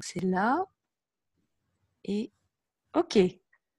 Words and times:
C'est 0.00 0.22
là. 0.22 0.64
Et 2.04 2.30
OK. 2.94 3.18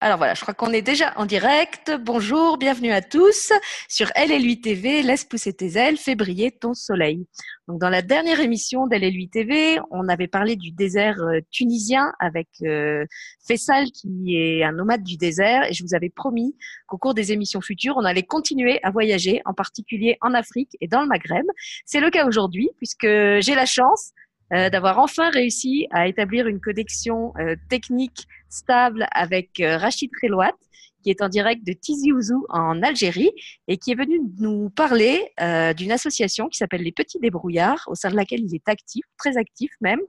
Alors 0.01 0.17
voilà, 0.17 0.33
je 0.33 0.41
crois 0.41 0.53
qu'on 0.53 0.73
est 0.73 0.81
déjà 0.81 1.13
en 1.17 1.25
direct. 1.25 1.91
Bonjour, 2.01 2.57
bienvenue 2.57 2.91
à 2.91 3.01
tous 3.01 3.53
sur 3.87 4.11
LLU 4.15 4.59
TV. 4.59 5.01
Laisse 5.01 5.23
pousser 5.23 5.53
tes 5.53 5.77
ailes, 5.77 5.97
fais 5.97 6.15
briller 6.15 6.51
ton 6.51 6.73
soleil. 6.73 7.25
Donc 7.67 7.79
dans 7.79 7.89
la 7.89 8.01
dernière 8.01 8.39
émission 8.41 8.87
d'LLU 8.87 9.29
TV, 9.29 9.79
on 9.91 10.07
avait 10.09 10.27
parlé 10.27 10.57
du 10.57 10.71
désert 10.71 11.19
euh, 11.21 11.39
tunisien 11.49 12.11
avec 12.19 12.49
euh, 12.63 13.05
Faisal 13.47 13.85
qui 13.91 14.35
est 14.35 14.63
un 14.63 14.73
nomade 14.73 15.01
du 15.01 15.17
désert 15.17 15.63
et 15.63 15.73
je 15.73 15.83
vous 15.83 15.95
avais 15.95 16.09
promis 16.09 16.55
qu'au 16.87 16.97
cours 16.97 17.13
des 17.13 17.31
émissions 17.31 17.61
futures, 17.61 17.95
on 17.97 18.03
allait 18.03 18.23
continuer 18.23 18.79
à 18.83 18.91
voyager, 18.91 19.41
en 19.45 19.53
particulier 19.53 20.17
en 20.21 20.33
Afrique 20.33 20.75
et 20.81 20.87
dans 20.87 21.01
le 21.01 21.07
Maghreb. 21.07 21.45
C'est 21.85 22.01
le 22.01 22.09
cas 22.09 22.27
aujourd'hui 22.27 22.69
puisque 22.77 23.07
j'ai 23.07 23.55
la 23.55 23.65
chance 23.65 24.11
euh, 24.53 24.69
d'avoir 24.69 24.99
enfin 24.99 25.31
réussi 25.31 25.87
à 25.89 26.07
établir 26.07 26.45
une 26.45 26.59
connexion 26.59 27.33
euh, 27.39 27.55
technique 27.67 28.27
stable 28.47 29.07
avec 29.11 29.59
euh, 29.59 29.77
Rachid 29.77 30.11
Relouat, 30.21 30.53
qui 31.03 31.09
est 31.09 31.23
en 31.23 31.29
direct 31.29 31.65
de 31.65 31.73
Tizi 31.73 32.11
Ouzou 32.11 32.45
en 32.49 32.83
Algérie 32.83 33.31
et 33.67 33.77
qui 33.77 33.91
est 33.91 33.95
venu 33.95 34.21
nous 34.39 34.69
parler 34.69 35.31
d'une 35.77 35.91
association 35.91 36.49
qui 36.49 36.57
s'appelle 36.57 36.81
les 36.81 36.91
Petits 36.91 37.19
Débrouillards, 37.19 37.83
au 37.85 37.93
sein 37.93 38.09
de 38.09 38.15
laquelle 38.15 38.41
il 38.41 38.55
est 38.55 38.67
actif, 38.67 39.05
très 39.19 39.37
actif 39.37 39.69
même. 39.81 39.99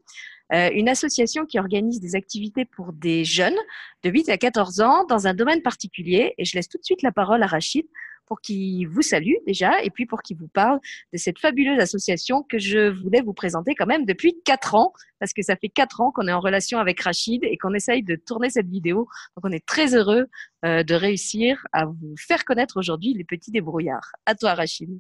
une 0.51 0.89
association 0.89 1.45
qui 1.45 1.59
organise 1.59 2.01
des 2.01 2.15
activités 2.15 2.65
pour 2.65 2.95
des 2.95 3.27
jeunes 3.27 3.59
de 4.05 4.09
8 4.09 4.31
à 4.31 4.39
14 4.39 4.81
ans 4.81 5.05
dans 5.05 5.27
un 5.27 5.35
domaine 5.35 5.61
particulier. 5.61 6.33
Et 6.39 6.47
je 6.47 6.57
laisse 6.57 6.69
tout 6.69 6.79
de 6.79 6.85
suite 6.85 7.03
la 7.03 7.13
parole 7.13 7.43
à 7.43 7.47
Rachid 7.47 7.85
pour 8.27 8.41
qu'il 8.41 8.89
vous 8.89 9.03
salue 9.03 9.35
déjà 9.47 9.83
et 9.83 9.91
puis 9.91 10.07
pour 10.07 10.23
qu'il 10.23 10.37
vous 10.37 10.49
parle 10.49 10.81
de 11.13 11.19
cette 11.19 11.39
fabuleuse 11.39 11.79
association 11.79 12.43
que 12.43 12.59
je 12.59 12.89
voulais 13.03 13.23
vous 13.23 13.33
présenter 13.33 13.75
quand 13.75 13.87
même 13.87 14.05
depuis 14.05 14.41
quatre 14.45 14.75
ans 14.75 14.93
parce 15.19 15.33
que 15.33 15.43
ça 15.43 15.57
fait 15.57 15.69
quatre 15.69 16.01
ans 16.01 16.11
qu'on 16.13 16.29
est 16.29 16.33
en 16.33 16.41
relation 16.41 16.79
avec 16.79 17.01
Rachid 17.01 17.43
et 17.45 17.57
qu'on 17.57 17.75
essaye 17.75 18.03
de 18.03 18.17
tourner 18.17 18.51
cette 18.51 18.69
vidéo. 18.69 19.09
Donc 19.37 19.45
on 19.45 19.53
est 19.53 19.65
très 19.65 19.95
heureux 19.95 20.27
euh, 20.65 20.83
de 20.83 20.95
réussir 20.95 21.67
à 21.73 21.87
vous 21.87 22.15
faire 22.19 22.45
connaître 22.45 22.77
aujourd'hui 22.77 23.15
les 23.15 23.25
petits 23.25 23.51
débrouillards. 23.51 24.13
À 24.27 24.35
toi 24.35 24.55
Rachid. 24.55 24.91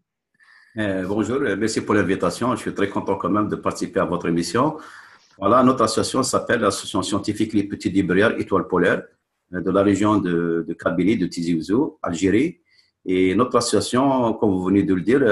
Euh, 0.79 1.07
bonjour, 1.07 1.41
merci 1.59 1.81
pour 1.81 1.95
l'invitation. 1.95 2.55
Je 2.55 2.61
suis 2.61 2.75
très 2.75 2.89
content 2.89 3.17
quand 3.17 3.31
même 3.31 3.49
de 3.49 3.57
participer 3.57 4.01
à 4.01 4.05
votre 4.05 4.27
émission. 4.27 4.77
Voilà, 5.39 5.63
notre 5.63 5.83
association 5.83 6.23
s'appelle 6.23 6.61
l'Association 6.61 7.03
scientifique 7.03 7.53
Les 7.53 7.65
Petits 7.65 7.91
Débrouillards 7.91 8.39
Étoile 8.39 8.67
Polaire 8.67 9.03
euh, 9.55 9.61
de 9.61 9.71
la 9.71 9.83
région 9.83 10.19
de, 10.19 10.65
de 10.67 10.75
Kabylie, 10.75 11.19
de 11.19 11.27
Tizi 11.27 11.55
Ouzou, 11.55 11.99
Algérie. 12.03 12.61
Et 13.09 13.37
notre 13.37 13.57
association, 13.57 14.35
comme 14.35 14.51
vous 14.51 14.65
venez 14.65 14.83
de 14.83 14.93
le 14.93 15.01
dire, 15.01 15.23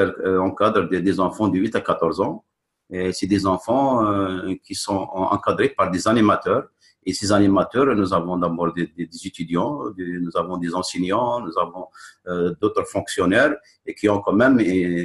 encadre 0.41 0.89
des, 0.89 1.21
enfants 1.21 1.49
de 1.49 1.59
8 1.59 1.75
à 1.75 1.81
14 1.81 2.21
ans. 2.21 2.45
Et 2.89 3.13
c'est 3.13 3.27
des 3.27 3.47
enfants 3.47 4.07
euh, 4.07 4.55
qui 4.63 4.77
sont 4.77 5.09
encadrés 5.13 5.71
par 5.71 5.91
des 5.91 6.07
animateurs. 6.07 6.69
Et 7.05 7.13
ces 7.13 7.33
animateurs, 7.33 7.95
nous 7.97 8.15
avons 8.15 8.37
d'abord 8.37 8.73
des, 8.73 8.89
étudiants, 9.27 9.81
nous 9.99 10.37
avons 10.37 10.57
des 10.57 10.73
enseignants, 10.75 11.41
nous 11.41 11.59
avons 11.59 11.89
euh, 12.29 12.55
d'autres 12.61 12.85
fonctionnaires 12.85 13.57
et 13.85 13.95
qui 13.95 14.09
ont 14.09 14.21
quand 14.21 14.33
même 14.33 14.59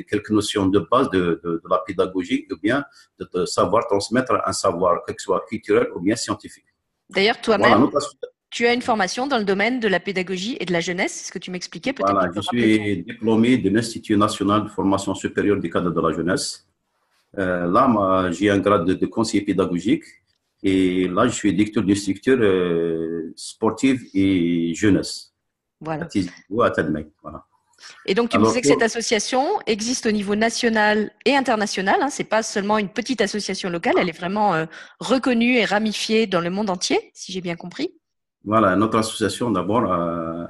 quelques 0.06 0.30
notions 0.30 0.68
de 0.68 0.80
base 0.80 1.10
de, 1.10 1.42
de, 1.44 1.62
la 1.70 1.80
pédagogie 1.80 2.48
ou 2.52 2.56
bien 2.62 2.86
de, 3.20 3.46
savoir 3.46 3.88
transmettre 3.88 4.34
un 4.46 4.54
savoir, 4.54 5.04
que 5.06 5.14
ce 5.18 5.26
soit 5.26 5.44
culturel 5.50 5.88
ou 5.96 6.00
bien 6.00 6.16
scientifique. 6.16 6.66
D'ailleurs, 7.10 7.42
toi-même, 7.42 7.90
tu 8.50 8.66
as 8.66 8.74
une 8.74 8.82
formation 8.82 9.28
dans 9.28 9.38
le 9.38 9.44
domaine 9.44 9.80
de 9.80 9.88
la 9.88 10.00
pédagogie 10.00 10.58
et 10.60 10.66
de 10.66 10.74
la 10.74 10.80
jeunesse, 10.80 11.14
c'est 11.14 11.28
ce 11.28 11.32
que 11.32 11.40
tu 11.40 11.52
m'expliquais 11.52 11.94
peut-être 11.94 12.12
Voilà, 12.12 12.32
je 12.36 12.42
suis 12.42 13.04
diplômé 13.04 13.58
de 13.58 13.70
l'Institut 13.70 14.18
national 14.18 14.64
de 14.64 14.70
formation 14.70 15.14
supérieure 15.14 15.60
des 15.60 15.70
cadres 15.70 15.92
de 15.92 16.02
la 16.02 16.12
jeunesse. 16.12 16.68
Euh, 17.38 17.68
là, 17.68 18.32
j'ai 18.32 18.50
un 18.50 18.58
grade 18.58 18.86
de, 18.86 19.06
conseiller 19.06 19.44
pédagogique 19.44 20.04
et 20.64 21.08
là, 21.08 21.28
je 21.28 21.34
suis 21.34 21.54
directeur 21.54 21.84
d'une 21.84 21.96
structure 21.96 22.40
euh, 22.40 23.32
sportive 23.36 24.04
et 24.16 24.74
jeunesse. 24.74 25.34
Voilà. 25.80 26.06
À 26.06 26.84
voilà. 27.22 27.46
Et 28.06 28.14
donc, 28.14 28.30
tu 28.30 28.38
me 28.38 28.46
disais 28.46 28.62
que 28.62 28.68
cette 28.68 28.82
association 28.82 29.60
existe 29.68 30.06
au 30.06 30.12
niveau 30.12 30.36
national 30.36 31.12
et 31.26 31.36
international. 31.36 31.98
Hein, 32.02 32.10
c'est 32.10 32.26
pas 32.26 32.44
seulement 32.44 32.78
une 32.78 32.90
petite 32.90 33.22
association 33.22 33.70
locale, 33.70 33.94
elle 34.00 34.10
est 34.10 34.18
vraiment 34.18 34.54
euh, 34.56 34.66
reconnue 35.00 35.56
et 35.56 35.66
ramifiée 35.66 36.28
dans 36.28 36.42
le 36.42 36.50
monde 36.50 36.70
entier, 36.70 37.12
si 37.14 37.32
j'ai 37.32 37.42
bien 37.42 37.56
compris. 37.56 37.94
Voilà, 38.46 38.76
notre 38.76 38.98
association, 38.98 39.52
d'abord, 39.52 39.92
euh, 39.92 40.46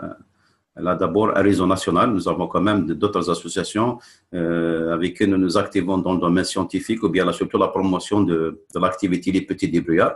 elle 0.75 0.87
a 0.87 0.95
d'abord 0.95 1.35
un 1.35 1.41
réseau 1.41 1.65
national. 1.65 2.11
Nous 2.11 2.27
avons 2.27 2.47
quand 2.47 2.61
même 2.61 2.85
d'autres 2.85 3.29
associations 3.29 3.99
euh, 4.33 4.93
avec 4.93 5.17
qui 5.17 5.27
nous 5.27 5.37
nous 5.37 5.57
activons 5.57 5.97
dans 5.97 6.13
le 6.13 6.19
domaine 6.19 6.45
scientifique 6.45 7.03
ou 7.03 7.09
bien 7.09 7.29
surtout 7.31 7.57
la 7.57 7.67
promotion 7.67 8.21
de, 8.21 8.63
de 8.73 8.79
l'activité 8.79 9.31
des 9.31 9.41
petits 9.41 9.69
débrouillards 9.69 10.15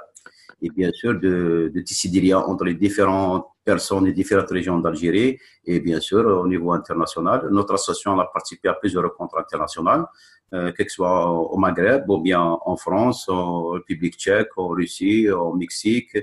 et 0.64 0.70
bien 0.70 0.92
sûr 0.94 1.14
de, 1.20 1.72
de 1.74 2.20
liens 2.22 2.40
entre 2.40 2.64
les 2.64 2.74
différentes 2.74 3.48
personnes 3.66 4.06
des 4.06 4.14
différentes 4.14 4.50
régions 4.50 4.80
d'Algérie 4.80 5.38
et 5.66 5.80
bien 5.80 6.00
sûr 6.00 6.26
au 6.26 6.48
niveau 6.48 6.72
international. 6.72 7.48
Notre 7.52 7.74
association 7.76 8.18
a 8.20 8.26
participé 8.26 8.70
à 8.70 8.74
plusieurs 8.74 9.04
rencontres 9.04 9.38
internationales, 9.40 10.06
euh, 10.54 10.72
que 10.72 10.84
ce 10.84 10.90
soit 10.90 11.30
au 11.30 11.58
Maghreb 11.58 12.10
ou 12.10 12.20
bien 12.22 12.42
en 12.42 12.76
France, 12.78 13.28
en 13.28 13.70
République 13.70 14.16
tchèque, 14.16 14.52
en 14.58 14.70
Russie, 14.70 15.30
au 15.30 15.54
Mexique, 15.54 16.18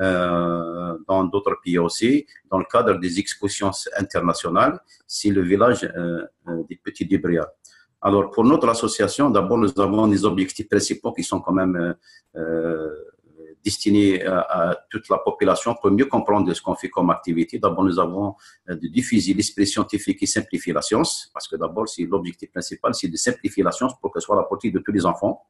euh, 0.00 0.98
dans 1.06 1.24
d'autres 1.24 1.56
pays 1.62 1.78
aussi, 1.78 2.26
dans 2.50 2.58
le 2.58 2.64
cadre 2.64 2.98
des 2.98 3.18
expositions 3.18 3.70
internationales, 3.96 4.80
c'est 5.06 5.30
le 5.30 5.42
village 5.42 5.84
euh, 5.84 6.24
euh 6.48 6.62
des 6.68 6.76
petits 6.76 7.06
débrouillards. 7.06 7.52
Alors, 8.06 8.30
pour 8.30 8.44
notre 8.44 8.68
association, 8.68 9.30
d'abord, 9.30 9.56
nous 9.56 9.72
avons 9.80 10.06
des 10.08 10.24
objectifs 10.26 10.68
principaux 10.68 11.12
qui 11.12 11.24
sont 11.24 11.40
quand 11.40 11.52
même 11.52 11.76
euh, 11.76 11.92
euh 12.40 12.90
destiné 13.64 14.24
à, 14.24 14.76
toute 14.90 15.08
la 15.08 15.18
population 15.18 15.74
pour 15.74 15.90
mieux 15.90 16.04
comprendre 16.04 16.52
ce 16.52 16.60
qu'on 16.60 16.74
fait 16.74 16.90
comme 16.90 17.10
activité. 17.10 17.58
D'abord, 17.58 17.84
nous 17.84 17.98
avons 17.98 18.34
euh, 18.68 18.76
de 18.76 18.88
diffuser 18.88 19.32
l'esprit 19.34 19.66
scientifique 19.66 20.22
et 20.22 20.26
simplifier 20.26 20.72
la 20.72 20.82
science, 20.82 21.30
parce 21.32 21.48
que 21.48 21.56
d'abord, 21.56 21.88
c'est 21.88 22.04
l'objectif 22.04 22.50
principal, 22.50 22.94
c'est 22.94 23.08
de 23.08 23.16
simplifier 23.16 23.62
la 23.62 23.72
science 23.72 23.92
pour 24.00 24.12
qu'elle 24.12 24.22
soit 24.22 24.36
à 24.36 24.40
la 24.40 24.44
portée 24.44 24.70
de 24.70 24.78
tous 24.78 24.92
les 24.92 25.06
enfants. 25.06 25.46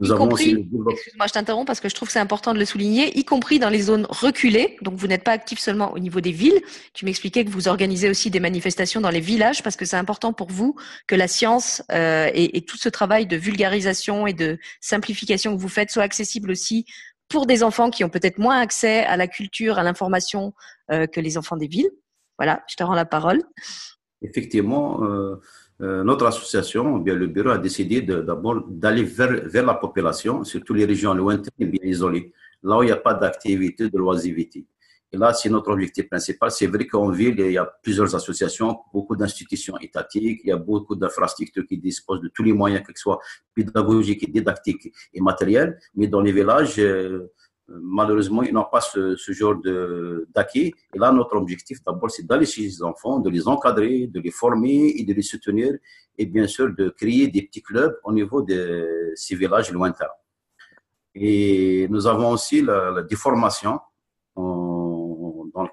Nous 0.00 0.12
avons 0.12 0.28
compris, 0.28 0.68
excuse-moi, 0.90 1.26
je 1.26 1.32
t'interromps 1.32 1.66
parce 1.66 1.80
que 1.80 1.88
je 1.88 1.94
trouve 1.94 2.06
que 2.06 2.12
c'est 2.12 2.20
important 2.20 2.54
de 2.54 2.58
le 2.60 2.64
souligner, 2.64 3.18
y 3.18 3.24
compris 3.24 3.58
dans 3.58 3.68
les 3.68 3.82
zones 3.82 4.06
reculées. 4.08 4.76
Donc, 4.82 4.94
vous 4.94 5.08
n'êtes 5.08 5.24
pas 5.24 5.32
actif 5.32 5.58
seulement 5.58 5.92
au 5.92 5.98
niveau 5.98 6.20
des 6.20 6.30
villes. 6.30 6.60
Tu 6.94 7.04
m'expliquais 7.04 7.44
que 7.44 7.50
vous 7.50 7.66
organisez 7.66 8.08
aussi 8.08 8.30
des 8.30 8.38
manifestations 8.38 9.00
dans 9.00 9.10
les 9.10 9.20
villages 9.20 9.62
parce 9.64 9.74
que 9.74 9.84
c'est 9.84 9.96
important 9.96 10.32
pour 10.32 10.50
vous 10.50 10.76
que 11.08 11.16
la 11.16 11.26
science 11.26 11.82
euh, 11.90 12.30
et, 12.32 12.58
et, 12.58 12.62
tout 12.62 12.76
ce 12.76 12.88
travail 12.88 13.26
de 13.26 13.36
vulgarisation 13.36 14.28
et 14.28 14.34
de 14.34 14.58
simplification 14.80 15.56
que 15.56 15.60
vous 15.60 15.68
faites 15.68 15.90
soit 15.90 16.04
accessible 16.04 16.52
aussi 16.52 16.86
pour 17.28 17.46
des 17.46 17.62
enfants 17.62 17.90
qui 17.90 18.04
ont 18.04 18.08
peut-être 18.08 18.38
moins 18.38 18.58
accès 18.58 19.04
à 19.04 19.16
la 19.16 19.26
culture, 19.26 19.78
à 19.78 19.82
l'information 19.82 20.54
euh, 20.90 21.06
que 21.06 21.20
les 21.20 21.36
enfants 21.36 21.56
des 21.56 21.66
villes. 21.66 21.90
Voilà, 22.38 22.62
je 22.68 22.76
te 22.76 22.82
rends 22.82 22.94
la 22.94 23.04
parole. 23.04 23.42
Effectivement, 24.22 25.04
euh, 25.04 25.36
euh, 25.80 26.02
notre 26.02 26.26
association, 26.26 26.98
bien 26.98 27.14
le 27.14 27.26
bureau 27.26 27.50
a 27.50 27.58
décidé 27.58 28.02
d'abord 28.02 28.64
d'aller 28.68 29.04
vers, 29.04 29.48
vers 29.48 29.64
la 29.64 29.74
population, 29.74 30.44
surtout 30.44 30.74
les 30.74 30.84
régions 30.84 31.14
lointaines 31.14 31.52
et 31.58 31.66
bien 31.66 31.84
isolées, 31.84 32.32
là 32.62 32.78
où 32.78 32.82
il 32.82 32.86
n'y 32.86 32.92
a 32.92 32.96
pas 32.96 33.14
d'activité 33.14 33.88
de 33.88 33.98
loisivrité. 33.98 34.66
Et 35.10 35.16
là, 35.16 35.32
c'est 35.32 35.48
notre 35.48 35.70
objectif 35.70 36.08
principal. 36.08 36.50
C'est 36.50 36.66
vrai 36.66 36.86
qu'en 36.86 37.08
ville, 37.08 37.36
il 37.38 37.52
y 37.52 37.58
a 37.58 37.64
plusieurs 37.82 38.14
associations, 38.14 38.78
beaucoup 38.92 39.16
d'institutions 39.16 39.78
étatiques, 39.78 40.40
il 40.44 40.48
y 40.48 40.52
a 40.52 40.56
beaucoup 40.56 40.94
d'infrastructures 40.96 41.66
qui 41.66 41.78
disposent 41.78 42.20
de 42.20 42.28
tous 42.28 42.42
les 42.42 42.52
moyens, 42.52 42.84
que 42.86 42.92
ce 42.94 43.02
soit 43.02 43.18
pédagogiques, 43.54 44.30
didactiques 44.30 44.92
et 45.14 45.20
matériels. 45.20 45.78
Mais 45.94 46.08
dans 46.08 46.20
les 46.20 46.32
villages, 46.32 46.78
euh, 46.78 47.32
malheureusement, 47.68 48.42
ils 48.42 48.52
n'ont 48.52 48.66
pas 48.70 48.82
ce, 48.82 49.16
ce 49.16 49.32
genre 49.32 49.56
d'acquis. 50.34 50.74
Et 50.94 50.98
là, 50.98 51.10
notre 51.10 51.36
objectif, 51.36 51.82
d'abord, 51.82 52.10
c'est 52.10 52.26
d'aller 52.26 52.44
chez 52.44 52.62
les 52.62 52.82
enfants, 52.82 53.18
de 53.18 53.30
les 53.30 53.48
encadrer, 53.48 54.08
de 54.08 54.20
les 54.20 54.30
former 54.30 54.92
et 54.94 55.04
de 55.04 55.14
les 55.14 55.22
soutenir. 55.22 55.72
Et 56.18 56.26
bien 56.26 56.46
sûr, 56.46 56.74
de 56.74 56.90
créer 56.90 57.28
des 57.28 57.42
petits 57.42 57.62
clubs 57.62 57.96
au 58.04 58.12
niveau 58.12 58.42
de 58.42 59.12
ces 59.14 59.36
villages 59.36 59.72
lointains. 59.72 60.10
Et 61.14 61.86
nous 61.88 62.06
avons 62.06 62.30
aussi 62.32 62.60
la, 62.60 62.90
la 62.90 63.02
déformation 63.02 63.72
dans 63.72 63.78
le 63.78 63.80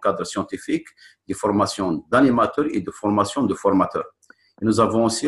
cadre 0.05 0.25
scientifique, 0.25 0.87
des 1.27 1.33
formations 1.33 1.89
d'animateurs 2.11 2.67
et 2.75 2.81
de 2.87 2.91
formations 3.01 3.43
de 3.51 3.55
formateurs. 3.63 4.09
nous 4.61 4.79
avons 4.79 5.03
aussi 5.09 5.27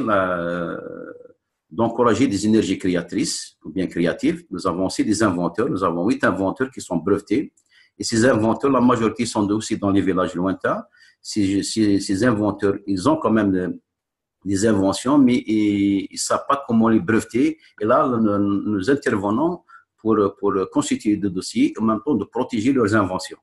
d'encourager 1.77 2.27
des 2.27 2.41
énergies 2.49 2.79
créatrices 2.83 3.57
ou 3.63 3.69
bien 3.75 3.87
créatives. 3.87 4.39
Nous 4.53 4.63
avons 4.71 4.85
aussi 4.85 5.03
des 5.11 5.21
inventeurs. 5.29 5.69
Nous 5.75 5.83
avons 5.83 6.07
huit 6.09 6.23
inventeurs 6.23 6.69
qui 6.73 6.81
sont 6.81 6.97
brevetés. 7.07 7.53
Et 7.99 8.03
ces 8.09 8.25
inventeurs, 8.25 8.71
la 8.71 8.83
majorité 8.91 9.25
sont 9.25 9.49
aussi 9.51 9.77
dans 9.77 9.91
les 9.95 10.01
villages 10.01 10.35
lointains. 10.35 10.83
Ces, 11.21 12.23
inventeurs, 12.23 12.77
ils 12.85 13.09
ont 13.09 13.17
quand 13.17 13.31
même 13.39 13.79
des 14.45 14.65
inventions, 14.65 15.17
mais 15.17 15.37
ils 15.45 16.07
ne 16.11 16.17
savent 16.17 16.45
pas 16.47 16.63
comment 16.65 16.89
les 16.95 17.01
breveter. 17.01 17.57
Et 17.81 17.85
là, 17.85 18.07
nous, 18.07 18.37
nous 18.73 18.89
intervenons 18.89 19.63
pour, 19.97 20.15
pour 20.39 20.53
constituer 20.71 21.17
des 21.17 21.29
dossiers 21.29 21.73
et 21.73 21.79
en 21.81 21.83
même 21.83 22.01
temps 22.05 22.15
de 22.15 22.23
protéger 22.23 22.71
leurs 22.71 22.93
inventions. 22.95 23.39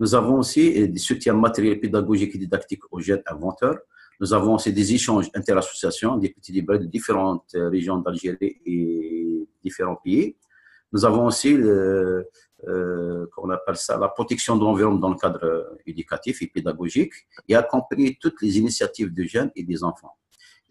Nous 0.00 0.14
avons 0.14 0.38
aussi 0.38 0.88
des 0.88 0.98
soutiens 0.98 1.34
matériels 1.34 1.80
pédagogiques 1.80 2.34
et 2.34 2.38
didactiques 2.38 2.82
aux 2.90 3.00
jeunes 3.00 3.22
inventeurs. 3.26 3.78
Nous 4.20 4.32
avons 4.32 4.54
aussi 4.54 4.72
des 4.72 4.94
échanges 4.94 5.30
interassociations, 5.34 6.16
des 6.16 6.30
petits 6.30 6.52
débats 6.52 6.78
de 6.78 6.86
différentes 6.86 7.50
régions 7.54 7.98
d'Algérie 7.98 8.60
et 8.64 9.48
différents 9.62 9.96
pays. 9.96 10.36
Nous 10.92 11.04
avons 11.04 11.26
aussi, 11.26 11.52
euh, 11.52 12.22
euh, 12.68 13.26
on 13.36 13.50
appelle 13.50 13.76
ça, 13.76 13.98
la 13.98 14.08
protection 14.08 14.56
de 14.56 14.62
l'environnement 14.62 15.00
dans 15.00 15.10
le 15.10 15.16
cadre 15.16 15.76
éducatif 15.86 16.40
et 16.42 16.46
pédagogique 16.46 17.12
et 17.48 17.56
accompagner 17.56 18.16
toutes 18.20 18.40
les 18.42 18.58
initiatives 18.58 19.12
de 19.12 19.24
jeunes 19.24 19.50
et 19.56 19.64
des 19.64 19.82
enfants. 19.82 20.16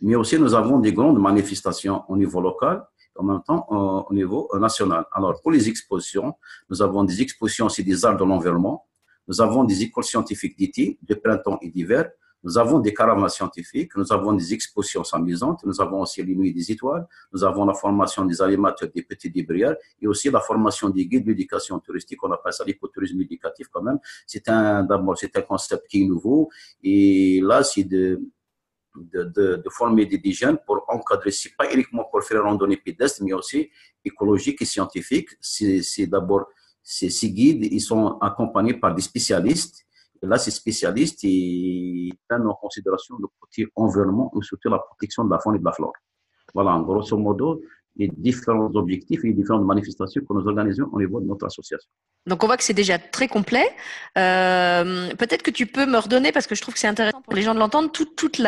Mais 0.02 0.16
aussi, 0.16 0.40
nous 0.40 0.54
avons 0.54 0.80
des 0.80 0.94
grandes 0.94 1.20
manifestations 1.20 2.04
au 2.08 2.16
niveau 2.16 2.42
local 2.42 2.86
en 3.16 3.24
même 3.24 3.44
temps 3.44 3.68
au 4.10 4.14
niveau 4.14 4.50
national. 4.60 5.06
Alors, 5.12 5.40
pour 5.42 5.52
les 5.52 5.70
expositions, 5.70 6.34
nous 6.70 6.82
avons 6.82 7.04
des 7.04 7.22
expositions 7.22 7.68
aussi 7.68 7.84
des 7.84 8.06
arts 8.06 8.18
de 8.18 8.24
l'environnement, 8.24 8.88
nous 9.28 9.42
avons 9.42 9.64
des 9.64 9.84
écoles 9.84 10.04
scientifiques 10.04 10.58
d'été, 10.58 10.98
de 11.02 11.16
printemps 11.16 11.60
et 11.62 11.70
d'hiver, 11.70 12.12
nous 12.44 12.58
avons 12.58 12.80
des 12.80 12.94
caravanes 12.94 13.30
scientifiques, 13.30 13.96
nous 13.96 14.12
avons 14.12 14.34
des 14.34 14.54
expositions 14.54 15.04
amusantes, 15.14 15.64
nous 15.66 15.80
avons 15.80 16.02
aussi 16.02 16.22
les 16.22 16.36
nuits 16.36 16.54
des 16.54 16.72
étoiles, 16.72 17.08
nous 17.32 17.44
avons 17.44 17.66
la 17.66 17.74
formation 17.74 18.26
des 18.26 18.42
animateurs 18.42 18.90
des 18.94 19.02
petits 19.02 19.30
débrouillards 19.30 19.76
et 20.02 20.08
aussi 20.08 20.30
la 20.30 20.42
formation 20.42 20.90
des 20.90 21.06
guides 21.06 21.26
d'éducation 21.26 21.80
touristique, 21.80 22.22
on 22.24 22.32
appelle 22.32 22.52
ça 22.52 22.66
l'écotourisme 22.66 23.22
éducatif 23.22 23.68
quand 23.72 23.82
même. 23.82 24.00
C'est 24.28 24.50
un, 24.50 24.84
d'abord, 24.84 25.18
c'est 25.18 25.36
un 25.38 25.42
concept 25.42 25.88
qui 25.88 26.04
est 26.04 26.06
nouveau 26.06 26.50
et 26.84 27.40
là, 27.42 27.64
c'est 27.64 27.86
de, 27.86 28.22
de, 28.96 29.24
de, 29.24 29.56
de, 29.64 29.70
former 29.70 30.06
des, 30.06 30.32
jeunes 30.32 30.58
pour 30.66 30.84
encadrer, 30.90 31.32
c'est 31.32 31.56
pas 31.56 31.72
uniquement 31.74 32.04
pour 32.12 32.24
faire 32.24 32.44
randonnée 32.44 32.78
pédestre, 32.78 33.24
mais 33.24 33.34
aussi 33.34 33.70
écologique 34.04 34.62
et 34.62 34.66
scientifique. 34.66 35.30
C'est 35.40 36.08
d'abord, 36.08 36.48
ces 36.84 37.32
guides, 37.32 37.68
ils 37.72 37.82
sont 37.82 38.18
accompagnés 38.20 38.74
par 38.74 38.94
des 38.94 39.02
spécialistes 39.02 39.84
là, 40.28 40.38
ces 40.38 40.52
spécialistes 40.52 41.24
ils 41.24 42.14
prennent 42.28 42.48
en 42.48 42.56
considération 42.56 43.16
le 43.20 43.28
côté 43.40 43.68
environnement 43.76 44.32
ou 44.34 44.42
surtout 44.42 44.70
la 44.70 44.80
protection 44.80 45.26
de 45.26 45.32
la 45.32 45.40
faune 45.40 45.56
et 45.56 45.60
de 45.60 45.66
la 45.66 45.72
flore. 45.72 45.94
Voilà, 46.54 46.80
grosso 46.84 47.18
modo, 47.18 47.62
les 47.96 48.10
différents 48.18 48.72
objectifs 48.74 49.24
et 49.24 49.28
les 49.28 49.34
différentes 49.34 49.66
manifestations 49.66 50.22
que 50.22 50.34
nous 50.34 50.48
organisons 50.48 50.90
au 50.92 51.00
niveau 51.00 51.20
de 51.20 51.28
notre 51.28 51.46
association. 51.46 51.90
Donc 52.26 52.42
on 52.44 52.48
voit 52.48 52.56
que 52.56 52.64
c'est 52.64 52.74
déjà 52.74 52.98
très 52.98 53.28
complet. 53.28 53.66
Euh, 54.18 55.14
Peut-être 55.16 55.44
que 55.44 55.52
tu 55.52 55.66
peux 55.66 55.86
me 55.86 55.98
redonner 55.98 56.32
parce 56.32 56.48
que 56.48 56.56
je 56.56 56.62
trouve 56.62 56.74
que 56.74 56.80
c'est 56.80 56.88
intéressant 56.88 57.22
pour 57.22 57.34
les 57.34 57.42
gens 57.42 57.54
de 57.54 57.60
l'entendre 57.60 57.92
toutes 57.92 58.40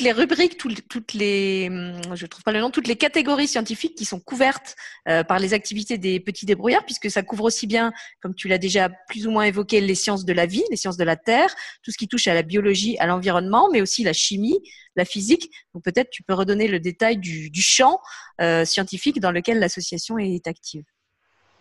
les 0.00 0.12
rubriques, 0.12 0.58
toutes 0.58 1.12
les 1.14 1.68
hum, 1.70 2.14
je 2.14 2.26
trouve 2.26 2.42
pas 2.42 2.52
le 2.52 2.60
nom 2.60 2.70
toutes 2.70 2.88
les 2.88 2.96
catégories 2.96 3.48
scientifiques 3.48 3.94
qui 3.94 4.04
sont 4.04 4.20
couvertes 4.20 4.76
euh, 5.08 5.24
par 5.24 5.38
les 5.38 5.54
activités 5.54 5.96
des 5.96 6.20
petits 6.20 6.44
débrouillards 6.44 6.84
puisque 6.84 7.10
ça 7.10 7.22
couvre 7.22 7.44
aussi 7.44 7.66
bien 7.66 7.92
comme 8.20 8.34
tu 8.34 8.48
l'as 8.48 8.58
déjà 8.58 8.90
plus 9.08 9.26
ou 9.26 9.30
moins 9.30 9.44
évoqué 9.44 9.80
les 9.80 9.94
sciences 9.94 10.26
de 10.26 10.32
la 10.32 10.44
vie, 10.44 10.64
les 10.70 10.76
sciences 10.76 10.98
de 10.98 11.04
la 11.04 11.16
terre, 11.16 11.54
tout 11.82 11.90
ce 11.90 11.96
qui 11.96 12.06
touche 12.06 12.28
à 12.28 12.34
la 12.34 12.42
biologie, 12.42 12.98
à 12.98 13.06
l'environnement, 13.06 13.68
mais 13.72 13.80
aussi 13.80 14.04
la 14.04 14.12
chimie, 14.12 14.60
la 14.96 15.04
physique. 15.04 15.50
Donc 15.74 15.84
peut-être 15.84 16.10
tu 16.10 16.22
peux 16.22 16.34
redonner 16.34 16.68
le 16.68 16.80
détail 16.80 17.16
du, 17.16 17.31
du 17.50 17.62
champ 17.62 17.98
euh, 18.40 18.64
scientifique 18.64 19.20
dans 19.20 19.32
lequel 19.32 19.58
l'association 19.58 20.18
est 20.18 20.46
active. 20.46 20.84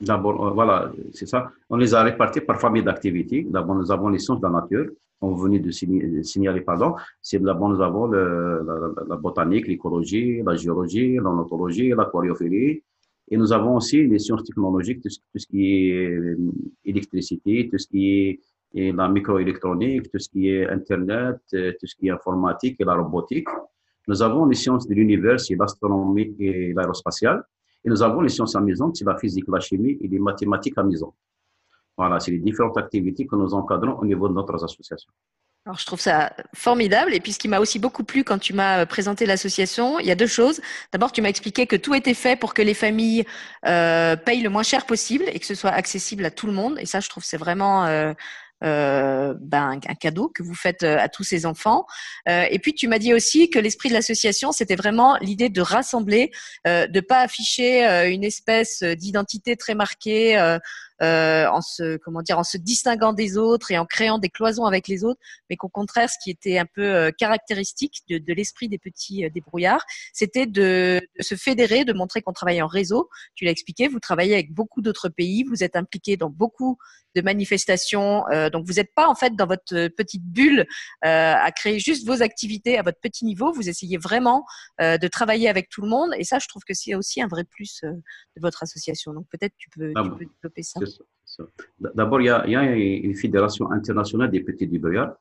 D'abord, 0.02 0.48
euh, 0.48 0.50
voilà, 0.52 0.92
c'est 1.14 1.28
ça. 1.28 1.52
On 1.70 1.78
les 1.78 1.94
a 1.94 2.02
répartis 2.02 2.42
par 2.42 2.60
famille 2.60 2.84
d'activités. 2.84 3.46
D'abord, 3.48 3.76
nous 3.76 3.92
avons 3.92 4.10
les 4.10 4.20
sciences 4.20 4.40
de 4.40 4.48
la 4.48 4.62
nature. 4.62 4.88
On 5.22 5.36
venait 5.36 5.60
de 5.60 5.70
signaler, 5.70 6.62
pardon. 6.62 6.96
D'abord, 7.34 7.70
nous 7.70 7.82
avons 7.82 8.08
la, 8.08 9.16
botanique, 9.18 9.68
l'écologie, 9.68 10.42
la 10.44 10.56
géologie, 10.56 11.18
l'ornithologie, 11.18 11.90
l'aquariophilie. 11.90 12.82
Et 13.30 13.38
nous 13.38 13.54
avons 13.54 13.76
aussi 13.76 14.08
les 14.08 14.18
sciences 14.18 14.44
technologiques, 14.44 15.02
tout 15.02 15.10
ce, 15.10 15.46
qui 15.46 15.92
est 15.92 16.10
euh, 16.10 16.38
électricité, 16.84 17.70
tout 17.72 17.78
ce 17.78 17.88
qui 17.88 18.40
est 18.74 18.92
la 18.92 19.08
microélectronique, 19.08 20.12
tout 20.12 20.20
ce 20.20 20.30
qui 20.30 20.50
est 20.50 20.68
Internet, 20.68 21.38
euh, 21.54 21.72
tout 21.80 21.86
ce 21.86 21.96
qui 21.96 22.08
est 22.08 22.12
informatique 22.12 22.78
et 22.80 22.84
la 22.84 22.96
robotique. 22.96 23.48
Nous 24.08 24.22
avons 24.22 24.46
les 24.46 24.56
sciences 24.56 24.88
de 24.88 24.94
l'univers, 24.94 25.40
c'est 25.40 25.56
l'astronomie 25.56 26.36
et 26.40 26.74
l'aérospatiale. 26.74 27.44
Et 27.84 27.90
nous 27.90 28.02
avons 28.04 28.22
les 28.22 28.30
sciences 28.30 28.56
amusantes, 28.56 28.98
c'est 28.98 29.06
la 29.06 29.18
physique, 29.18 29.46
la 29.48 29.60
chimie 29.60 29.98
et 30.02 30.08
les 30.08 30.20
mathématiques 30.20 30.78
amusantes. 30.78 31.16
Voilà, 31.98 32.20
c'est 32.20 32.32
les 32.32 32.40
différentes 32.40 32.78
activités 32.78 33.26
que 33.26 33.36
nous 33.36 33.54
encadrons 33.54 33.98
au 34.00 34.06
niveau 34.06 34.28
de 34.28 34.34
notre 34.34 34.56
association. 34.56 35.12
Alors, 35.66 35.78
je 35.78 35.86
trouve 35.86 36.00
ça 36.00 36.34
formidable. 36.56 37.14
Et 37.14 37.20
puis, 37.20 37.34
ce 37.34 37.40
qui 37.40 37.48
m'a 37.48 37.60
aussi 37.60 37.78
beaucoup 37.78 38.04
plu 38.04 38.24
quand 38.24 38.40
tu 38.40 38.54
m'as 38.54 38.88
présenté 38.88 39.28
l'association, 39.28 40.00
il 40.00 40.08
y 40.08 40.12
a 40.12 40.16
deux 40.16 40.26
choses. 40.26 40.60
D'abord, 40.92 41.12
tu 41.12 41.22
m'as 41.22 41.30
expliqué 41.30 41.68
que 41.68 41.76
tout 41.76 41.94
était 41.94 42.16
fait 42.16 42.36
pour 42.36 42.56
que 42.56 42.64
les 42.64 42.74
familles 42.74 43.26
euh, 43.68 44.16
payent 44.16 44.42
le 44.42 44.50
moins 44.50 44.64
cher 44.64 44.88
possible 44.88 45.26
et 45.32 45.40
que 45.40 45.46
ce 45.46 45.54
soit 45.54 45.70
accessible 45.70 46.26
à 46.26 46.32
tout 46.32 46.48
le 46.48 46.54
monde. 46.54 46.78
Et 46.80 46.88
ça, 46.88 47.00
je 47.00 47.10
trouve 47.10 47.24
c'est 47.24 47.38
vraiment 47.38 47.86
euh, 47.86 48.14
euh, 48.64 49.34
ben, 49.40 49.80
un 49.88 49.96
cadeau 49.96 50.30
que 50.30 50.44
vous 50.44 50.56
faites 50.56 50.84
euh, 50.84 50.98
à 51.00 51.10
tous 51.10 51.24
ces 51.24 51.46
enfants. 51.46 51.86
Euh, 52.28 52.46
et 52.50 52.60
puis 52.60 52.74
tu 52.74 52.88
m'as 52.88 53.00
dit 53.00 53.14
aussi 53.14 53.50
que 53.50 53.60
l'esprit 53.60 53.90
de 53.90 53.94
l'association, 53.94 54.52
c'était 54.52 54.76
vraiment 54.76 55.18
l'idée 55.22 55.50
de 55.50 55.62
rassembler, 55.62 56.32
euh, 56.68 56.88
de 56.88 57.00
pas 57.00 57.22
afficher 57.22 57.86
euh, 57.86 58.10
une 58.10 58.24
espèce 58.24 58.84
d'identité 58.84 59.56
très 59.56 59.76
marquée. 59.76 60.38
Euh, 61.02 61.48
en 61.48 61.62
se 61.62 61.98
comment 61.98 62.22
dire 62.22 62.38
en 62.38 62.44
se 62.44 62.58
distinguant 62.58 63.14
des 63.14 63.38
autres 63.38 63.72
et 63.72 63.78
en 63.78 63.86
créant 63.86 64.20
des 64.20 64.30
cloisons 64.30 64.66
avec 64.66 64.88
les 64.88 65.04
autres, 65.04 65.20
mais 65.50 65.56
qu'au 65.56 65.70
contraire, 65.70 66.10
ce 66.10 66.18
qui 66.24 66.30
était 66.30 66.58
un 66.58 66.66
peu 66.66 67.12
caractéristique 67.18 68.02
de, 68.10 68.18
de 68.18 68.34
l'esprit 68.34 68.70
des 68.70 68.78
petits 68.78 69.30
débrouillards, 69.32 69.84
c'était 70.14 70.46
de, 70.46 71.02
de, 71.18 71.24
se 71.24 71.36
fédérer, 71.36 71.86
de 71.86 71.94
montrer 71.94 72.22
qu'on 72.22 72.34
travaillait 72.34 72.62
en 72.62 72.68
réseau. 72.68 73.10
Tu 73.36 73.46
l'as 73.46 73.52
expliqué, 73.52 73.88
vous 73.88 74.00
travaillez 74.00 74.34
avec 74.34 74.54
beaucoup 74.54 74.82
d'autres 74.82 75.10
pays, 75.10 75.44
vous 75.44 75.64
êtes 75.64 75.76
impliqués 75.76 76.18
dans 76.18 76.30
beaucoup 76.30 76.78
de 77.16 77.22
manifestations. 77.22 78.28
Euh, 78.30 78.50
donc 78.50 78.66
vous 78.66 78.74
n'êtes 78.74 78.94
pas 78.94 79.08
en 79.08 79.16
fait 79.16 79.36
dans 79.36 79.48
votre 79.48 79.88
petite 79.90 80.24
bulle 80.24 80.62
euh, 81.06 81.34
à 81.36 81.52
créer 81.52 81.80
juste 81.80 82.06
vos 82.06 82.22
activités 82.22 82.78
à 82.78 82.84
votre 82.84 83.00
petit 83.00 83.26
niveau. 83.26 83.52
Vous 83.52 83.70
essayez 83.70 83.98
vraiment 83.98 84.46
euh, 84.80 84.98
de 84.98 85.08
travailler 85.08 85.50
avec 85.50 85.70
tout 85.70 85.82
le 85.82 85.90
monde. 85.90 86.12
Et 86.18 86.24
ça, 86.24 86.40
je 86.40 86.48
trouve 86.48 86.64
que 86.64 86.74
c'est 86.74 86.96
aussi 86.96 87.22
un 87.22 87.28
vrai 87.28 87.44
plus 87.44 87.82
de 87.84 88.42
votre 88.42 88.64
association. 88.64 89.14
Donc 89.14 89.26
peut-être 89.30 89.54
tu 89.58 89.70
peux, 89.70 89.94
tu 89.96 90.10
peux 90.12 90.26
développer 90.26 90.64
ça. 90.64 90.80
D'abord, 91.96 92.22
il, 92.22 92.26
y 92.26 92.30
a 92.56 92.76
une 92.76 93.16
fédération 93.16 93.72
internationale 93.72 94.30
des 94.30 94.42
petits 94.42 94.68
débrouillards. 94.68 95.16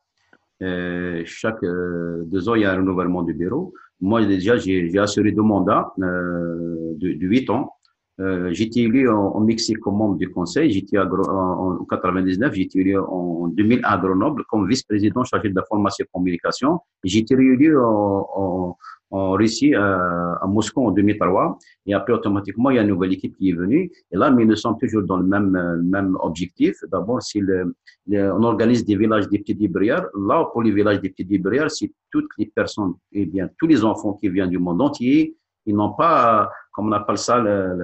chaque 1.25 1.63
deux 1.63 2.49
ans, 2.49 2.55
il 2.55 2.63
y 2.63 2.65
a 2.65 2.73
un 2.73 2.77
renouvellement 2.77 3.23
du 3.23 3.35
bureau. 3.35 3.73
Moi, 4.01 4.25
déjà, 4.27 4.57
j'ai 4.57 4.99
assuré 4.99 5.33
deux 5.33 5.43
mandats 5.43 5.93
de, 5.99 6.97
de 6.97 7.27
8 7.27 7.51
ans 7.51 7.80
euh, 8.21 8.51
j'étais 8.53 8.81
élu 8.81 9.09
en, 9.09 9.41
Mexique 9.41 9.79
comme 9.79 9.97
membre 9.97 10.17
du 10.17 10.29
conseil, 10.31 10.71
j'étais 10.71 10.99
en, 10.99 11.85
99, 11.89 12.53
j'étais 12.53 12.81
élu 12.81 12.99
en 12.99 13.49
2000 13.49 13.81
à 13.83 13.97
Grenoble 13.97 14.45
comme 14.49 14.69
vice-président 14.69 15.25
chargé 15.25 15.49
de 15.49 15.57
la 15.57 15.65
formation 15.65 16.05
et 16.05 16.09
communication. 16.13 16.81
J'étais 17.03 17.35
élu 17.35 17.79
en, 17.79 18.77
en, 19.11 19.33
Russie, 19.33 19.75
à, 19.75 20.39
à, 20.41 20.47
Moscou 20.47 20.87
en 20.87 20.91
2003. 20.91 21.59
Et 21.87 21.95
après, 21.95 22.13
automatiquement, 22.13 22.71
il 22.71 22.77
y 22.77 22.79
a 22.79 22.83
une 22.83 22.89
nouvelle 22.89 23.13
équipe 23.15 23.37
qui 23.37 23.51
est 23.51 23.55
venue. 23.55 23.91
Et 24.13 24.17
là, 24.17 24.31
mais 24.31 24.45
nous 24.45 24.55
sommes 24.55 24.77
toujours 24.79 25.03
dans 25.03 25.17
le 25.17 25.27
même, 25.27 25.83
même 25.83 26.17
objectif. 26.21 26.77
D'abord, 26.93 27.23
c'est 27.23 27.41
le, 27.41 27.75
on 28.09 28.43
organise 28.43 28.85
des 28.85 28.97
villages 28.97 29.29
des 29.29 29.39
petits 29.39 29.55
débrouillards. 29.55 30.07
Là, 30.15 30.47
pour 30.53 30.63
les 30.63 30.73
villages 30.73 31.01
des 31.01 31.09
petits 31.09 31.25
débrouillards, 31.25 31.71
c'est 31.71 31.93
toutes 32.11 32.31
les 32.39 32.47
personnes, 32.47 32.95
et 33.13 33.23
eh 33.23 33.27
bien, 33.27 33.49
tous 33.59 33.67
les 33.67 33.85
enfants 33.85 34.13
qui 34.15 34.29
viennent 34.29 34.51
du 34.51 34.59
monde 34.59 34.83
entier, 34.83 35.37
ils 35.67 35.75
n'ont 35.75 35.93
pas, 35.93 36.51
comme 36.73 36.89
on 36.89 36.93
appelle 36.93 37.19
ça, 37.19 37.39
le, 37.39 37.75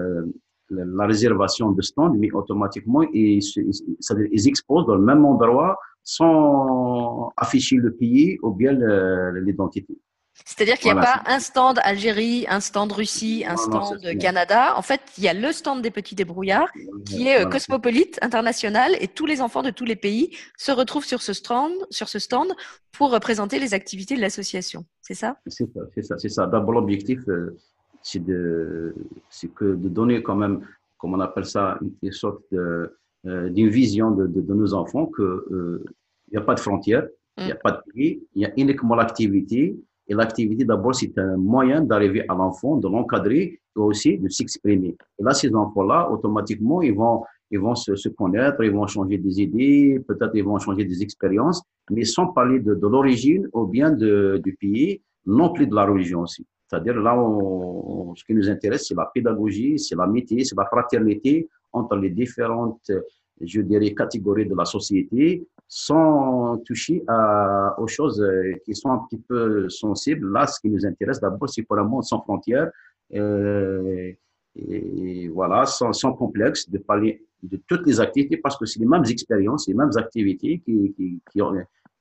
le, 0.71 0.85
la 0.85 1.07
réservation 1.07 1.71
de 1.71 1.83
stand, 1.83 2.17
mais 2.19 2.31
automatiquement, 2.33 3.03
ils, 3.13 3.39
ils, 3.39 3.71
ils, 4.33 4.49
exposent 4.49 4.87
dans 4.87 4.97
le 4.97 5.03
même 5.03 5.25
endroit 5.25 5.79
sans 6.03 7.31
afficher 7.37 7.77
le 7.77 7.93
pays 7.93 8.39
ou 8.43 8.51
bien 8.53 8.73
l'identité. 9.35 9.97
C'est-à-dire 10.45 10.79
qu'il 10.79 10.93
n'y 10.93 10.99
a 10.99 11.03
pas 11.03 11.23
un 11.27 11.41
stand 11.41 11.81
Algérie, 11.83 12.45
un 12.49 12.61
stand 12.61 12.93
Russie, 12.93 13.45
un 13.49 13.57
stand 13.57 14.19
Canada. 14.19 14.77
En 14.77 14.83
fait, 14.83 15.01
il 15.17 15.25
y 15.25 15.29
a 15.29 15.33
le 15.33 15.51
stand 15.51 15.81
des 15.81 15.91
petits 15.91 16.15
débrouillards 16.15 16.69
qui 17.07 17.27
est 17.27 17.47
euh, 17.47 17.49
cosmopolite, 17.49 18.19
international, 18.21 18.97
et 19.01 19.09
tous 19.09 19.25
les 19.25 19.41
enfants 19.41 19.63
de 19.63 19.71
tous 19.71 19.87
les 19.87 19.97
pays 19.97 20.37
se 20.59 20.73
retrouvent 20.73 21.07
sur 21.07 21.23
ce 21.23 21.33
stand, 21.33 21.73
sur 21.91 22.09
ce 22.09 22.19
stand 22.19 22.53
pour 22.93 23.11
représenter 23.11 23.59
les 23.59 23.73
activités 23.73 24.15
de 24.15 24.21
l'association. 24.21 24.85
C'est 25.01 25.15
ça? 25.15 25.39
C'est 25.47 25.73
ça, 25.73 25.81
c'est 25.95 26.03
ça. 26.03 26.19
C'est 26.19 26.29
ça. 26.29 26.47
D'abord, 26.47 26.73
l'objectif, 26.73 27.21
euh, 27.29 27.57
c'est 28.09 28.25
de, 28.25 28.95
c'est 29.29 29.53
que 29.53 29.75
de 29.75 29.89
donner 29.89 30.23
quand 30.23 30.37
même, 30.37 30.61
comme 30.97 31.15
on 31.15 31.21
appelle 31.21 31.45
ça, 31.45 31.79
une 32.03 32.13
sorte 32.13 32.41
de, 32.53 32.97
euh, 33.27 33.49
d'une 33.51 33.69
vision 33.69 34.13
de, 34.13 34.29
de, 34.29 34.41
de, 34.41 34.55
nos 34.55 34.75
enfants 34.75 35.07
que 35.07 35.83
il 36.29 36.33
n'y 36.33 36.39
a 36.39 36.47
pas 36.51 36.55
de 36.55 36.61
frontières, 36.61 37.07
il 37.39 37.47
n'y 37.47 37.53
a 37.53 37.57
mm. 37.57 37.65
pas 37.65 37.73
de 37.73 37.81
pays, 37.93 38.23
il 38.35 38.43
y 38.43 38.47
a 38.47 38.53
uniquement 38.57 38.95
l'activité 38.95 39.77
et 40.09 40.15
l'activité, 40.15 40.65
d'abord, 40.65 40.95
c'est 40.95 41.19
un 41.19 41.37
moyen 41.37 41.81
d'arriver 41.81 42.25
à 42.29 42.35
l'enfant, 42.35 42.77
de 42.77 42.89
l'encadrer 42.89 43.43
et 43.77 43.79
aussi 43.91 44.19
de 44.19 44.29
s'exprimer. 44.29 44.97
Et 45.19 45.23
là, 45.23 45.35
ces 45.35 45.53
enfants-là, 45.53 46.09
automatiquement, 46.13 46.81
ils 46.81 46.95
vont, 46.95 47.25
ils 47.51 47.59
vont 47.59 47.75
se, 47.75 47.97
se, 47.97 48.09
connaître, 48.11 48.63
ils 48.63 48.71
vont 48.71 48.87
changer 48.87 49.19
des 49.19 49.41
idées, 49.41 50.01
peut-être 50.07 50.31
ils 50.35 50.45
vont 50.45 50.59
changer 50.61 50.85
des 50.85 51.03
expériences, 51.03 51.61
mais 51.91 52.05
sans 52.05 52.29
parler 52.29 52.61
de, 52.61 52.75
de 52.75 52.87
l'origine 52.87 53.49
ou 53.53 53.67
bien 53.67 53.91
de, 53.91 54.41
du 54.45 54.55
pays, 54.55 55.03
non 55.27 55.53
plus 55.53 55.67
de 55.67 55.75
la 55.75 55.85
religion 55.85 56.21
aussi. 56.21 56.47
C'est-à-dire 56.69 56.97
là, 57.01 57.15
ce 58.17 58.25
qui 58.25 58.35
nous 58.35 58.49
intéresse, 58.51 58.89
c'est 58.89 58.95
la 58.95 59.11
pédagogie, 59.13 59.79
c'est 59.79 59.95
la 59.95 60.07
métier, 60.07 60.45
c'est 60.45 60.57
la 60.57 60.67
fraternité 60.67 61.49
entre 61.73 61.97
les 61.97 62.11
différentes, 62.11 62.91
je 63.41 63.61
dirais, 63.61 63.95
catégories 63.95 64.47
de 64.47 64.55
la 64.55 64.65
société, 64.65 65.47
sans 65.69 66.59
toucher 66.59 67.05
aux 67.79 67.87
choses 67.87 68.21
euh, 68.21 68.55
qui 68.65 68.75
sont 68.75 68.91
un 68.91 68.99
petit 69.09 69.19
peu 69.19 69.69
sensibles. 69.69 70.33
Là, 70.33 70.47
ce 70.47 70.61
qui 70.61 70.71
nous 70.71 70.85
intéresse 70.87 71.21
d'abord, 71.21 71.49
c'est 71.49 71.63
pour 71.63 71.79
un 71.79 71.85
monde 71.85 72.05
sans 72.05 72.21
frontières. 72.23 72.71
Euh, 73.15 74.13
et 74.55 75.29
voilà, 75.29 75.67
sans, 75.67 75.93
sans, 75.93 76.15
complexe, 76.15 76.71
de 76.71 76.79
parler 76.79 77.25
de 77.43 77.61
toutes 77.69 77.87
les 77.87 78.01
activités 78.01 78.39
parce 78.39 78.57
que 78.57 78.65
c'est 78.65 78.81
les 78.81 78.87
mêmes 78.87 79.05
expériences, 79.05 79.69
les 79.69 79.75
mêmes 79.75 79.91
activités 79.97 80.63
qui, 80.65 80.95
qui, 80.97 81.21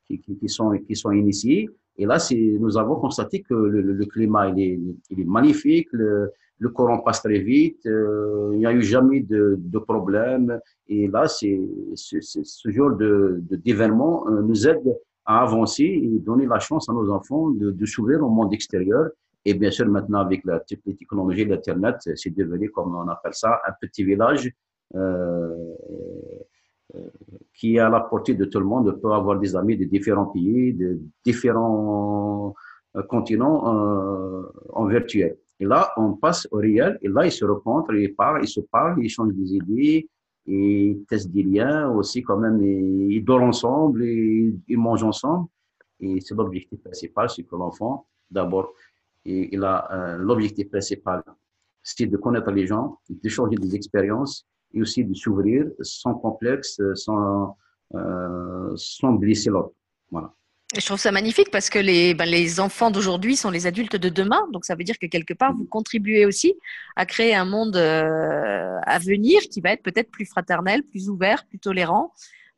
qui 0.08 0.50
sont, 0.50 0.72
qui 0.80 0.96
sont 0.96 1.12
initiées. 1.12 1.70
Et 1.98 2.06
là, 2.06 2.18
nous 2.60 2.78
avons 2.78 2.96
constaté 2.96 3.42
que 3.42 3.54
le, 3.54 3.82
le, 3.82 4.06
climat, 4.06 4.50
il 4.50 4.60
est, 4.60 4.80
il 5.12 5.22
est 5.22 5.26
magnifique, 5.26 5.88
le, 5.92 6.32
le 6.60 6.70
courant 6.70 7.00
passe 7.00 7.22
très 7.22 7.40
vite, 7.40 7.86
euh, 7.86 8.52
il 8.54 8.60
n'y 8.60 8.66
a 8.66 8.74
eu 8.74 8.82
jamais 8.82 9.22
de, 9.22 9.56
de 9.58 9.80
problème. 9.80 10.60
Et 10.88 11.08
là, 11.08 11.28
c'est 11.28 11.60
ce 11.96 12.70
genre 12.70 12.96
de 12.96 13.42
d'événement 13.50 14.28
euh, 14.28 14.42
nous 14.42 14.68
aide 14.68 14.88
à 15.26 15.42
avancer 15.42 15.84
et 15.84 16.20
donner 16.20 16.46
la 16.46 16.60
chance 16.60 16.88
à 16.90 16.94
nos 16.94 17.10
enfants 17.10 17.50
de, 17.50 17.72
de 17.72 17.86
s'ouvrir 17.86 18.24
au 18.24 18.30
monde 18.30 18.54
extérieur 18.54 19.10
et 19.46 19.54
bien 19.54 19.70
sûr, 19.70 19.88
maintenant, 19.88 20.22
avec 20.22 20.44
la, 20.44 20.62
les 20.86 20.96
technologies 20.96 21.46
d'Internet, 21.46 21.98
c'est 22.16 22.36
devenu, 22.36 22.72
comme 22.72 22.96
on 22.96 23.08
appelle 23.08 23.36
ça, 23.36 23.62
un 23.68 23.74
petit 23.80 24.04
village 24.04 24.52
euh, 24.96 25.76
qui 27.54 27.76
est 27.76 27.80
à 27.80 27.90
la 27.90 28.02
portée 28.02 28.34
de 28.34 28.46
tout 28.46 28.60
le 28.60 28.66
monde. 28.66 28.94
On 28.96 29.00
peut 29.00 29.12
avoir 29.14 29.40
des 29.40 29.56
amis 29.56 29.78
de 29.78 29.86
différents 29.86 30.28
pays, 30.28 30.74
de 30.74 31.00
différents 31.24 32.54
euh, 32.96 33.04
continents 33.04 33.60
euh, 33.74 34.44
en 34.74 34.86
virtuel. 34.86 35.38
Et 35.60 35.66
là, 35.66 35.92
on 35.98 36.14
passe 36.14 36.48
au 36.52 36.58
réel, 36.58 36.98
et 37.02 37.08
là, 37.08 37.26
ils 37.26 37.32
se 37.32 37.46
rencontrent, 37.46 37.94
ils 37.94 38.14
parlent, 38.14 38.44
ils 38.44 38.48
se 38.48 38.60
parlent, 38.60 39.02
ils 39.02 39.10
changent 39.10 39.34
des 39.34 39.56
idées, 39.56 40.10
ils 40.46 41.04
testent 41.08 41.32
des 41.32 41.44
liens 41.44 41.90
aussi 41.92 42.22
quand 42.22 42.38
même, 42.38 42.62
ils 42.62 43.24
dorment 43.24 43.50
ensemble, 43.50 44.04
ils 44.04 44.78
mangent 44.78 45.04
ensemble. 45.04 45.48
Et 46.02 46.20
c'est 46.20 46.36
l'objectif 46.36 46.82
principal, 46.82 47.30
c'est 47.30 47.44
que 47.44 47.56
l'enfant, 47.56 48.06
d'abord, 48.30 48.74
il 49.24 49.64
a 49.64 49.88
euh, 49.92 50.18
l'objectif 50.18 50.70
principal, 50.70 51.24
c'est 51.82 52.06
de 52.06 52.18
connaître 52.18 52.52
les 52.52 52.68
gens, 52.68 53.00
d'échanger 53.10 53.56
des 53.56 53.76
expériences 53.76 54.46
et 54.76 54.82
aussi 54.82 55.04
de 55.04 55.14
s'ouvrir 55.14 55.66
sans 55.82 56.14
complexe, 56.14 56.80
sans, 56.96 57.58
euh, 57.96 58.74
sans 58.76 59.14
blesser 59.14 59.50
l'autre. 59.50 59.74
Voilà. 60.12 60.34
Je 60.76 60.86
trouve 60.86 61.00
ça 61.00 61.12
magnifique 61.12 61.52
parce 61.52 61.70
que 61.70 61.80
les, 61.80 62.14
ben, 62.14 62.26
les 62.26 62.60
enfants 62.60 62.92
d'aujourd'hui 62.92 63.36
sont 63.36 63.50
les 63.50 63.68
adultes 63.68 63.96
de 63.96 64.10
demain. 64.10 64.48
Donc, 64.52 64.66
ça 64.66 64.76
veut 64.76 64.84
dire 64.84 64.98
que 65.00 65.06
quelque 65.06 65.34
part, 65.34 65.54
vous 65.56 65.66
contribuez 65.66 66.26
aussi 66.26 66.56
à 66.96 67.06
créer 67.06 67.36
un 67.36 67.46
monde 67.46 67.78
euh, 67.78 68.78
à 68.84 69.00
venir 69.00 69.42
qui 69.44 69.62
va 69.62 69.72
être 69.72 69.84
peut-être 69.84 70.12
plus 70.12 70.26
fraternel, 70.26 70.84
plus 70.84 71.10
ouvert, 71.10 71.46
plus 71.48 71.60
tolérant, 71.60 72.12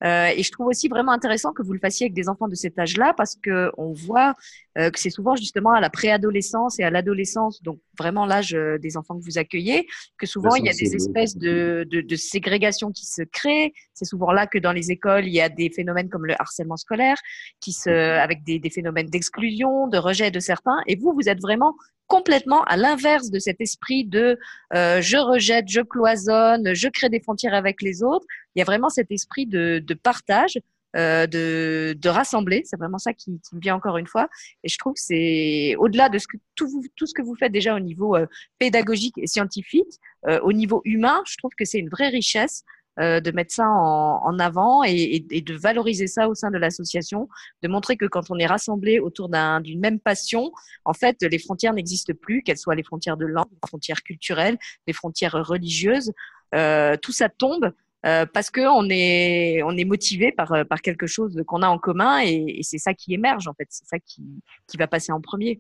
euh, 0.04 0.27
et 0.36 0.44
je 0.44 0.51
trouve 0.51 0.68
aussi 0.68 0.88
vraiment 0.88 1.12
intéressant 1.12 1.54
que 1.54 1.63
vous 1.63 1.74
le 1.74 1.80
fassiez 1.80 2.06
avec 2.06 2.13
des 2.13 2.30
enfants 2.30 2.48
de 2.48 2.56
cet 2.56 2.77
âge-là 2.77 3.13
parce 3.18 3.36
que 3.36 3.72
on 3.77 3.94
voit 3.94 4.36
euh, 4.77 4.92
que 4.92 5.00
c'est 5.00 5.10
souvent 5.10 5.36
justement 5.36 5.72
à 5.72 5.82
la 5.82 5.89
préadolescence 5.89 6.80
et 6.80 6.84
à 6.84 6.89
l'adolescence, 6.89 7.63
donc 7.63 7.80
vraiment 7.98 8.25
l'âge 8.25 8.54
euh, 8.54 8.77
des 8.77 8.96
enfants 8.96 9.18
que 9.18 9.24
vous 9.24 9.39
accueillez, 9.39 9.88
que 10.20 10.27
souvent 10.27 10.56
il 10.56 10.66
y 10.66 10.70
a 10.70 10.74
des 10.74 10.96
espèces 10.96 11.36
de, 11.36 11.88
de, 11.89 12.01
de 12.01 12.16
ségrégation 12.16 12.92
qui 12.92 13.06
se 13.06 13.24
créent. 13.24 13.74
C'est 13.94 14.06
souvent 14.06 14.32
là 14.32 14.46
que 14.46 14.60
dans 14.60 14.72
les 14.72 14.92
écoles 14.92 15.25
il 15.25 15.34
y 15.34 15.42
a 15.42 15.50
des 15.50 15.72
phénomènes 15.72 16.10
comme 16.10 16.25
le 16.25 16.39
harcèlement 16.39 16.77
scolaire, 16.77 17.18
qui 17.60 17.72
se, 17.72 17.89
avec 17.89 18.44
des, 18.44 18.60
des 18.60 18.70
phénomènes 18.70 19.08
d'exclusion, 19.08 19.88
de 19.88 19.98
rejet 19.98 20.30
de 20.30 20.39
certains. 20.39 20.77
Et 20.86 20.96
vous, 20.96 21.13
vous 21.13 21.27
êtes 21.27 21.42
vraiment 21.42 21.75
complètement 22.08 22.63
à 22.63 22.77
l'inverse 22.77 23.30
de 23.30 23.39
cet 23.39 23.62
esprit 23.62 24.06
de 24.06 24.39
euh, 24.74 25.01
je 25.01 25.18
rejette, 25.18 25.68
je 25.68 25.82
cloisonne, 25.82 26.74
je 26.74 26.88
crée 26.88 27.10
des 27.10 27.20
frontières 27.20 27.54
avec 27.54 27.82
les 27.82 28.01
autres. 28.01 28.25
Il 28.57 28.59
y 28.59 28.63
a 28.63 28.65
vraiment 28.65 28.89
cet 28.89 29.11
esprit 29.11 29.45
de, 29.45 29.79
de 29.85 29.93
partage, 29.93 30.59
euh, 30.95 31.27
de, 31.27 31.95
de, 31.95 32.09
rassembler. 32.09 32.63
C'est 32.65 32.77
vraiment 32.77 32.97
ça 32.97 33.13
qui, 33.13 33.39
qui, 33.39 33.55
me 33.55 33.61
vient 33.61 33.75
encore 33.75 33.97
une 33.97 34.07
fois. 34.07 34.27
Et 34.63 34.67
je 34.67 34.77
trouve 34.79 34.93
que 34.93 34.99
c'est 34.99 35.75
au-delà 35.77 36.09
de 36.09 36.17
ce 36.17 36.27
que 36.27 36.37
tout, 36.55 36.67
vous, 36.67 36.83
tout 36.95 37.05
ce 37.05 37.13
que 37.13 37.21
vous 37.21 37.35
faites 37.35 37.51
déjà 37.51 37.75
au 37.75 37.79
niveau 37.79 38.15
euh, 38.15 38.25
pédagogique 38.57 39.15
et 39.17 39.27
scientifique, 39.27 39.99
euh, 40.27 40.39
au 40.41 40.53
niveau 40.53 40.81
humain, 40.85 41.21
je 41.27 41.37
trouve 41.37 41.51
que 41.55 41.65
c'est 41.65 41.77
une 41.77 41.89
vraie 41.89 42.09
richesse 42.09 42.63
euh, 42.99 43.19
de 43.19 43.29
mettre 43.29 43.53
ça 43.53 43.69
en, 43.69 44.23
en 44.23 44.39
avant 44.39 44.83
et, 44.83 45.23
et, 45.29 45.41
de 45.41 45.53
valoriser 45.53 46.07
ça 46.07 46.27
au 46.27 46.33
sein 46.33 46.49
de 46.49 46.57
l'association, 46.57 47.29
de 47.61 47.67
montrer 47.67 47.95
que 47.95 48.05
quand 48.05 48.31
on 48.31 48.39
est 48.39 48.47
rassemblé 48.47 48.97
autour 48.97 49.29
d'une 49.29 49.79
même 49.79 49.99
passion, 49.99 50.51
en 50.83 50.93
fait, 50.93 51.21
les 51.21 51.37
frontières 51.37 51.73
n'existent 51.73 52.15
plus, 52.19 52.41
qu'elles 52.41 52.57
soient 52.57 52.73
les 52.73 52.81
frontières 52.81 53.15
de 53.15 53.27
langue, 53.27 53.51
les 53.51 53.67
frontières 53.67 54.01
culturelles, 54.01 54.57
les 54.87 54.93
frontières 54.93 55.33
religieuses, 55.33 56.11
euh, 56.55 56.97
tout 56.99 57.11
ça 57.11 57.29
tombe. 57.29 57.71
Euh, 58.06 58.25
parce 58.32 58.51
que 58.51 58.62
on 58.62 58.88
est 58.89 59.63
on 59.63 59.75
est 59.75 59.86
motivé 59.86 60.32
par 60.32 60.54
par 60.70 60.82
quelque 60.82 61.08
chose 61.08 61.42
qu'on 61.48 61.63
a 61.63 61.68
en 61.68 61.80
commun 61.80 62.20
et, 62.24 62.60
c'est 62.62 62.77
ça 62.77 62.94
qui 62.94 63.16
émerge 63.16 63.48
en 63.48 63.54
fait 63.54 63.66
c'est 63.70 63.88
ça 63.88 63.98
qui 63.98 64.24
qui 64.68 64.77
va 64.77 64.86
passer 64.86 65.12
en 65.12 65.20
premier 65.20 65.60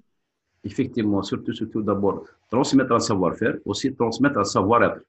effectivement 0.63 1.23
surtout 1.23 1.51
surtout 1.51 1.81
d'abord 1.81 2.25
transmettre 2.51 2.91
un 2.91 2.99
savoir-faire 2.99 3.55
aussi 3.65 3.91
transmettre 3.95 4.37
un 4.37 4.43
savoir-être 4.43 5.01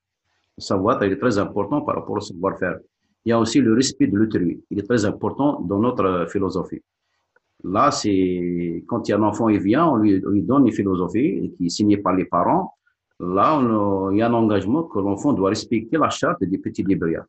savoir 0.60 1.02
est 1.02 1.16
très 1.16 1.38
important 1.38 1.82
par 1.82 1.96
rapport 1.96 2.16
au 2.16 2.20
savoir-faire. 2.20 2.78
Il 3.24 3.30
y 3.30 3.32
a 3.32 3.38
aussi 3.38 3.60
le 3.60 3.74
respect 3.74 4.06
de 4.06 4.16
l'autrui. 4.16 4.62
Il 4.70 4.78
est 4.78 4.82
très 4.82 5.04
important 5.04 5.60
dans 5.60 5.78
notre 5.78 6.26
philosophie. 6.30 6.82
Là, 7.64 7.90
c'est 7.90 8.84
quand 8.86 9.08
il 9.08 9.10
y 9.10 9.14
a 9.14 9.18
un 9.18 9.22
enfant, 9.22 9.48
il 9.48 9.60
vient, 9.60 9.86
on 9.86 9.96
lui, 9.96 10.22
on 10.24 10.30
lui 10.30 10.42
donne 10.42 10.66
une 10.66 10.72
philosophie 10.72 11.52
qui 11.56 11.66
est 11.66 11.70
signée 11.70 11.96
par 11.96 12.14
les 12.14 12.24
parents. 12.24 12.74
Là, 13.20 13.58
on, 13.58 14.10
il 14.10 14.18
y 14.18 14.22
a 14.22 14.28
un 14.28 14.34
engagement 14.34 14.84
que 14.84 14.98
l'enfant 14.98 15.32
doit 15.32 15.50
respecter 15.50 15.96
la 15.96 16.10
charte 16.10 16.42
des 16.44 16.58
petits 16.58 16.84
libraires. 16.84 17.24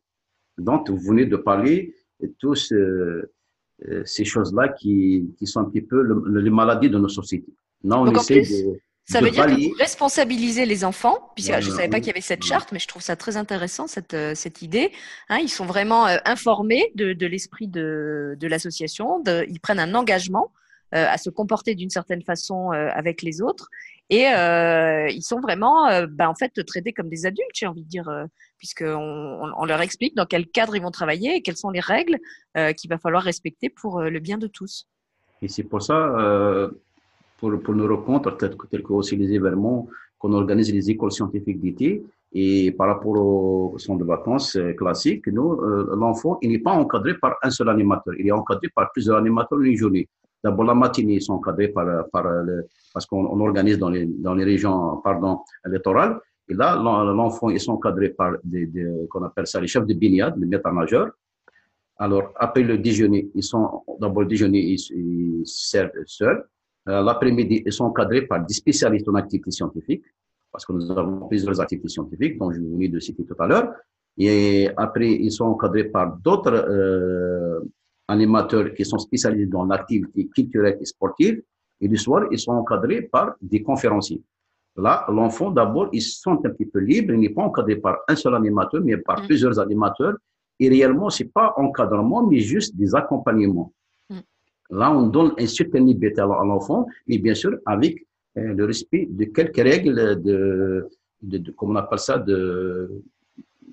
Donc, 0.58 0.88
vous 0.90 0.98
venez 0.98 1.26
de 1.26 1.36
parler 1.36 1.94
de 2.20 2.32
tous 2.38 2.72
euh, 2.72 3.32
ces 4.04 4.24
choses-là 4.24 4.68
qui, 4.68 5.34
qui 5.38 5.46
sont 5.46 5.60
un 5.60 5.64
petit 5.64 5.82
peu 5.82 6.02
le, 6.02 6.40
les 6.40 6.50
maladies 6.50 6.90
de 6.90 6.98
nos 6.98 7.08
sociétés. 7.08 7.52
Là, 7.82 7.98
on 7.98 8.04
Donc, 8.04 8.16
essaie 8.16 8.42
de 8.42 8.78
ça 9.06 9.20
veut 9.20 9.30
dire 9.30 9.46
que 9.46 9.70
vous 9.70 9.74
responsabilisez 9.76 10.66
les 10.66 10.84
enfants, 10.84 11.32
puisque 11.34 11.58
je 11.60 11.70
ne 11.70 11.74
savais 11.74 11.88
pas 11.88 11.98
qu'il 11.98 12.08
y 12.08 12.10
avait 12.10 12.20
cette 12.20 12.44
charte, 12.44 12.70
mais 12.70 12.78
je 12.78 12.86
trouve 12.86 13.02
ça 13.02 13.16
très 13.16 13.36
intéressant, 13.36 13.88
cette, 13.88 14.14
euh, 14.14 14.36
cette 14.36 14.62
idée. 14.62 14.92
Hein, 15.28 15.38
ils 15.38 15.48
sont 15.48 15.66
vraiment 15.66 16.06
euh, 16.06 16.18
informés 16.24 16.92
de, 16.94 17.12
de 17.12 17.26
l'esprit 17.26 17.66
de, 17.66 18.36
de 18.38 18.46
l'association, 18.46 19.20
ils 19.26 19.58
prennent 19.60 19.80
un 19.80 19.94
engagement 19.94 20.52
euh, 20.94 21.06
à 21.08 21.18
se 21.18 21.28
comporter 21.30 21.74
d'une 21.74 21.90
certaine 21.90 22.22
façon 22.22 22.72
euh, 22.72 22.88
avec 22.94 23.22
les 23.22 23.42
autres, 23.42 23.68
et 24.10 24.26
euh, 24.28 25.08
ils 25.08 25.22
sont 25.22 25.40
vraiment 25.40 25.88
bah, 26.08 26.28
en 26.28 26.34
fait 26.34 26.52
traités 26.66 26.92
comme 26.92 27.08
des 27.08 27.26
adultes, 27.26 27.50
j'ai 27.54 27.66
envie 27.66 27.84
de 27.84 27.88
dire, 27.88 28.10
puisqu'on 28.58 29.52
on, 29.56 29.64
leur 29.64 29.80
explique 29.80 30.14
dans 30.16 30.26
quel 30.26 30.46
cadre 30.46 30.76
ils 30.76 30.82
vont 30.82 30.90
travailler 30.90 31.36
et 31.36 31.42
quelles 31.42 31.56
sont 31.56 31.70
les 31.70 31.80
règles 31.80 32.18
qu'il 32.76 32.90
va 32.90 32.98
falloir 32.98 33.22
respecter 33.22 33.70
pour 33.70 34.02
le 34.02 34.18
bien 34.18 34.36
de 34.36 34.48
tous. 34.48 34.86
Et 35.42 35.48
c'est 35.48 35.62
pour 35.62 35.80
ça 35.82 36.70
pour, 37.38 37.60
pour 37.62 37.74
nos 37.74 37.88
rencontres, 37.88 38.36
telles 38.36 38.56
que, 38.56 38.92
aussi 38.92 39.16
les 39.16 39.32
événements 39.32 39.88
qu'on 40.18 40.32
organise 40.34 40.72
les 40.72 40.90
écoles 40.90 41.12
scientifiques 41.12 41.60
d'été. 41.60 42.04
Et 42.32 42.70
par 42.72 42.86
rapport 42.86 43.16
au 43.16 43.78
centre 43.78 43.98
de 43.98 44.04
vacances 44.04 44.54
euh, 44.54 44.72
classique, 44.74 45.26
nous, 45.26 45.52
euh, 45.52 45.96
l'enfant, 45.96 46.38
il 46.42 46.50
n'est 46.50 46.60
pas 46.60 46.70
encadré 46.70 47.14
par 47.14 47.36
un 47.42 47.50
seul 47.50 47.68
animateur. 47.68 48.14
Il 48.18 48.28
est 48.28 48.32
encadré 48.32 48.68
par 48.72 48.92
plusieurs 48.92 49.16
animateurs 49.16 49.60
une 49.60 49.76
journée. 49.76 50.08
D'abord, 50.42 50.64
la 50.64 50.74
matinée, 50.74 51.14
ils 51.14 51.22
sont 51.22 51.34
encadrés 51.34 51.68
par, 51.68 52.08
par 52.10 52.24
le, 52.24 52.66
parce 52.92 53.06
qu'on 53.06 53.40
organise 53.40 53.78
dans 53.78 53.90
les, 53.90 54.06
dans 54.06 54.34
les 54.34 54.44
régions, 54.44 54.98
pardon, 55.04 55.40
littorales. 55.66 56.18
Et 56.48 56.54
là, 56.54 56.76
l'enfant, 56.76 57.50
ils 57.50 57.60
sont 57.60 57.72
encadrés 57.72 58.08
par 58.10 58.32
des, 58.42 58.66
des 58.66 59.06
qu'on 59.08 59.22
appelle 59.22 59.46
ça 59.46 59.60
les 59.60 59.68
chefs 59.68 59.86
de 59.86 59.94
baignade, 59.94 60.34
les 60.38 60.46
maîtres 60.46 60.72
nageurs. 60.72 61.10
Alors, 62.00 62.32
après 62.36 62.62
le 62.62 62.78
déjeuner, 62.78 63.30
ils 63.34 63.42
sont, 63.42 63.82
d'abord 64.00 64.22
le 64.22 64.28
déjeuner, 64.28 64.74
ils, 64.90 65.42
servent 65.44 65.90
seuls. 66.06 66.44
Euh, 66.88 67.02
l'après-midi, 67.02 67.62
ils 67.66 67.72
sont 67.72 67.84
encadrés 67.84 68.22
par 68.22 68.44
des 68.44 68.54
spécialistes 68.54 69.06
en 69.08 69.14
activité 69.16 69.50
scientifique, 69.50 70.02
parce 70.50 70.64
que 70.64 70.72
nous 70.72 70.90
avons 70.90 71.28
plusieurs 71.28 71.60
activités 71.60 71.88
scientifiques, 71.88 72.38
dont 72.38 72.50
je 72.50 72.58
venais 72.58 72.88
de 72.88 72.98
citer 72.98 73.22
tout 73.24 73.36
à 73.38 73.46
l'heure. 73.46 73.74
Et 74.16 74.70
après, 74.78 75.12
ils 75.12 75.30
sont 75.30 75.44
encadrés 75.44 75.84
par 75.84 76.16
d'autres 76.16 76.52
euh, 76.52 77.60
animateurs 78.10 78.74
qui 78.74 78.84
sont 78.84 78.98
spécialisés 78.98 79.46
dans 79.46 79.64
l'activité 79.64 80.26
culturelle 80.28 80.78
et 80.80 80.84
sportive. 80.84 81.42
Et 81.80 81.88
le 81.88 81.96
soir, 81.96 82.24
ils 82.30 82.38
sont 82.38 82.52
encadrés 82.52 83.02
par 83.02 83.34
des 83.40 83.62
conférenciers. 83.62 84.22
Là, 84.76 85.06
l'enfant, 85.08 85.50
d'abord, 85.50 85.88
ils 85.92 86.02
sont 86.02 86.32
un 86.44 86.50
petit 86.50 86.66
peu 86.66 86.80
libres. 86.80 87.12
Il 87.14 87.20
n'est 87.20 87.30
pas 87.30 87.42
encadré 87.42 87.76
par 87.76 87.98
un 88.08 88.16
seul 88.16 88.34
animateur, 88.34 88.80
mais 88.84 88.96
par 88.96 89.22
mmh. 89.22 89.26
plusieurs 89.26 89.58
animateurs. 89.58 90.16
Et 90.58 90.68
réellement, 90.68 91.08
c'est 91.08 91.32
pas 91.32 91.54
encadrement, 91.56 92.26
mais 92.26 92.40
juste 92.40 92.76
des 92.76 92.94
accompagnements. 92.94 93.72
Là, 94.70 94.92
on 94.92 95.08
donne 95.08 95.32
un 95.38 95.46
certain 95.46 95.80
liberté 95.80 96.20
à 96.20 96.26
l'enfant, 96.26 96.86
mais 97.08 97.18
bien 97.18 97.34
sûr 97.34 97.58
avec 97.66 98.06
euh, 98.38 98.54
le 98.54 98.64
respect 98.64 99.08
de 99.10 99.24
quelques 99.24 99.56
règles 99.56 100.22
de, 100.22 100.88
de, 101.22 101.38
de 101.38 101.50
comment 101.50 101.72
on 101.72 101.76
appelle 101.76 101.98
ça, 101.98 102.18
de 102.18 103.02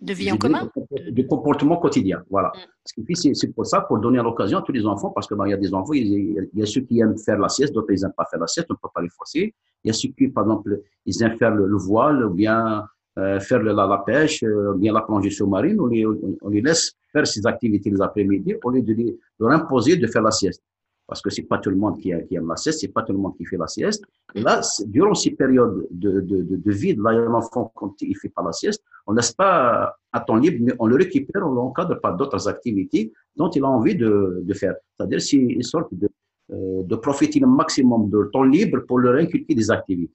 de 0.01 0.13
vie 0.13 0.31
en 0.31 0.37
commun. 0.37 0.69
de, 0.91 1.21
comportement 1.23 1.77
quotidien 1.77 2.23
voilà. 2.29 2.49
Mm. 2.49 2.59
ce 2.85 2.93
qui 2.93 3.05
fait 3.05 3.33
c'est 3.33 3.47
pour 3.53 3.65
ça 3.65 3.81
pour 3.81 3.99
donner 3.99 4.17
l'occasion 4.17 4.59
à 4.59 4.61
tous 4.61 4.71
les 4.71 4.85
enfants 4.85 5.11
parce 5.11 5.27
que 5.27 5.35
ben, 5.35 5.45
il 5.47 5.51
y 5.51 5.53
a 5.53 5.57
des 5.57 5.73
enfants 5.73 5.93
il 5.93 6.49
y 6.53 6.61
a, 6.61 6.65
ceux 6.65 6.81
qui 6.81 6.99
aiment 6.99 7.17
faire 7.17 7.39
la 7.39 7.49
sieste 7.49 7.73
d'autres 7.73 7.91
ils 7.91 8.01
n'aiment 8.01 8.13
pas 8.15 8.25
faire 8.29 8.39
la 8.39 8.47
sieste 8.47 8.67
on 8.69 8.73
ne 8.73 8.79
peut 8.81 8.89
pas 8.93 9.01
les 9.01 9.09
forcer. 9.09 9.53
Il 9.83 9.87
y 9.87 9.91
a 9.91 9.93
ceux 9.93 10.09
qui 10.09 10.27
par 10.27 10.43
exemple 10.43 10.81
ils 11.05 11.23
aiment 11.23 11.37
faire 11.37 11.53
le, 11.53 11.77
voile 11.77 12.25
ou 12.25 12.33
bien 12.33 12.85
euh, 13.17 13.39
faire 13.39 13.61
la, 13.63 13.73
la, 13.73 14.03
pêche 14.05 14.43
euh, 14.43 14.73
ou 14.73 14.77
bien 14.77 14.93
la 14.93 15.01
plongée 15.01 15.31
sous-marine 15.31 15.79
on 15.79 15.87
les, 15.87 16.05
on, 16.05 16.49
les 16.49 16.61
laisse 16.61 16.93
faire 17.11 17.25
ces 17.25 17.45
activités 17.45 17.89
les 17.89 18.01
après-midi 18.01 18.55
au 18.63 18.69
lieu 18.69 18.81
de 18.81 19.17
leur 19.39 19.51
imposer 19.51 19.97
de 19.97 20.07
faire 20.07 20.21
la 20.21 20.31
sieste 20.31 20.63
parce 21.07 21.21
que 21.21 21.29
c'est 21.29 21.43
pas 21.43 21.57
tout 21.57 21.69
le 21.69 21.77
monde 21.77 21.97
qui, 21.99 22.11
aime 22.11 22.47
la 22.47 22.57
sieste, 22.57 22.79
c'est 22.81 22.89
pas 22.89 23.01
tout 23.01 23.13
le 23.13 23.19
monde 23.19 23.35
qui 23.37 23.45
fait 23.45 23.57
la 23.57 23.67
sieste. 23.67 24.03
Et 24.35 24.41
là, 24.41 24.61
durant 24.85 25.15
ces 25.15 25.31
périodes 25.31 25.87
de, 25.89 26.19
de, 26.19 26.41
de, 26.41 26.55
de 26.57 26.71
vide, 26.71 26.99
là, 26.99 27.13
l'enfant, 27.13 27.71
quand 27.73 27.93
il 28.01 28.15
fait 28.17 28.29
pas 28.29 28.43
la 28.43 28.51
sieste, 28.51 28.83
on 29.07 29.13
laisse 29.13 29.31
pas 29.31 29.95
à 30.11 30.19
temps 30.19 30.35
libre, 30.35 30.57
mais 30.61 30.73
on 30.79 30.87
le 30.87 30.97
récupère, 30.97 31.47
on 31.47 31.53
l'encadre 31.53 31.99
par 32.01 32.17
d'autres 32.17 32.47
activités 32.49 33.13
dont 33.37 33.49
il 33.49 33.63
a 33.63 33.67
envie 33.69 33.95
de, 33.95 34.41
de 34.43 34.53
faire. 34.53 34.75
C'est-à-dire, 34.97 35.21
c'est 35.21 35.37
une 35.37 35.63
sorte 35.63 35.93
de, 35.93 36.09
euh, 36.51 36.83
de 36.83 36.95
profiter 36.97 37.39
le 37.39 37.47
maximum 37.47 38.09
de 38.09 38.29
temps 38.33 38.43
libre 38.43 38.79
pour 38.85 38.99
leur 38.99 39.15
inculquer 39.15 39.55
des 39.55 39.71
activités. 39.71 40.13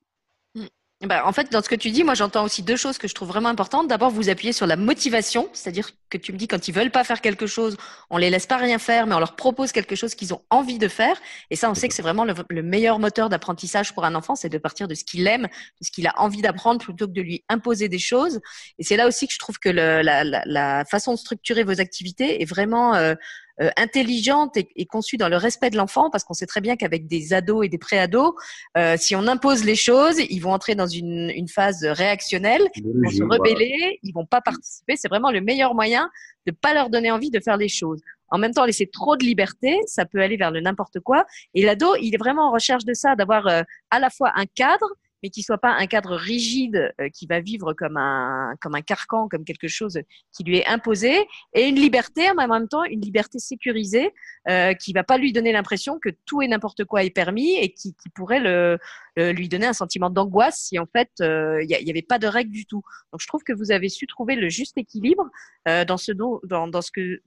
Bah, 1.05 1.27
en 1.27 1.33
fait, 1.33 1.51
dans 1.51 1.61
ce 1.61 1.69
que 1.69 1.75
tu 1.75 1.91
dis, 1.91 2.05
moi, 2.05 2.15
j'entends 2.15 2.45
aussi 2.45 2.63
deux 2.63 2.77
choses 2.77 2.97
que 2.97 3.09
je 3.09 3.15
trouve 3.15 3.27
vraiment 3.27 3.49
importantes. 3.49 3.89
D'abord, 3.89 4.11
vous 4.11 4.29
appuyez 4.29 4.53
sur 4.53 4.69
la 4.69 4.77
motivation, 4.77 5.49
c'est-à-dire 5.53 5.91
que 6.09 6.17
tu 6.17 6.33
me 6.33 6.39
dis 6.39 6.47
quand 6.47 6.69
ils 6.69 6.73
veulent 6.73 6.93
pas 6.93 7.03
faire 7.03 7.21
quelque 7.21 7.49
chose, 7.49 7.77
on 8.09 8.19
les 8.19 8.31
laisse 8.31 8.47
pas 8.47 8.57
rien 8.57 8.79
faire, 8.79 9.09
mais 9.09 9.15
on 9.17 9.19
leur 9.19 9.35
propose 9.35 9.73
quelque 9.73 9.97
chose 9.97 10.15
qu'ils 10.15 10.33
ont 10.33 10.43
envie 10.49 10.79
de 10.79 10.87
faire. 10.87 11.21
Et 11.51 11.57
ça, 11.57 11.69
on 11.69 11.75
sait 11.75 11.89
que 11.89 11.95
c'est 11.95 12.03
vraiment 12.03 12.25
le, 12.25 12.63
meilleur 12.63 13.01
moteur 13.01 13.29
d'apprentissage 13.29 13.93
pour 13.95 14.05
un 14.05 14.15
enfant, 14.15 14.37
c'est 14.37 14.49
de 14.49 14.59
partir 14.59 14.87
de 14.87 14.95
ce 14.95 15.03
qu'il 15.03 15.27
aime, 15.27 15.43
de 15.43 15.85
ce 15.85 15.91
qu'il 15.91 16.07
a 16.07 16.13
envie 16.21 16.41
d'apprendre, 16.41 16.81
plutôt 16.81 17.09
que 17.09 17.13
de 17.13 17.23
lui 17.23 17.45
imposer 17.49 17.89
des 17.89 17.99
choses. 17.99 18.41
Et 18.79 18.85
c'est 18.85 18.97
là 18.97 19.09
aussi 19.09 19.27
que 19.27 19.35
je 19.35 19.41
trouve 19.41 19.59
que 19.59 19.71
la, 19.71 20.05
la, 20.05 20.23
la, 20.23 20.85
façon 20.85 21.15
de 21.15 21.19
structurer 21.19 21.65
vos 21.65 21.81
activités 21.81 22.43
est 22.43 22.45
vraiment 22.45 22.95
euh, 22.95 23.15
euh, 23.61 23.71
intelligente 23.77 24.57
et, 24.57 24.87
conçue 24.87 25.17
dans 25.17 25.29
le 25.29 25.37
respect 25.37 25.71
de 25.71 25.77
l'enfant, 25.77 26.11
parce 26.11 26.25
qu'on 26.25 26.35
sait 26.35 26.47
très 26.47 26.61
bien 26.61 26.77
qu'avec 26.77 27.07
des 27.07 27.33
ados 27.33 27.65
et 27.65 27.69
des 27.69 27.79
pré-ados, 27.79 28.35
euh, 28.77 28.97
si 28.99 29.15
on 29.17 29.27
impose 29.27 29.65
les 29.65 29.77
choses, 29.77 30.19
ils 30.19 30.41
vont 30.41 30.53
entrer 30.53 30.75
dans 30.75 30.87
une, 30.87 31.31
une 31.35 31.49
phase 31.49 31.85
réactionnelle, 31.85 32.63
ils 32.77 32.85
vont 32.85 33.11
se 33.11 33.23
rebeller, 33.23 33.99
ils 34.03 34.13
vont 34.13 34.27
pas 34.27 34.41
participer. 34.41 34.97
C'est 34.97 35.09
vraiment 35.09 35.31
le 35.31 35.41
meilleur 35.41 35.75
moyen 35.75 36.11
de 36.47 36.53
pas 36.53 36.75
leur 36.75 36.91
donner 36.91 37.11
envie 37.11 37.31
de 37.31 37.41
faire 37.41 37.57
les 37.57 37.69
choses. 37.69 38.01
En 38.33 38.39
même 38.39 38.55
temps, 38.55 38.65
laisser 38.65 38.87
trop 38.87 39.17
de 39.17 39.25
liberté, 39.25 39.79
ça 39.87 40.07
peut 40.07 40.21
aller 40.21 40.39
vers 40.39 40.51
le 40.51 40.61
n'importe 40.61 41.01
quoi. 41.01 41.27
Et 41.55 41.63
l'ado, 41.63 41.95
il 42.01 42.15
est 42.15 42.19
vraiment 42.19 42.49
en 42.49 42.51
recherche 42.51 42.87
de 42.87 42.95
ça, 42.95 43.15
d'avoir 43.15 43.47
euh, 43.47 43.63
à 43.91 43.99
la 43.99 44.09
fois 44.09 44.33
un 44.35 44.47
cadre, 44.47 44.87
mais 45.23 45.31
qui 45.31 45.43
soit 45.43 45.59
pas 45.59 45.73
un 45.73 45.87
cadre 45.87 46.17
rigide 46.17 46.93
euh, 47.01 47.09
qui 47.09 47.27
va 47.27 47.41
vivre 47.41 47.73
comme 47.75 47.97
un 47.97 48.55
comme 48.61 48.75
un 48.75 48.83
carcan, 48.83 49.29
comme 49.29 49.45
quelque 49.45 49.69
chose 49.69 49.99
qui 50.33 50.45
lui 50.45 50.59
est 50.59 50.67
imposé, 50.67 51.27
et 51.55 51.69
une 51.69 51.77
liberté 51.77 52.31
en 52.31 52.35
même 52.35 52.69
temps 52.69 52.85
une 52.85 53.01
liberté 53.01 53.39
sécurisée 53.39 54.11
euh, 54.49 54.75
qui 54.75 54.93
va 54.93 55.05
pas 55.05 55.19
lui 55.19 55.33
donner 55.33 55.53
l'impression 55.53 55.99
que 55.99 56.11
tout 56.27 56.43
et 56.43 56.49
n'importe 56.49 56.85
quoi 56.85 57.05
est 57.05 57.11
permis 57.11 57.57
et 57.57 57.73
qui, 57.73 57.95
qui 57.95 58.09
pourrait 58.09 58.41
le, 58.41 58.79
lui 59.17 59.49
donner 59.49 59.67
un 59.67 59.73
sentiment 59.73 60.11
d'angoisse 60.11 60.57
si 60.57 60.79
en 60.79 60.87
fait 60.87 61.11
euh, 61.21 61.63
il 61.63 61.85
n'y 61.85 61.91
avait 61.91 62.03
pas 62.03 62.19
de 62.19 62.27
règles 62.27 62.51
du 62.51 62.67
tout. 62.67 62.83
Donc 63.13 63.21
je 63.21 63.27
trouve 63.27 63.43
que 63.43 63.53
vous 63.53 63.71
avez 63.71 63.89
su 63.89 64.07
trouver 64.07 64.37
le 64.37 64.49
juste 64.49 64.79
équilibre 64.79 65.29
euh, 65.69 65.85
dans 65.85 65.97
ce 65.97 66.13
dont 66.13 66.41
dans, 66.45 66.83
ce 66.83 66.91
que 66.91 67.21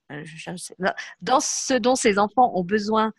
dans 1.22 1.40
ce 1.40 1.74
dont 1.76 1.96
ces 1.96 2.18
enfants 2.18 2.52
ont 2.56 2.64
besoin 2.64 3.14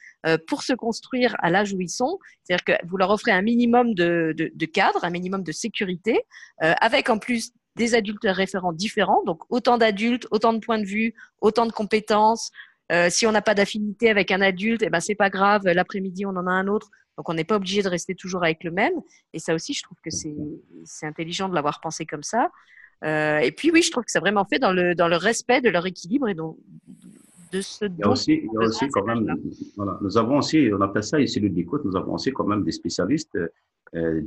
pour 0.49 0.63
se 0.63 0.73
construire 0.73 1.37
à 1.39 1.51
l'âge 1.51 1.73
où 1.73 1.81
ils 1.81 1.89
sont. 1.89 2.19
C'est-à-dire 2.43 2.65
que 2.65 2.87
vous 2.87 2.97
leur 2.97 3.11
offrez 3.11 3.31
un 3.31 3.43
minimum 3.43 3.95
de, 3.95 4.35
de, 4.37 4.67
cadre, 4.67 5.05
un 5.05 5.11
minimum 5.11 5.43
de 5.43 5.53
sécurité, 5.53 6.21
avec 6.59 7.09
en 7.09 7.19
plus 7.19 7.53
des 7.77 7.95
adultes 7.95 8.25
référents 8.25 8.73
différents, 8.73 9.23
donc 9.25 9.43
autant 9.51 9.79
d'adultes, 9.79 10.27
autant 10.31 10.53
de 10.53 10.59
points 10.59 10.79
de 10.79 10.87
vue, 10.87 11.15
autant 11.41 11.67
de 11.67 11.73
compétences, 11.73 12.51
euh, 12.93 13.09
si 13.11 13.27
on 13.27 13.33
n'a 13.33 13.43
pas 13.43 13.55
d'affinité 13.55 14.11
avec 14.11 14.31
un 14.31 14.41
adulte, 14.41 14.83
eh 14.83 14.91
ben 14.91 15.01
c'est 15.01 15.15
pas 15.15 15.31
grave. 15.31 15.63
L'après-midi, 15.65 16.25
on 16.25 16.37
en 16.37 16.47
a 16.47 16.51
un 16.51 16.69
autre. 16.69 16.91
Donc 17.17 17.29
on 17.29 17.35
n'est 17.35 17.45
pas 17.45 17.57
obligé 17.57 17.83
de 17.83 17.89
rester 17.89 18.15
toujours 18.15 18.45
avec 18.45 18.63
le 18.65 18.71
même. 18.71 18.95
Et 19.33 19.39
ça 19.39 19.55
aussi, 19.55 19.73
je 19.73 19.83
trouve 19.83 19.99
que 20.05 20.11
c'est 20.11 21.07
intelligent 21.07 21.49
de 21.49 21.55
l'avoir 21.55 21.81
pensé 21.81 22.05
comme 22.05 22.23
ça. 22.23 22.51
Euh, 23.05 23.39
et 23.39 23.53
puis 23.53 23.71
oui, 23.71 23.83
je 23.83 23.91
trouve 23.91 24.05
que 24.05 24.11
c'est 24.11 24.21
vraiment 24.21 24.45
fait 24.45 24.59
dans 24.59 24.73
le 24.73 24.95
dans 24.95 25.09
le 25.09 25.17
respect 25.17 25.61
de 25.61 25.69
leur 25.69 25.87
équilibre 25.87 26.29
et 26.29 26.35
donc 26.35 26.57
de 27.53 27.61
ce. 27.61 27.85
Il 27.85 27.99
y 27.99 28.03
a 28.03 28.09
aussi, 28.09 28.33
il 28.33 28.51
y 28.53 28.57
a 28.57 28.67
aussi 28.67 28.89
quand 28.89 29.05
même, 29.05 29.27
voilà, 29.77 29.99
nous 30.01 30.17
avons 30.17 30.39
aussi, 30.39 30.71
on 30.73 30.81
appelle 30.81 31.05
ça 31.05 31.21
ici 31.21 31.41
le 31.41 31.51
d'écoute. 31.51 31.85
Nous 31.85 31.97
avons 31.97 32.15
aussi 32.15 32.33
quand 32.33 32.47
même 32.47 32.65
des 32.65 32.73
spécialistes. 32.73 33.37
Euh, 33.95 34.21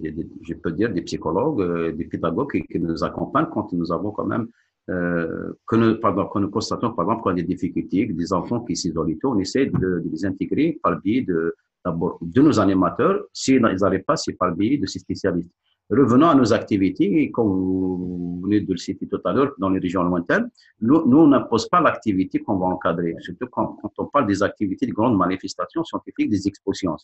je 0.44 0.54
peux 0.54 0.72
dire 0.72 0.92
des 0.92 1.02
psychologues, 1.02 1.62
euh, 1.62 1.92
des 1.92 2.06
pédagogues 2.06 2.52
qui, 2.52 2.64
qui, 2.64 2.80
nous 2.80 3.04
accompagnent 3.04 3.50
quand 3.52 3.74
nous 3.74 3.92
avons 3.92 4.12
quand 4.12 4.26
même 4.26 4.48
que, 4.88 5.76
nous, 5.76 6.00
pardon, 6.00 6.26
que 6.26 6.40
nous 6.40 6.50
constatons, 6.50 6.94
par 6.94 7.06
exemple, 7.06 7.28
y 7.28 7.32
a 7.32 7.34
des 7.36 7.44
difficultés, 7.44 8.08
des 8.08 8.34
enfants 8.34 8.62
qui 8.62 8.76
s'isolent, 8.76 9.16
on 9.24 9.38
essaie 9.38 9.68
de, 9.68 9.78
de, 9.78 10.10
les 10.12 10.26
intégrer 10.26 10.80
par 10.82 10.94
le 10.94 11.00
biais 11.00 11.22
de, 11.22 11.54
d'abord, 11.86 12.18
de 12.22 12.42
nos 12.42 12.60
animateurs. 12.60 13.24
S'ils 13.34 13.62
n'arrivent 13.62 14.04
pas, 14.04 14.16
c'est 14.16 14.34
par 14.34 14.54
biais 14.56 14.78
de 14.78 14.86
ces 14.86 15.00
spécialistes. 15.00 15.52
Revenons 15.90 16.28
à 16.28 16.36
nos 16.36 16.54
activités, 16.54 17.32
comme 17.32 17.48
vous 17.48 18.42
venez 18.44 18.62
de 18.62 18.72
le 18.72 18.78
citer 18.78 19.08
tout 19.08 19.20
à 19.26 19.34
l'heure, 19.34 19.54
dans 19.58 19.72
les 19.72 19.80
régions 19.80 20.04
lointaines, 20.04 20.48
nous, 20.82 21.04
nous 21.08 21.18
on 21.18 21.28
n'impose 21.28 21.68
pas 21.68 21.82
l'activité 21.82 22.38
qu'on 22.40 22.58
va 22.58 22.68
encadrer, 22.68 23.16
surtout 23.20 23.48
quand, 23.52 23.78
quand, 23.82 23.92
on 23.98 24.06
parle 24.06 24.28
des 24.28 24.44
activités 24.44 24.86
de 24.86 24.92
grandes 24.92 25.18
manifestations 25.18 25.84
scientifiques, 25.84 26.30
des 26.30 26.48
expositions. 26.48 26.96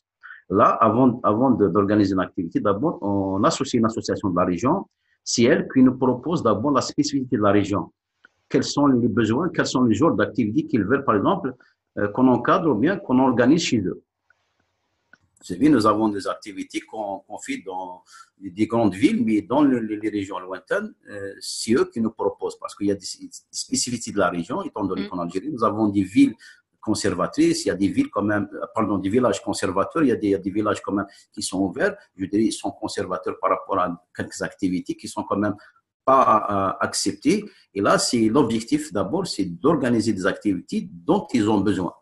Là, 0.51 0.77
avant, 0.79 1.19
avant 1.23 1.49
d'organiser 1.49 2.13
une 2.13 2.19
activité, 2.19 2.59
d'abord, 2.59 2.99
on 3.01 3.43
associe 3.43 3.79
une 3.79 3.87
association 3.87 4.29
de 4.29 4.35
la 4.35 4.45
région 4.45 4.85
c'est 5.25 5.43
elle 5.43 5.67
qui 5.73 5.81
nous 5.81 5.97
propose 5.97 6.43
d'abord 6.43 6.71
la 6.71 6.81
spécificité 6.81 7.35
de 7.35 7.41
la 7.41 7.51
région. 7.51 7.91
Quels 8.47 8.63
sont 8.63 8.85
les 8.85 9.07
besoins, 9.07 9.49
quels 9.49 9.65
sont 9.65 9.83
les 9.83 9.95
genres 9.95 10.15
d'activités 10.15 10.67
qu'ils 10.67 10.85
veulent, 10.85 11.03
par 11.03 11.15
exemple, 11.15 11.55
euh, 11.97 12.07
qu'on 12.09 12.27
encadre 12.27 12.69
ou 12.69 12.75
bien 12.75 12.97
qu'on 12.97 13.17
organise 13.17 13.63
chez 13.63 13.79
eux. 13.79 14.03
C'est 15.45 15.59
bien, 15.59 15.69
nous 15.69 15.85
avons 15.85 16.09
des 16.09 16.27
activités 16.27 16.79
qu'on 16.79 17.37
fait 17.39 17.61
dans 17.63 18.03
des 18.39 18.65
grandes 18.65 18.95
villes, 18.95 19.23
mais 19.23 19.43
dans 19.43 19.63
les, 19.63 20.09
régions 20.09 20.39
lointaines, 20.39 20.91
euh, 21.07 21.35
c'est 21.39 21.73
eux 21.73 21.87
qui 21.93 22.01
nous 22.01 22.09
proposent, 22.09 22.57
parce 22.57 22.73
qu'il 22.73 22.87
y 22.87 22.91
a 22.91 22.95
des, 22.95 23.05
spécificités 23.51 24.11
de 24.11 24.17
la 24.17 24.31
région, 24.31 24.63
étant 24.63 24.85
donné 24.85 25.05
mm. 25.05 25.09
qu'en 25.09 25.19
Algérie, 25.19 25.51
nous 25.51 25.63
avons 25.63 25.89
des 25.89 26.01
villes 26.01 26.33
conservatrices, 26.81 27.65
il 27.65 27.67
y 27.67 27.71
a 27.71 27.75
des 27.75 27.89
villes 27.89 28.09
quand 28.09 28.23
même, 28.23 28.49
pardon, 28.73 28.97
des 28.97 29.09
villages 29.09 29.39
conservateurs, 29.43 30.01
il 30.01 30.09
y 30.09 30.11
a 30.11 30.15
des, 30.15 30.35
des 30.39 30.49
villages 30.49 30.81
quand 30.81 30.93
même 30.93 31.05
qui 31.31 31.43
sont 31.43 31.59
ouverts, 31.59 31.95
je 32.15 32.25
dirais, 32.25 32.45
ils 32.45 32.51
sont 32.51 32.71
conservateurs 32.71 33.35
par 33.39 33.51
rapport 33.51 33.77
à 33.77 34.03
quelques 34.15 34.41
activités 34.41 34.95
qui 34.95 35.07
sont 35.07 35.21
quand 35.21 35.37
même 35.37 35.55
pas 36.03 36.75
euh, 36.81 36.85
acceptées. 36.87 37.45
Et 37.71 37.81
là, 37.81 37.99
c'est 37.99 38.29
l'objectif 38.29 38.91
d'abord, 38.91 39.27
c'est 39.27 39.45
d'organiser 39.45 40.11
des 40.11 40.25
activités 40.25 40.89
dont 40.91 41.27
ils 41.31 41.47
ont 41.47 41.59
besoin. 41.59 41.93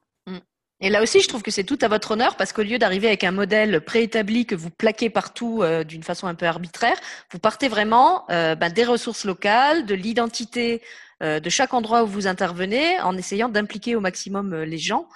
Et 0.85 0.89
là 0.89 1.01
aussi, 1.01 1.21
je 1.21 1.29
trouve 1.29 1.43
que 1.43 1.49
c'est 1.49 1.63
tout 1.63 1.79
à 1.81 1.87
votre 1.87 2.11
honneur 2.11 2.35
parce 2.35 2.51
qu'au 2.51 2.61
lieu 2.61 2.77
d'arriver 2.77 3.07
avec 3.07 3.23
un 3.23 3.31
modèle 3.31 3.79
préétabli 3.79 4.45
que 4.45 4.53
vous 4.53 4.69
plaquez 4.69 5.09
partout 5.09 5.63
euh, 5.63 5.85
d'une 5.85 6.03
façon 6.03 6.27
un 6.27 6.35
peu 6.35 6.45
arbitraire, 6.45 6.99
vous 7.31 7.39
partez 7.39 7.69
vraiment 7.69 8.29
euh, 8.29 8.55
ben, 8.55 8.69
des 8.69 8.83
ressources 8.83 9.23
locales, 9.23 9.85
de 9.85 9.95
l'identité 9.95 10.81
euh, 11.23 11.39
de 11.39 11.49
chaque 11.49 11.73
endroit 11.73 12.03
où 12.03 12.07
vous 12.07 12.27
intervenez 12.27 12.99
en 12.99 13.15
essayant 13.15 13.47
d'impliquer 13.47 13.95
au 13.95 14.01
maximum 14.01 14.53
euh, 14.53 14.65
les 14.65 14.77
gens. 14.77 15.07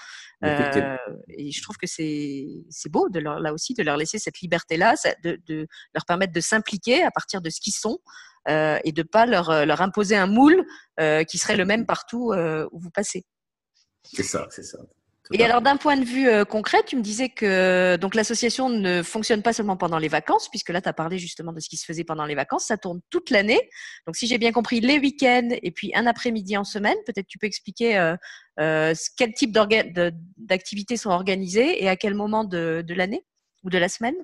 Euh, 0.42 0.98
et 1.30 1.52
je 1.52 1.62
trouve 1.62 1.76
que 1.76 1.88
c'est 1.88 2.64
beau 2.90 3.10
de 3.10 3.20
leur, 3.20 3.42
là 3.42 3.52
aussi 3.52 3.74
de 3.74 3.84
leur 3.84 3.98
laisser 3.98 4.20
cette 4.20 4.40
liberté-là, 4.40 4.96
de, 5.22 5.38
de, 5.48 5.68
leur 5.94 6.06
permettre 6.06 6.32
de 6.32 6.40
s'impliquer 6.40 7.04
à 7.04 7.12
partir 7.12 7.42
de 7.42 7.50
ce 7.50 7.60
qu'ils 7.60 7.74
sont 7.74 7.98
euh, 8.48 8.80
et 8.86 8.94
de 8.94 9.04
pas 9.04 9.26
leur, 9.26 9.66
leur 9.66 9.82
imposer 9.82 10.16
un 10.16 10.28
moule 10.28 10.64
euh, 11.02 11.26
qui 11.26 11.38
serait 11.38 11.58
le 11.58 11.66
même 11.66 11.86
partout 11.86 12.34
où 12.72 12.80
vous 12.80 12.92
passez. 12.92 13.26
C'est 14.04 14.24
ça, 14.24 14.48
c'est 14.50 14.64
ça. 14.64 14.78
Et 15.34 15.44
alors 15.44 15.62
d'un 15.62 15.78
point 15.78 15.98
de 15.98 16.06
vue 16.06 16.28
euh, 16.30 16.46
concret, 16.46 16.84
tu 16.86 16.96
me 16.96 17.02
disais 17.02 17.30
que 17.30 17.98
donc 17.98 18.16
l'association 18.16 18.70
ne 18.70 19.04
fonctionne 19.04 19.42
pas 19.42 19.54
seulement 19.54 19.76
pendant 19.76 19.98
les 19.98 20.08
vacances, 20.08 20.50
puisque 20.50 20.70
là 20.70 20.82
tu 20.82 20.88
as 20.88 20.94
parlé 20.94 21.18
justement 21.18 21.52
de 21.52 21.60
ce 21.60 21.68
qui 21.68 21.78
se 21.78 21.86
faisait 21.86 22.04
pendant 22.04 22.26
les 22.26 22.36
vacances, 22.36 22.66
ça 22.66 22.78
tourne 22.78 23.02
toute 23.10 23.30
l'année. 23.30 23.60
Donc 24.06 24.16
si 24.16 24.28
j'ai 24.28 24.38
bien 24.38 24.52
compris, 24.52 24.80
les 24.80 25.00
week-ends 25.00 25.50
et 25.52 25.72
puis 25.72 25.92
un 25.96 26.06
après-midi 26.08 26.56
en 26.58 26.64
semaine, 26.64 26.96
peut-être 27.06 27.28
tu 27.28 27.38
peux 27.38 27.48
expliquer 27.48 27.98
euh, 27.98 28.16
euh, 28.60 28.94
quel 29.18 29.34
type 29.34 29.58
d'activités 30.38 30.98
sont 30.98 31.10
organisées 31.10 31.84
et 31.84 31.90
à 31.90 31.96
quel 31.96 32.14
moment 32.14 32.44
de, 32.44 32.84
de 32.86 32.94
l'année 32.94 33.26
ou 33.64 33.70
de 33.70 33.78
la 33.78 33.90
semaine? 33.90 34.16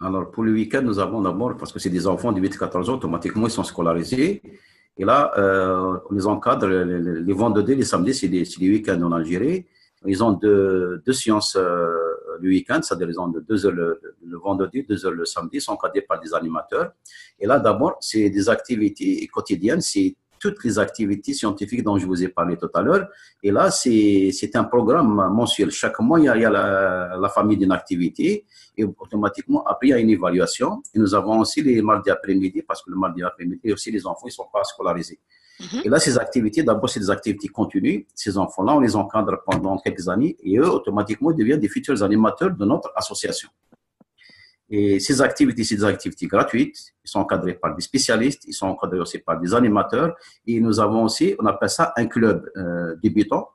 Alors 0.00 0.30
pour 0.30 0.44
le 0.44 0.52
week-end, 0.52 0.82
nous 0.82 0.98
avons 0.98 1.22
d'abord, 1.22 1.56
parce 1.56 1.72
que 1.72 1.78
c'est 1.78 1.90
des 1.90 2.06
enfants 2.06 2.32
de 2.32 2.40
8-14 2.40 2.90
ans, 2.90 2.94
automatiquement 2.94 3.46
ils 3.48 3.52
sont 3.52 3.64
scolarisés. 3.64 4.42
Et 4.98 5.04
là, 5.04 5.32
on 6.10 6.14
les 6.14 6.26
encadre 6.26 6.66
les, 6.68 7.32
vendredis, 7.32 7.74
les 7.74 7.84
samedis, 7.84 8.14
c'est 8.14 8.28
des 8.28 8.46
week-ends 8.60 9.00
en 9.02 9.12
Algérie. 9.12 9.66
Ils 10.06 10.22
ont 10.22 10.32
deux, 10.32 11.02
deux 11.04 11.12
séances 11.12 11.56
euh, 11.56 11.88
le 12.40 12.48
week-end, 12.48 12.80
c'est-à-dire 12.82 13.08
ils 13.10 13.20
ont 13.20 13.28
deux 13.28 13.66
heures 13.66 13.72
le, 13.72 14.00
vendredi, 14.42 14.84
deux 14.88 15.04
heures 15.06 15.12
le 15.12 15.24
samedi, 15.24 15.60
sont 15.60 15.72
encadrés 15.72 16.02
par 16.02 16.20
des 16.20 16.34
animateurs. 16.34 16.92
Et 17.38 17.46
là, 17.46 17.58
d'abord, 17.58 17.96
c'est 18.00 18.30
des 18.30 18.48
activités 18.48 19.26
quotidiennes, 19.28 19.80
c'est 19.80 20.16
toutes 20.38 20.62
les 20.64 20.78
activités 20.78 21.32
scientifiques 21.32 21.82
dont 21.82 21.96
je 21.96 22.06
vous 22.06 22.22
ai 22.22 22.28
parlé 22.28 22.56
tout 22.56 22.68
à 22.74 22.82
l'heure. 22.82 23.08
Et 23.42 23.50
là, 23.50 23.70
c'est 23.70 24.54
un 24.54 24.64
programme 24.64 25.14
mensuel. 25.32 25.70
Chaque 25.70 25.98
mois, 26.00 26.20
il 26.20 26.26
y 26.26 26.28
a, 26.28 26.50
la, 26.50 27.16
la, 27.18 27.28
famille 27.30 27.56
d'une 27.56 27.72
activité 27.72 28.44
et 28.76 28.84
automatiquement, 28.84 29.64
après, 29.64 29.88
il 29.88 29.90
y 29.90 29.94
a 29.94 29.98
une 29.98 30.10
évaluation. 30.10 30.82
Et 30.94 30.98
nous 30.98 31.14
avons 31.14 31.40
aussi 31.40 31.62
les 31.62 31.80
mardis 31.80 32.10
après-midi, 32.10 32.62
parce 32.62 32.82
que 32.82 32.90
le 32.90 32.96
mardi 32.96 33.22
après-midi, 33.22 33.72
aussi 33.72 33.90
les 33.90 34.06
enfants, 34.06 34.26
ils 34.26 34.32
sont 34.32 34.48
pas 34.52 34.62
scolarisés. 34.64 35.18
Mhm. 35.60 35.82
Et 35.84 35.88
là, 35.88 35.98
ces 35.98 36.18
activités, 36.18 36.62
d'abord, 36.62 36.88
c'est 36.90 37.00
des 37.00 37.10
activités 37.10 37.48
continues. 37.48 38.06
Ces 38.14 38.36
enfants-là, 38.36 38.74
on 38.74 38.80
les 38.80 38.94
encadre 38.94 39.42
pendant 39.44 39.78
quelques 39.78 40.08
années 40.08 40.36
et 40.42 40.58
eux, 40.58 40.70
automatiquement, 40.70 41.32
deviennent 41.32 41.60
des 41.60 41.68
futurs 41.68 42.02
animateurs 42.02 42.50
de 42.50 42.64
notre 42.64 42.92
association. 42.94 43.48
Et 44.68 44.98
ces 44.98 45.22
activités, 45.22 45.62
c'est 45.64 45.76
des 45.76 45.84
activités 45.84 46.26
gratuites. 46.26 46.76
Ils 47.04 47.08
sont 47.08 47.20
encadrés 47.20 47.54
par 47.54 47.74
des 47.74 47.82
spécialistes, 47.82 48.44
ils 48.46 48.52
sont 48.52 48.66
encadrés 48.66 48.98
aussi 48.98 49.18
par 49.18 49.40
des 49.40 49.54
animateurs. 49.54 50.14
Et 50.46 50.60
nous 50.60 50.80
avons 50.80 51.04
aussi, 51.04 51.34
on 51.38 51.46
appelle 51.46 51.70
ça 51.70 51.92
un 51.96 52.06
club 52.06 52.50
euh, 52.56 52.96
débutant. 53.02 53.48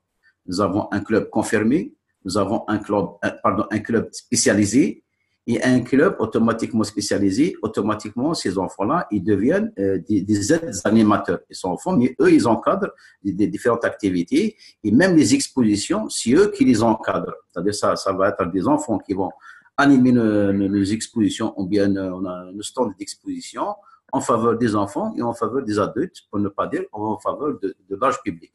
Nous 0.46 0.62
avons 0.62 0.88
un 0.92 1.02
club 1.02 1.30
confirmé, 1.30 1.94
nous 2.26 2.38
avons 2.38 2.64
un 2.68 2.80
club, 2.80 3.06
pardon, 3.44 3.66
un 3.70 3.80
club 3.80 4.10
spécialisé 4.12 5.04
et 5.47 5.62
un 5.63 5.82
club 5.82 6.15
automatiquement 6.19 6.84
spécialisé, 6.84 7.56
automatiquement, 7.63 8.34
ces 8.34 8.58
enfants-là, 8.58 9.08
ils 9.12 9.23
deviennent 9.23 9.71
euh, 9.80 9.97
des, 10.08 10.21
des 10.21 10.54
aides-animateurs. 10.54 11.39
Ils 11.49 11.56
sont 11.56 11.69
enfants, 11.69 11.97
mais 11.97 12.15
eux, 12.21 12.32
ils 12.32 12.47
encadrent 12.47 12.91
des, 13.23 13.47
différentes 13.47 13.84
activités 13.84 14.56
et 14.84 14.91
même 14.91 15.15
les 15.15 15.34
expositions, 15.34 16.08
c'est 16.10 16.34
eux 16.34 16.51
qui 16.56 16.63
les 16.63 16.84
encadrent. 16.84 17.34
C'est-à-dire 17.51 17.73
ça, 17.73 17.95
ça 17.95 18.13
va 18.13 18.30
être 18.30 18.51
des 18.51 18.67
enfants 18.67 18.99
qui 18.99 19.13
vont 19.13 19.32
animer 19.77 20.12
nos, 20.12 20.84
expositions 20.84 21.54
ou 21.60 21.65
bien 21.65 21.95
euh, 21.95 22.12
on 22.13 22.25
a 22.25 22.45
un 22.45 22.62
stand 22.62 22.93
d'exposition 22.99 23.73
en 24.13 24.21
faveur 24.21 24.58
des 24.58 24.75
enfants 24.75 25.13
et 25.17 25.21
en 25.23 25.34
faveur 25.34 25.63
des 25.63 25.80
adultes, 25.80 26.17
pour 26.30 26.39
ne 26.39 26.49
pas 26.49 26.67
dire 26.67 26.84
en 26.91 27.17
faveur 27.17 27.60
de, 27.60 27.75
de 27.89 27.97
l'âge 27.99 28.21
public. 28.21 28.54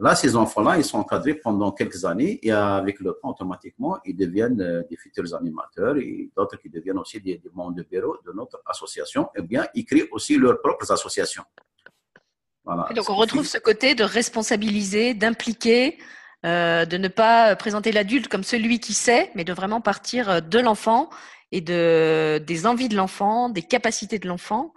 Là, 0.00 0.14
ces 0.14 0.36
enfants-là, 0.36 0.76
ils 0.76 0.84
sont 0.84 0.98
encadrés 0.98 1.34
pendant 1.34 1.72
quelques 1.72 2.04
années 2.04 2.38
et 2.42 2.52
avec 2.52 3.00
le 3.00 3.18
temps, 3.20 3.30
automatiquement, 3.30 3.98
ils 4.04 4.14
deviennent 4.14 4.60
euh, 4.60 4.82
des 4.88 4.96
futurs 4.96 5.34
animateurs 5.34 5.96
et 5.96 6.30
d'autres 6.36 6.56
qui 6.56 6.70
deviennent 6.70 6.98
aussi 6.98 7.20
des, 7.20 7.42
membres 7.52 7.74
de 7.74 7.82
bureau 7.82 8.16
de 8.24 8.32
notre 8.32 8.62
association. 8.66 9.28
Eh 9.36 9.42
bien, 9.42 9.66
ils 9.74 9.84
créent 9.84 10.08
aussi 10.12 10.36
leurs 10.36 10.60
propres 10.60 10.92
associations. 10.92 11.42
Voilà. 12.64 12.88
donc, 12.94 13.10
on 13.10 13.16
retrouve 13.16 13.46
ce 13.46 13.58
côté 13.58 13.96
de 13.96 14.04
responsabiliser, 14.04 15.14
d'impliquer, 15.14 15.98
euh, 16.46 16.84
de 16.84 16.96
ne 16.96 17.08
pas 17.08 17.56
présenter 17.56 17.90
l'adulte 17.90 18.28
comme 18.28 18.44
celui 18.44 18.78
qui 18.78 18.94
sait, 18.94 19.32
mais 19.34 19.42
de 19.42 19.52
vraiment 19.52 19.80
partir 19.80 20.42
de 20.42 20.58
l'enfant 20.60 21.10
et 21.50 21.60
de, 21.60 22.38
des 22.46 22.66
envies 22.66 22.88
de 22.88 22.94
l'enfant, 22.94 23.48
des 23.48 23.62
capacités 23.62 24.20
de 24.20 24.28
l'enfant. 24.28 24.74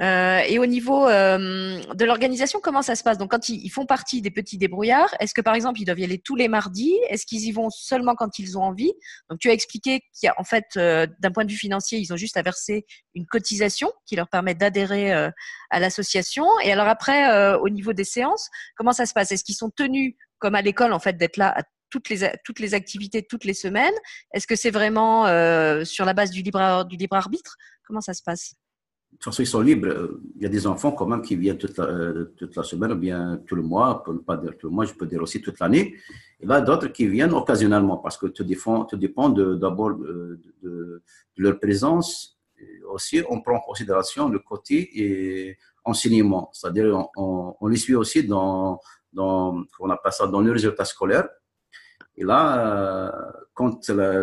Euh, 0.00 0.40
et 0.48 0.58
au 0.58 0.66
niveau 0.66 1.06
euh, 1.06 1.80
de 1.94 2.04
l'organisation, 2.04 2.58
comment 2.60 2.82
ça 2.82 2.96
se 2.96 3.04
passe? 3.04 3.16
Donc, 3.16 3.30
quand 3.30 3.48
ils, 3.48 3.68
font 3.70 3.86
partie 3.86 4.20
des 4.22 4.30
petits 4.30 4.58
débrouillards, 4.58 5.14
est-ce 5.20 5.34
que 5.34 5.40
par 5.40 5.54
exemple 5.54 5.80
ils 5.80 5.84
doivent 5.84 6.00
y 6.00 6.04
aller 6.04 6.18
tous 6.18 6.34
les 6.34 6.48
mardis? 6.48 6.98
Est-ce 7.08 7.26
qu'ils 7.26 7.44
y 7.44 7.52
vont 7.52 7.70
seulement 7.70 8.14
quand 8.14 8.38
ils 8.38 8.58
ont 8.58 8.62
envie? 8.62 8.92
Donc, 9.30 9.38
tu 9.38 9.50
as 9.50 9.52
expliqué 9.52 10.00
qu'il 10.12 10.26
y 10.26 10.28
a 10.28 10.34
en 10.38 10.44
fait, 10.44 10.64
euh, 10.76 11.06
d'un 11.20 11.30
point 11.30 11.44
de 11.44 11.50
vue 11.50 11.56
financier, 11.56 11.98
ils 11.98 12.12
ont 12.12 12.16
juste 12.16 12.36
à 12.36 12.42
verser 12.42 12.86
une 13.14 13.26
cotisation 13.26 13.92
qui 14.06 14.16
leur 14.16 14.28
permet 14.28 14.54
d'adhérer 14.54 15.12
à 15.12 15.80
l'association. 15.80 16.46
Et 16.64 16.72
alors 16.72 16.88
après, 16.88 17.54
au 17.56 17.68
niveau 17.68 17.92
des 17.92 18.04
séances, 18.04 18.50
comment 18.76 18.92
ça 18.92 19.06
se 19.06 19.12
passe? 19.12 19.30
Est-ce 19.30 19.44
qu'ils 19.44 19.54
sont 19.54 19.70
tenus 19.70 20.14
comme 20.38 20.54
à 20.56 20.62
l'école 20.62 20.92
en 20.92 20.98
fait 20.98 21.16
d'être 21.16 21.36
là 21.36 21.56
à 21.56 21.62
toutes 21.90 22.08
les 22.08 22.32
toutes 22.44 22.58
les 22.58 22.74
activités 22.74 23.22
toutes 23.22 23.44
les 23.44 23.54
semaines? 23.54 23.94
Est-ce 24.32 24.46
que 24.46 24.56
c'est 24.56 24.70
vraiment 24.70 25.24
sur 25.84 26.04
la 26.04 26.14
base 26.14 26.30
du 26.30 26.42
libre 26.42 26.84
du 26.84 26.96
libre 26.96 27.16
arbitre? 27.16 27.56
Comment 27.86 28.00
ça 28.00 28.14
se 28.14 28.22
passe? 28.22 28.54
De 29.14 29.18
toute 29.18 29.32
façon, 29.32 29.42
ils 29.42 29.46
sont 29.46 29.60
libres. 29.60 30.18
Il 30.36 30.42
y 30.42 30.46
a 30.46 30.48
des 30.48 30.66
enfants 30.66 30.92
quand 30.92 31.06
même 31.06 31.22
qui 31.22 31.36
viennent 31.36 31.56
toute 31.56 31.78
la, 31.78 31.84
euh, 31.84 32.24
toute 32.36 32.54
la 32.56 32.62
semaine 32.64 32.92
ou 32.92 32.96
bien 32.96 33.40
tout 33.46 33.54
le 33.54 33.62
mois, 33.62 34.02
pour 34.02 34.12
ne 34.12 34.18
pas 34.18 34.36
dire 34.36 34.52
tout 34.58 34.68
le 34.68 34.74
mois, 34.74 34.84
je 34.84 34.92
peux 34.92 35.06
dire 35.06 35.22
aussi 35.22 35.40
toute 35.40 35.58
l'année. 35.60 35.94
Et 36.40 36.46
là, 36.46 36.60
d'autres 36.60 36.88
qui 36.88 37.06
viennent 37.06 37.32
occasionnellement 37.32 37.98
parce 37.98 38.18
que 38.18 38.26
tout 38.26 38.44
dépend, 38.44 38.84
tout 38.84 38.96
dépend 38.96 39.28
d'abord 39.30 39.94
de, 39.94 40.40
de, 40.62 41.02
leur 41.36 41.58
présence. 41.60 42.38
aussi, 42.92 43.22
on 43.30 43.40
prend 43.40 43.56
en 43.56 43.60
considération 43.60 44.28
le 44.28 44.40
côté 44.40 44.76
et 45.00 45.56
enseignement, 45.84 46.50
c'est-à-dire 46.52 46.86
on, 47.16 47.66
les 47.68 47.76
suit 47.76 47.94
aussi 47.94 48.26
dans, 48.26 48.80
dans, 49.12 49.64
on 49.78 49.90
appelle 49.90 50.12
ça, 50.12 50.26
dans 50.26 50.40
le 50.40 50.50
résultat 50.50 50.84
scolaire. 50.84 51.28
Et 52.16 52.24
là, 52.24 52.42
euh, 52.58 53.32
quand 53.54 53.88
la, 53.88 54.22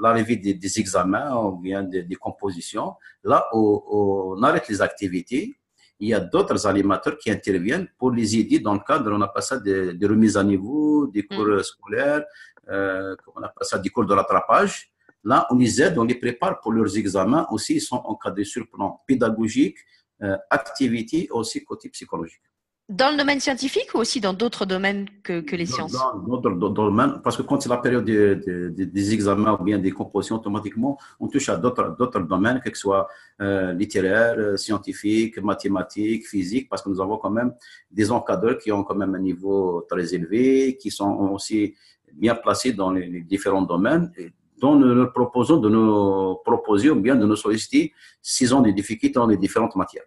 l'arrivée 0.00 0.36
des, 0.36 0.80
examens 0.80 1.34
ou 1.36 1.58
bien 1.58 1.82
des, 1.82 2.16
compositions, 2.16 2.94
là 3.24 3.46
on 3.52 4.42
arrête 4.42 4.68
les 4.68 4.80
activités. 4.80 5.56
Il 5.98 6.08
y 6.08 6.14
a 6.14 6.20
d'autres 6.20 6.66
animateurs 6.66 7.16
qui 7.16 7.30
interviennent 7.30 7.88
pour 7.98 8.10
les 8.10 8.36
aider 8.38 8.58
dans 8.58 8.74
le 8.74 8.80
cadre, 8.80 9.10
on 9.12 9.20
appelle 9.22 9.42
ça 9.42 9.58
des, 9.58 9.94
des 9.94 10.06
remises 10.06 10.36
à 10.36 10.44
niveau, 10.44 11.06
des 11.06 11.26
cours 11.26 11.46
mm. 11.46 11.62
scolaires, 11.62 12.24
euh, 12.68 13.14
on 13.34 13.42
appelle 13.42 13.66
ça 13.66 13.78
des 13.78 13.88
cours 13.88 14.04
de 14.04 14.12
rattrapage. 14.12 14.90
Là, 15.24 15.46
on 15.50 15.56
les 15.56 15.82
aide, 15.82 15.98
on 15.98 16.04
les 16.04 16.14
prépare 16.14 16.60
pour 16.60 16.72
leurs 16.72 16.96
examens. 16.96 17.46
Aussi, 17.50 17.74
ils 17.74 17.80
sont 17.80 17.96
encadrés 17.96 18.44
sur 18.44 18.60
le 18.60 18.68
plan 18.68 19.02
pédagogique, 19.06 19.78
euh, 20.22 20.36
activité, 20.50 21.28
aussi 21.30 21.64
côté 21.64 21.88
psychologique. 21.88 22.42
Dans 22.88 23.10
le 23.10 23.16
domaine 23.16 23.40
scientifique 23.40 23.92
ou 23.94 23.98
aussi 23.98 24.20
dans 24.20 24.32
d'autres 24.32 24.64
domaines 24.64 25.08
que, 25.24 25.40
que 25.40 25.56
les 25.56 25.66
sciences 25.66 25.90
Dans 25.90 26.38
d'autres 26.38 26.70
domaines, 26.70 27.20
parce 27.24 27.36
que 27.36 27.42
quand 27.42 27.60
c'est 27.60 27.68
la 27.68 27.78
période 27.78 28.04
des 28.04 29.12
examens 29.12 29.58
ou 29.60 29.64
bien 29.64 29.80
des 29.80 29.90
compositions, 29.90 30.36
automatiquement, 30.36 30.96
on 31.18 31.26
touche 31.26 31.48
à 31.48 31.56
d'autres 31.56 32.20
domaines, 32.20 32.60
que 32.60 32.70
ce 32.72 32.80
soit 32.82 33.08
euh, 33.40 33.72
littéraire, 33.72 34.36
euh, 34.38 34.56
scientifique, 34.56 35.38
mathématiques, 35.38 36.28
physique, 36.28 36.68
parce 36.68 36.80
que 36.80 36.88
nous 36.88 37.00
avons 37.00 37.18
quand 37.18 37.30
même 37.30 37.54
des 37.90 38.08
encadreurs 38.12 38.56
qui 38.58 38.70
ont 38.70 38.84
quand 38.84 38.94
même 38.94 39.16
un 39.16 39.20
niveau 39.20 39.84
très 39.90 40.14
élevé, 40.14 40.76
qui 40.76 40.92
sont 40.92 41.10
aussi 41.34 41.74
bien 42.12 42.36
placés 42.36 42.72
dans 42.72 42.92
les, 42.92 43.22
différents 43.22 43.62
domaines. 43.62 44.12
dont 44.58 44.76
nous 44.76 44.94
leur 44.94 45.12
proposons 45.12 45.58
de 45.58 45.68
nous 45.68 46.36
proposer 46.44 46.88
ou 46.88 47.00
bien 47.00 47.16
de 47.16 47.26
nous 47.26 47.36
solliciter 47.36 47.92
s'ils 48.22 48.54
ont 48.54 48.60
des 48.60 48.72
difficultés 48.72 49.10
dans 49.10 49.26
les 49.26 49.36
différentes 49.36 49.74
matières. 49.74 50.06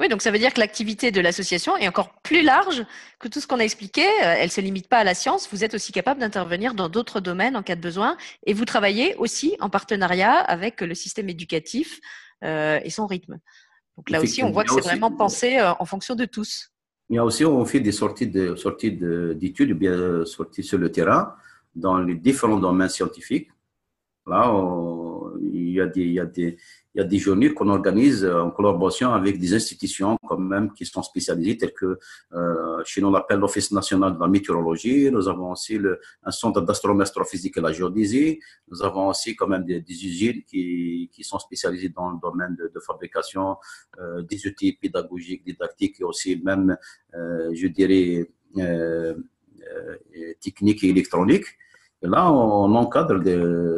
Oui, 0.00 0.08
donc 0.08 0.22
ça 0.22 0.32
veut 0.32 0.38
dire 0.38 0.52
que 0.52 0.58
l'activité 0.58 1.12
de 1.12 1.20
l'association 1.20 1.76
est 1.76 1.86
encore 1.86 2.20
plus 2.22 2.42
large 2.42 2.84
que 3.20 3.28
tout 3.28 3.40
ce 3.40 3.46
qu'on 3.46 3.60
a 3.60 3.64
expliqué. 3.64 4.02
Euh, 4.02 4.34
elle 4.38 4.46
ne 4.46 4.50
se 4.50 4.60
limite 4.60 4.88
pas 4.88 4.98
à 4.98 5.04
la 5.04 5.14
science. 5.14 5.48
Vous 5.52 5.62
êtes 5.62 5.74
aussi 5.74 5.92
capable 5.92 6.20
d'intervenir 6.20 6.74
dans 6.74 6.88
d'autres 6.88 7.20
domaines 7.20 7.56
en 7.56 7.62
cas 7.62 7.76
de 7.76 7.80
besoin. 7.80 8.16
Et 8.44 8.54
vous 8.54 8.64
travaillez 8.64 9.14
aussi 9.16 9.56
en 9.60 9.70
partenariat 9.70 10.32
avec 10.32 10.80
le 10.80 10.94
système 10.94 11.28
éducatif 11.28 12.00
euh, 12.42 12.80
et 12.82 12.90
son 12.90 13.06
rythme. 13.06 13.38
Donc 13.96 14.10
là 14.10 14.20
aussi, 14.20 14.42
on 14.42 14.50
voit 14.50 14.64
que 14.64 14.74
c'est 14.74 14.80
vraiment 14.80 15.12
pensé 15.12 15.58
euh, 15.58 15.72
en 15.78 15.84
fonction 15.84 16.16
de 16.16 16.24
tous. 16.24 16.72
Il 17.08 17.16
y 17.16 17.18
a 17.18 17.24
aussi, 17.24 17.44
on 17.44 17.64
fait 17.64 17.80
des 17.80 17.92
sorties 17.92 18.26
de 18.26 18.56
sorties 18.56 18.90
d'études, 18.90 19.74
bien 19.74 20.24
sorties 20.24 20.64
sur 20.64 20.78
le 20.78 20.90
terrain 20.90 21.36
dans 21.76 21.98
les 21.98 22.16
différents 22.16 22.58
domaines 22.58 22.88
scientifiques. 22.88 23.50
Là, 24.26 24.50
il 25.52 25.70
y 25.70 25.80
a 25.80 25.86
des, 25.86 26.00
il 26.00 26.12
y 26.14 26.20
a 26.20 26.24
des, 26.24 26.56
il 26.94 26.98
y 26.98 27.00
a 27.00 27.04
des 27.04 27.18
journées 27.18 27.52
qu'on 27.52 27.68
organise 27.68 28.24
en 28.24 28.50
collaboration 28.50 29.12
avec 29.12 29.38
des 29.38 29.52
institutions 29.52 30.16
quand 30.28 30.38
même 30.38 30.72
qui 30.72 30.86
sont 30.86 31.02
spécialisées, 31.02 31.56
telles 31.56 31.72
que 31.72 31.98
euh, 32.32 32.82
chez 32.84 33.00
nous 33.00 33.08
on 33.08 33.10
l'appelle 33.10 33.40
l'Office 33.40 33.72
national 33.72 34.14
de 34.14 34.20
la 34.20 34.28
météorologie. 34.28 35.10
Nous 35.10 35.28
avons 35.28 35.52
aussi 35.52 35.76
le, 35.76 36.00
un 36.22 36.30
centre 36.30 36.60
d'astronomie 36.60 37.02
astrophysique 37.02 37.56
et 37.56 37.60
la 37.60 37.72
géodésie. 37.72 38.38
Nous 38.70 38.82
avons 38.82 39.08
aussi 39.08 39.34
quand 39.34 39.48
même 39.48 39.64
des, 39.64 39.80
des 39.80 40.06
usines 40.06 40.42
qui, 40.44 41.10
qui 41.12 41.24
sont 41.24 41.40
spécialisées 41.40 41.88
dans 41.88 42.10
le 42.10 42.18
domaine 42.22 42.54
de, 42.56 42.70
de 42.72 42.80
fabrication 42.80 43.56
euh, 43.98 44.22
des 44.22 44.46
outils 44.46 44.74
pédagogiques, 44.74 45.44
didactiques 45.44 46.00
et 46.00 46.04
aussi 46.04 46.40
même, 46.44 46.76
euh, 47.14 47.50
je 47.54 47.66
dirais, 47.66 48.30
euh, 48.58 49.14
euh, 49.74 49.96
techniques 50.40 50.84
et 50.84 50.90
électroniques. 50.90 51.46
Là, 52.06 52.30
on 52.30 52.74
encadre 52.74 53.22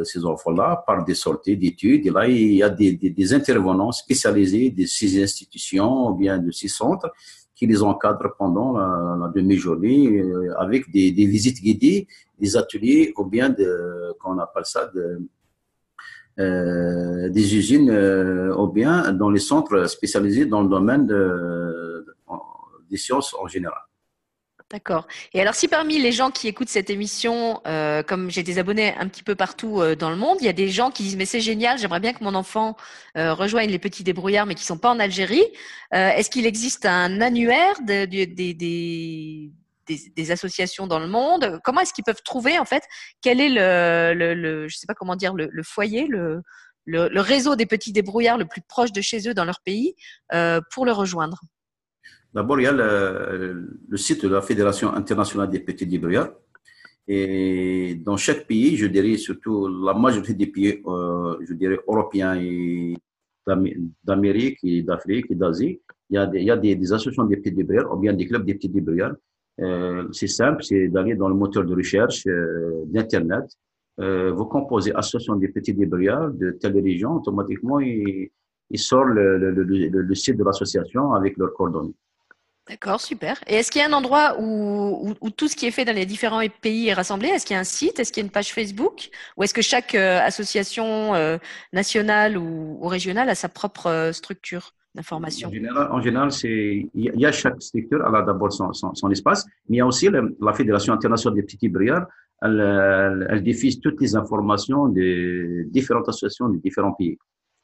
ces 0.03 0.25
enfants-là 0.25 0.83
par 0.85 1.05
des 1.05 1.15
sorties 1.15 1.55
d'études. 1.55 2.05
Et 2.07 2.09
là, 2.09 2.27
il 2.27 2.55
y 2.55 2.63
a 2.63 2.69
des, 2.69 3.33
intervenants 3.33 3.93
spécialisés 3.93 4.69
de 4.69 4.85
ces 4.85 5.23
institutions 5.23 6.09
ou 6.09 6.13
bien 6.13 6.37
de 6.37 6.51
ces 6.51 6.67
centres 6.67 7.09
qui 7.55 7.65
les 7.65 7.81
encadrent 7.81 8.35
pendant 8.37 8.77
la, 8.77 9.31
demi-journée 9.33 10.19
euh, 10.19 10.53
avec 10.59 10.91
des, 10.91 11.11
visites 11.11 11.61
guidées, 11.61 12.07
des 12.37 12.57
ateliers 12.57 13.13
ou 13.17 13.23
bien 13.23 13.49
de, 13.49 14.13
qu'on 14.19 14.37
appelle 14.39 14.65
ça, 14.65 14.91
euh, 16.39 17.29
des 17.29 17.55
usines 17.55 17.89
euh, 17.89 18.53
ou 18.55 18.67
bien 18.67 19.13
dans 19.13 19.29
les 19.29 19.39
centres 19.39 19.89
spécialisés 19.89 20.45
dans 20.45 20.61
le 20.61 20.69
domaine 20.69 21.07
de, 21.07 22.05
des 22.89 22.97
sciences 22.97 23.33
en 23.33 23.47
général. 23.47 23.86
D'accord. 24.69 25.07
Et 25.33 25.39
alors, 25.39 25.55
si 25.55 25.69
parmi 25.69 25.97
les 25.97 26.11
gens 26.11 26.29
qui 26.29 26.49
écoutent 26.49 26.67
cette 26.67 26.89
émission, 26.89 27.61
euh, 27.67 28.03
comme 28.03 28.29
j'ai 28.29 28.43
des 28.43 28.59
abonnés 28.59 28.93
un 28.97 29.07
petit 29.07 29.23
peu 29.23 29.33
partout 29.33 29.81
euh, 29.81 29.95
dans 29.95 30.09
le 30.09 30.17
monde, 30.17 30.39
il 30.41 30.45
y 30.45 30.49
a 30.49 30.53
des 30.53 30.67
gens 30.67 30.91
qui 30.91 31.03
disent 31.03 31.15
mais 31.15 31.25
c'est 31.25 31.39
génial, 31.39 31.77
j'aimerais 31.77 32.01
bien 32.01 32.11
que 32.11 32.21
mon 32.21 32.35
enfant 32.35 32.75
euh, 33.15 33.33
rejoigne 33.33 33.69
les 33.69 33.79
petits 33.79 34.03
débrouillards, 34.03 34.45
mais 34.45 34.55
qui 34.55 34.65
sont 34.65 34.77
pas 34.77 34.91
en 34.91 34.99
Algérie. 34.99 35.45
Est-ce 35.91 36.29
qu'il 36.29 36.45
existe 36.45 36.85
un 36.85 37.21
annuaire 37.21 37.81
de, 37.81 38.03
des, 38.03 38.25
des, 38.25 40.31
associations 40.31 40.85
dans 40.85 40.99
le 40.99 41.07
monde? 41.07 41.61
Comment 41.63 41.79
est-ce 41.79 41.93
qu'ils 41.93 42.03
peuvent 42.03 42.23
trouver 42.25 42.59
en 42.59 42.65
fait 42.65 42.83
quel 43.21 43.39
est 43.39 43.47
le, 43.47 44.13
le, 44.13 44.33
le 44.33 44.67
je 44.67 44.77
sais 44.77 44.85
pas 44.85 44.95
comment 44.95 45.15
dire 45.15 45.33
le, 45.33 45.47
le 45.49 45.63
foyer, 45.63 46.07
le, 46.07 46.41
le, 46.85 47.21
réseau 47.21 47.55
des 47.55 47.65
petits 47.65 47.93
débrouillards 47.93 48.37
le 48.37 48.45
plus 48.45 48.61
proche 48.61 48.91
de 48.91 48.99
chez 48.99 49.29
eux 49.29 49.33
dans 49.33 49.45
leur 49.45 49.61
pays 49.61 49.95
pour 50.71 50.85
le 50.85 50.91
rejoindre? 50.91 51.39
D'abord, 52.37 52.59
il 52.59 52.65
y 52.65 52.67
a 52.67 52.71
le, 52.71 53.97
site 53.97 54.23
de 54.23 54.29
la 54.29 54.43
Fédération 54.43 54.93
internationale 54.93 55.49
des 55.49 55.59
petits 55.59 55.87
débrouillards. 55.87 56.33
Et 57.07 57.95
dans 58.05 58.15
chaque 58.15 58.45
pays, 58.45 58.75
je 58.77 58.85
dirais 58.85 59.17
surtout 59.17 59.67
la 59.83 59.95
majorité 59.95 60.35
des 60.35 60.45
pays, 60.45 60.79
euh, 60.85 61.35
je 61.41 61.53
dirais 61.55 61.79
européens 61.87 62.35
et 62.39 62.93
d'Amérique 64.03 64.59
et 64.63 64.83
d'Afrique 64.83 65.25
et 65.31 65.35
d'Asie, 65.35 65.81
il 66.11 66.15
y 66.15 66.51
a, 66.51 66.57
des, 66.57 66.93
associations 66.93 67.23
des 67.23 67.37
petits 67.37 67.53
débrouillards 67.53 67.91
ou 67.91 67.97
bien 67.97 68.13
des 68.13 68.27
clubs 68.27 68.45
des 68.45 68.53
petits 68.53 68.69
débrouillards. 68.69 69.15
Euh, 69.59 70.07
c'est 70.11 70.27
simple, 70.27 70.61
c'est 70.63 70.89
d'aller 70.89 71.15
dans 71.15 71.29
le 71.29 71.33
moteur 71.33 71.65
de 71.65 71.73
recherche 71.73 72.27
euh, 72.27 72.83
d'Internet. 72.85 73.45
Vous 73.97 74.45
composez 74.45 74.93
association 74.93 75.37
des 75.37 75.47
petits 75.47 75.73
débrouillards 75.73 76.29
de 76.29 76.51
telle 76.51 76.79
région, 76.79 77.13
automatiquement, 77.15 77.79
il, 77.79 78.29
il 78.69 78.79
sort 78.79 79.05
le 79.05 80.13
site 80.13 80.37
de 80.37 80.43
l'association 80.43 81.13
avec 81.13 81.35
leurs 81.37 81.53
coordonnées. 81.55 81.95
D'accord, 82.69 82.99
super. 82.99 83.37
Et 83.47 83.55
est-ce 83.55 83.71
qu'il 83.71 83.81
y 83.81 83.83
a 83.83 83.87
un 83.87 83.93
endroit 83.93 84.35
où, 84.39 85.13
tout 85.35 85.47
ce 85.47 85.55
qui 85.55 85.65
est 85.67 85.71
fait 85.71 85.85
dans 85.85 85.95
les 85.95 86.05
différents 86.05 86.41
pays 86.61 86.89
est 86.89 86.93
rassemblé? 86.93 87.29
Est-ce 87.29 87.45
qu'il 87.45 87.53
y 87.53 87.57
a 87.57 87.61
un 87.61 87.63
site? 87.63 87.99
Est-ce 87.99 88.11
qu'il 88.11 88.21
y 88.21 88.25
a 88.25 88.27
une 88.27 88.31
page 88.31 88.53
Facebook? 88.53 89.09
Ou 89.37 89.43
est-ce 89.43 89.53
que 89.53 89.61
chaque 89.61 89.95
euh, 89.95 90.19
association 90.19 91.15
euh, 91.15 91.37
nationale 91.71 92.37
ou, 92.37 92.85
régionale 92.87 93.29
a 93.29 93.35
sa 93.35 93.47
propre 93.47 93.87
euh, 93.87 94.11
structure 94.11 94.73
d'information? 94.95 95.49
En 95.49 96.01
général, 96.01 96.29
il 96.43 96.89
y, 96.93 97.25
a 97.25 97.31
chaque 97.31 97.61
structure, 97.61 98.03
elle 98.05 98.15
a 98.15 98.21
d'abord 98.21 98.51
son, 98.51 99.11
espace, 99.11 99.45
mais 99.69 99.77
il 99.77 99.79
y 99.79 99.81
a 99.81 99.87
aussi 99.87 100.09
la 100.09 100.53
Fédération 100.53 100.93
internationale 100.93 101.35
des 101.35 101.43
petits 101.43 101.69
brouillards. 101.69 102.07
Elle, 102.41 103.27
elle 103.29 103.43
diffuse 103.43 103.79
toutes 103.79 104.01
les 104.01 104.15
informations 104.15 104.87
des 104.89 105.63
différentes 105.67 106.09
associations 106.09 106.49
des 106.49 106.59
différents 106.59 106.93
pays. 106.93 107.17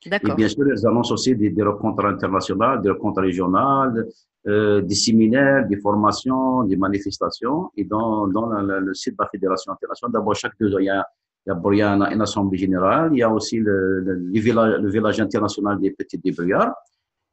Et 0.06 0.34
bien 0.36 0.48
sûr, 0.50 0.66
elles 0.70 0.86
annoncent 0.86 1.13
aussi 1.13 1.36
des, 1.36 1.63
rencontres 1.63 2.06
internationales, 2.06 2.82
des 2.82 2.89
rencontres 2.89 3.22
régionales, 3.22 4.08
euh, 4.45 4.82
des 4.82 4.95
séminaires, 4.95 5.65
des 5.67 5.77
formations, 5.77 6.63
des 6.63 6.75
manifestations. 6.75 7.71
Et 7.77 7.86
dans, 7.86 8.27
dans 8.27 8.47
le, 8.47 8.93
site 8.93 9.13
de 9.13 9.23
la 9.23 9.29
Fédération 9.29 9.71
internationale, 9.71 10.12
d'abord, 10.12 10.36
chaque 10.36 10.53
deux 10.60 10.75
ans, 10.75 10.79
il 10.79 10.86
y 10.86 10.89
a, 10.89 11.06
il 11.45 11.77
y 11.77 11.82
a 11.82 11.88
une, 12.12 12.21
assemblée 12.21 12.58
générale. 12.58 13.12
Il 13.13 13.19
y 13.19 13.23
a 13.23 13.29
aussi 13.29 13.60
le, 13.60 14.01
le, 14.01 14.89
village, 14.89 15.19
international 15.21 15.79
des 15.79 15.91
petits 15.91 16.17
débrouillards. 16.17 16.75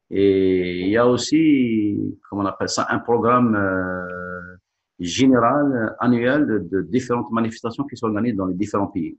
Et 0.09 0.81
il 0.81 0.89
y 0.89 0.97
a 0.97 1.07
aussi, 1.07 2.17
comment 2.29 2.43
on 2.43 2.45
appelle 2.45 2.69
ça, 2.69 2.87
un 2.89 2.99
programme 2.99 3.55
euh, 3.55 4.57
général 4.99 5.95
annuel 5.99 6.45
de, 6.45 6.59
de 6.59 6.81
différentes 6.81 7.31
manifestations 7.31 7.85
qui 7.85 7.97
s'organisent 7.97 8.35
dans 8.35 8.45
les 8.45 8.55
différents 8.55 8.87
pays. 8.87 9.17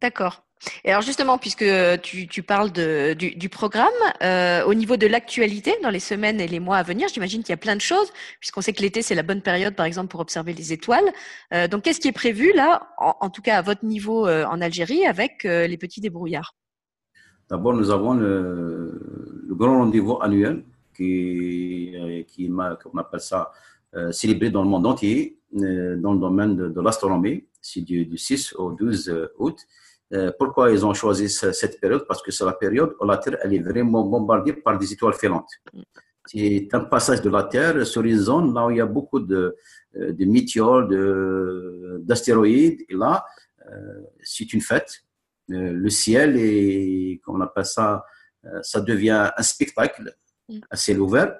D'accord. 0.00 0.44
Et 0.84 0.90
alors 0.90 1.02
justement, 1.02 1.38
puisque 1.38 1.64
tu, 2.02 2.42
parles 2.42 2.70
du, 2.72 3.48
programme, 3.48 3.88
euh, 4.22 4.64
au 4.64 4.74
niveau 4.74 4.96
de 4.96 5.06
l'actualité 5.06 5.74
dans 5.82 5.90
les 5.90 6.00
semaines 6.00 6.40
et 6.40 6.48
les 6.48 6.60
mois 6.60 6.76
à 6.78 6.82
venir, 6.82 7.08
j'imagine 7.12 7.42
qu'il 7.42 7.50
y 7.50 7.54
a 7.54 7.58
plein 7.58 7.76
de 7.76 7.80
choses, 7.80 8.12
puisqu'on 8.40 8.60
sait 8.60 8.72
que 8.72 8.82
l'été, 8.82 9.02
c'est 9.02 9.14
la 9.14 9.22
bonne 9.22 9.42
période, 9.42 9.74
par 9.74 9.86
exemple, 9.86 10.08
pour 10.08 10.20
observer 10.20 10.52
les 10.52 10.72
étoiles. 10.72 11.10
Euh, 11.52 11.68
donc, 11.68 11.82
qu'est-ce 11.82 12.00
qui 12.00 12.08
est 12.08 12.12
prévu 12.12 12.52
là, 12.54 12.88
en, 12.98 13.30
tout 13.30 13.42
cas 13.42 13.58
à 13.58 13.62
votre 13.62 13.84
niveau 13.84 14.26
euh, 14.26 14.44
en 14.46 14.60
Algérie, 14.60 15.06
avec 15.06 15.44
les 15.44 15.76
petits 15.76 16.00
débrouillards? 16.00 16.54
D'abord, 17.48 17.74
nous 17.74 17.90
avons 17.90 18.14
le, 18.14 19.00
grand 19.50 19.78
rendez-vous 19.78 20.18
annuel 20.20 20.64
qui, 20.96 21.92
on 22.48 22.98
appelle 22.98 23.20
ça, 23.20 23.52
célébré 24.10 24.50
dans 24.50 24.62
le 24.62 24.68
monde 24.68 24.86
entier, 24.86 25.38
dans 25.52 26.12
le 26.12 26.18
domaine 26.18 26.56
de, 26.56 26.80
l'astronomie. 26.80 27.44
C'est 27.60 27.80
du 27.80 28.16
6 28.16 28.54
au 28.54 28.72
12 28.72 29.30
août. 29.38 29.66
Euh, 30.14 30.30
pourquoi 30.38 30.70
ils 30.70 30.86
ont 30.86 30.94
choisi 30.94 31.28
cette 31.28 31.80
période? 31.80 32.04
Parce 32.06 32.22
que 32.22 32.30
c'est 32.30 32.44
la 32.44 32.52
période 32.52 32.94
où 33.00 33.04
la 33.04 33.16
Terre 33.16 33.38
est 33.44 33.58
vraiment 33.58 34.04
bombardée 34.04 34.52
par 34.52 34.78
des 34.78 34.92
étoiles 34.92 35.14
filantes. 35.14 35.48
C'est 36.26 36.68
un 36.72 36.80
passage 36.80 37.20
de 37.20 37.30
la 37.30 37.42
Terre 37.44 37.86
sur 37.86 38.02
une 38.02 38.18
zone 38.18 38.54
là 38.54 38.66
où 38.66 38.70
il 38.70 38.76
y 38.76 38.80
a 38.80 38.86
beaucoup 38.86 39.20
de, 39.20 39.56
euh, 39.96 40.14
météores, 40.20 40.88
d'astéroïdes. 42.00 42.82
Et 42.88 42.94
là, 42.94 43.24
euh, 43.70 44.02
c'est 44.22 44.52
une 44.52 44.60
fête. 44.60 44.92
Le 45.48 45.90
ciel 45.90 46.36
est, 46.38 47.20
comment 47.22 47.38
on 47.38 47.42
appelle 47.42 47.66
ça, 47.66 48.02
ça 48.62 48.80
devient 48.80 49.30
un 49.36 49.42
spectacle 49.42 50.16
à 50.70 50.76
ciel 50.76 51.00
ouvert. 51.00 51.36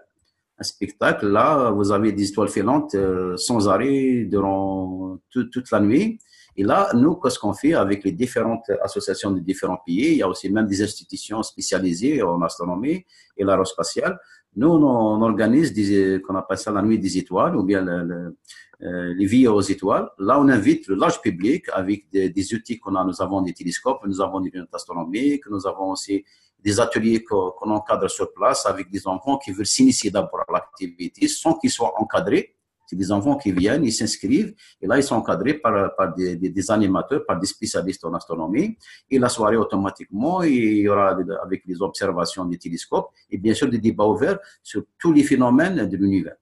Un 0.58 0.62
spectacle, 0.62 1.26
là, 1.28 1.70
vous 1.70 1.90
avez 1.90 2.12
des 2.12 2.28
étoiles 2.28 2.50
filantes 2.50 2.94
sans 3.36 3.66
arrêt 3.66 4.24
durant 4.24 5.18
toute 5.30 5.70
la 5.70 5.80
nuit. 5.80 6.18
Et 6.56 6.62
là, 6.62 6.90
nous, 6.94 7.16
qu'est-ce 7.16 7.38
qu'on 7.38 7.52
fait 7.52 7.74
avec 7.74 8.04
les 8.04 8.12
différentes 8.12 8.70
associations 8.82 9.30
de 9.32 9.40
différents 9.40 9.80
pays? 9.84 10.12
Il 10.12 10.18
y 10.18 10.22
a 10.22 10.28
aussi 10.28 10.50
même 10.50 10.66
des 10.66 10.82
institutions 10.82 11.42
spécialisées 11.42 12.22
en 12.22 12.40
astronomie 12.42 13.04
et 13.36 13.44
l'aérospatiale. 13.44 14.18
Nous, 14.56 14.68
on, 14.68 15.20
organise 15.22 15.72
des, 15.72 16.22
qu'on 16.22 16.36
appelle 16.36 16.58
ça 16.58 16.70
la 16.70 16.80
nuit 16.82 16.98
des 16.98 17.18
étoiles 17.18 17.56
ou 17.56 17.64
bien 17.64 17.82
le, 17.82 18.36
euh, 18.82 19.14
les 19.14 19.26
vies 19.26 19.48
aux 19.48 19.60
étoiles. 19.60 20.08
Là, 20.18 20.38
on 20.38 20.48
invite 20.48 20.86
le 20.88 20.94
large 20.96 21.20
public 21.20 21.66
avec 21.72 22.08
des, 22.10 22.54
outils 22.54 22.78
qu'on 22.78 22.94
a. 22.94 23.04
Nous 23.04 23.20
avons 23.20 23.40
des 23.40 23.52
télescopes, 23.52 24.04
nous 24.06 24.20
avons 24.20 24.40
des 24.40 24.50
lunettes 24.50 24.74
astronomiques, 24.74 25.44
nous 25.50 25.66
avons 25.66 25.90
aussi 25.90 26.24
des 26.62 26.80
ateliers 26.80 27.24
qu'on 27.24 27.70
encadre 27.70 28.10
sur 28.10 28.32
place 28.32 28.66
avec 28.66 28.90
des 28.90 29.06
enfants 29.06 29.38
qui 29.38 29.52
veulent 29.52 29.66
s'initier 29.66 30.10
d'abord 30.10 30.40
à 30.48 30.52
l'activité 30.52 31.28
sans 31.28 31.54
qu'ils 31.54 31.70
soient 31.70 31.92
encadrés 32.00 32.53
c'est 32.86 32.96
des 32.96 33.10
enfants 33.12 33.36
qui 33.36 33.52
viennent, 33.52 33.84
ils 33.84 33.92
s'inscrivent, 33.92 34.54
et 34.80 34.86
là, 34.86 34.96
ils 34.96 35.02
sont 35.02 35.16
encadrés 35.16 35.54
par, 35.54 35.94
par 35.96 36.14
des, 36.14 36.36
des, 36.36 36.70
animateurs, 36.70 37.24
par 37.26 37.38
des 37.38 37.46
spécialistes 37.46 38.04
en 38.04 38.14
astronomie. 38.14 38.76
Et 39.10 39.18
la 39.18 39.28
soirée, 39.28 39.56
automatiquement, 39.56 40.42
il 40.42 40.78
y 40.78 40.88
aura 40.88 41.16
avec 41.42 41.62
les 41.66 41.80
observations 41.82 42.44
des 42.44 42.58
télescopes, 42.58 43.10
et 43.30 43.38
bien 43.38 43.54
sûr 43.54 43.68
des 43.68 43.78
débats 43.78 44.06
ouverts 44.06 44.38
sur 44.62 44.82
tous 44.98 45.12
les 45.12 45.22
phénomènes 45.22 45.88
de 45.88 45.96
l'univers. 45.96 46.36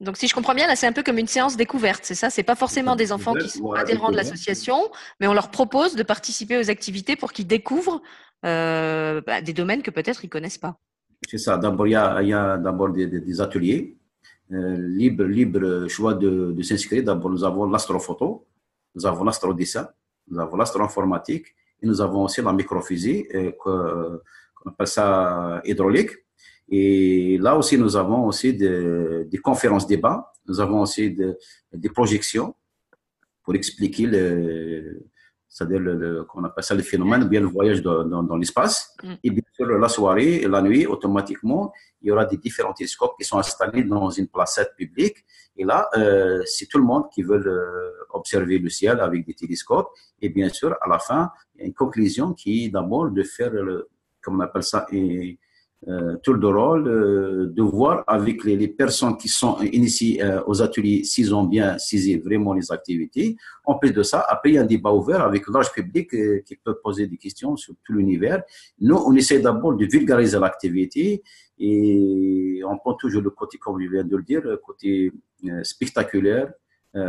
Donc, 0.00 0.16
si 0.16 0.26
je 0.26 0.34
comprends 0.34 0.54
bien, 0.54 0.66
là, 0.66 0.76
c'est 0.76 0.86
un 0.86 0.92
peu 0.92 1.02
comme 1.02 1.18
une 1.18 1.28
séance 1.28 1.56
découverte, 1.56 2.00
c'est 2.02 2.16
ça? 2.16 2.28
C'est 2.28 2.42
pas 2.42 2.56
forcément 2.56 2.96
des 2.96 3.12
enfants 3.12 3.34
qui 3.34 3.48
sont 3.48 3.72
adhérents 3.72 4.10
de 4.10 4.16
l'association, 4.16 4.90
mais 5.20 5.26
on 5.26 5.34
leur 5.34 5.50
propose 5.50 5.94
de 5.94 6.02
participer 6.02 6.58
aux 6.58 6.68
activités 6.68 7.16
pour 7.16 7.32
qu'ils 7.32 7.46
découvrent 7.46 8.02
euh, 8.44 9.20
bah, 9.26 9.40
des 9.40 9.52
domaines 9.52 9.82
que 9.82 9.90
peut-être 9.90 10.24
ils 10.24 10.28
connaissent 10.28 10.58
pas. 10.58 10.78
C'est 11.28 11.38
ça. 11.38 11.56
D'abord, 11.56 11.86
il 11.86 11.92
y 11.92 11.94
a, 11.94 12.58
d'abord 12.58 12.90
des, 12.90 13.06
des, 13.06 13.40
ateliers 13.40 13.96
libre, 14.50 15.24
libre 15.24 15.86
choix 15.88 16.14
de, 16.14 16.52
de 16.52 16.62
s'inscrire. 16.62 17.04
D'abord, 17.04 17.30
nous 17.30 17.44
avons 17.44 17.66
l'astrophoto, 17.68 18.46
nous 18.94 19.06
avons 19.06 19.24
l'astrodessin, 19.24 19.88
nous 20.28 20.38
avons 20.38 20.56
l'astroinformatique 20.56 21.54
et 21.82 21.86
nous 21.86 22.00
avons 22.00 22.24
aussi 22.24 22.42
la 22.42 22.52
microphysique, 22.52 23.34
euh, 23.34 23.52
qu'on 23.58 24.70
appelle 24.70 24.86
ça 24.86 25.60
hydraulique. 25.64 26.10
Et 26.68 27.38
là 27.38 27.56
aussi, 27.56 27.76
nous 27.76 27.96
avons 27.96 28.26
aussi 28.26 28.54
des, 28.54 29.24
des 29.24 29.38
conférences 29.38 29.86
débats, 29.86 30.32
nous 30.46 30.60
avons 30.60 30.82
aussi 30.82 31.16
des 31.72 31.88
projections 31.90 32.54
pour 33.42 33.54
expliquer 33.54 34.06
le, 34.06 35.04
c'est-à-dire 35.54 35.78
le, 35.78 36.24
qu'on 36.24 36.42
appelle 36.42 36.64
ça 36.64 36.74
le 36.74 36.82
phénomène, 36.82 37.28
bien 37.28 37.40
le 37.40 37.46
voyage 37.46 37.80
dans, 37.80 38.04
dans, 38.04 38.36
l'espace. 38.36 38.92
Mm. 39.04 39.14
Et 39.22 39.30
bien 39.30 39.44
sûr, 39.52 39.66
la 39.66 39.88
soirée 39.88 40.34
et 40.42 40.48
la 40.48 40.60
nuit, 40.60 40.84
automatiquement, 40.84 41.72
il 42.02 42.08
y 42.08 42.10
aura 42.10 42.24
des 42.24 42.38
différents 42.38 42.72
télescopes 42.72 43.14
qui 43.16 43.24
sont 43.24 43.38
installés 43.38 43.84
dans 43.84 44.10
une 44.10 44.26
placette 44.26 44.74
publique. 44.76 45.24
Et 45.56 45.62
là, 45.62 45.88
euh, 45.96 46.42
c'est 46.44 46.66
tout 46.66 46.78
le 46.78 46.84
monde 46.84 47.04
qui 47.14 47.22
veut 47.22 47.40
euh, 47.46 47.92
observer 48.10 48.58
le 48.58 48.68
ciel 48.68 48.98
avec 48.98 49.24
des 49.24 49.34
télescopes. 49.34 49.90
Et 50.20 50.28
bien 50.28 50.48
sûr, 50.48 50.76
à 50.80 50.88
la 50.88 50.98
fin, 50.98 51.30
il 51.54 51.60
y 51.60 51.62
a 51.62 51.66
une 51.68 51.74
conclusion 51.74 52.34
qui 52.34 52.64
est 52.64 52.68
d'abord 52.70 53.12
de 53.12 53.22
faire, 53.22 53.52
le, 53.52 53.88
comme 54.20 54.38
on 54.38 54.40
appelle 54.40 54.64
ça, 54.64 54.88
et, 54.90 55.38
euh, 55.86 56.16
tour 56.22 56.38
de 56.38 56.46
rôle, 56.46 56.88
euh, 56.88 57.52
de 57.52 57.62
voir 57.62 58.04
avec 58.06 58.42
les, 58.44 58.56
les, 58.56 58.68
personnes 58.68 59.18
qui 59.18 59.28
sont 59.28 59.58
initiées 59.60 60.22
euh, 60.22 60.40
aux 60.46 60.62
ateliers 60.62 61.04
s'ils 61.04 61.34
ont 61.34 61.44
bien 61.44 61.76
saisi 61.76 62.16
vraiment 62.16 62.54
les 62.54 62.72
activités. 62.72 63.36
En 63.66 63.74
plus 63.74 63.92
de 63.92 64.02
ça, 64.02 64.24
après, 64.26 64.50
il 64.50 64.54
y 64.54 64.58
a 64.58 64.62
un 64.62 64.66
débat 64.66 64.92
ouvert 64.92 65.20
avec 65.20 65.46
large 65.48 65.70
public 65.72 66.08
qui 66.08 66.56
peut 66.56 66.78
poser 66.82 67.06
des 67.06 67.18
questions 67.18 67.56
sur 67.56 67.74
tout 67.84 67.92
l'univers. 67.92 68.42
Nous, 68.80 68.96
on 68.96 69.14
essaie 69.14 69.40
d'abord 69.40 69.74
de 69.74 69.84
vulgariser 69.84 70.38
l'activité 70.38 71.22
et 71.58 72.62
on 72.66 72.78
prend 72.78 72.94
toujours 72.94 73.20
le 73.20 73.30
côté, 73.30 73.58
comme 73.58 73.78
je 73.82 73.90
viens 73.90 74.04
de 74.04 74.16
le 74.16 74.22
dire, 74.22 74.40
le 74.42 74.56
côté 74.56 75.12
spectaculaire, 75.62 76.50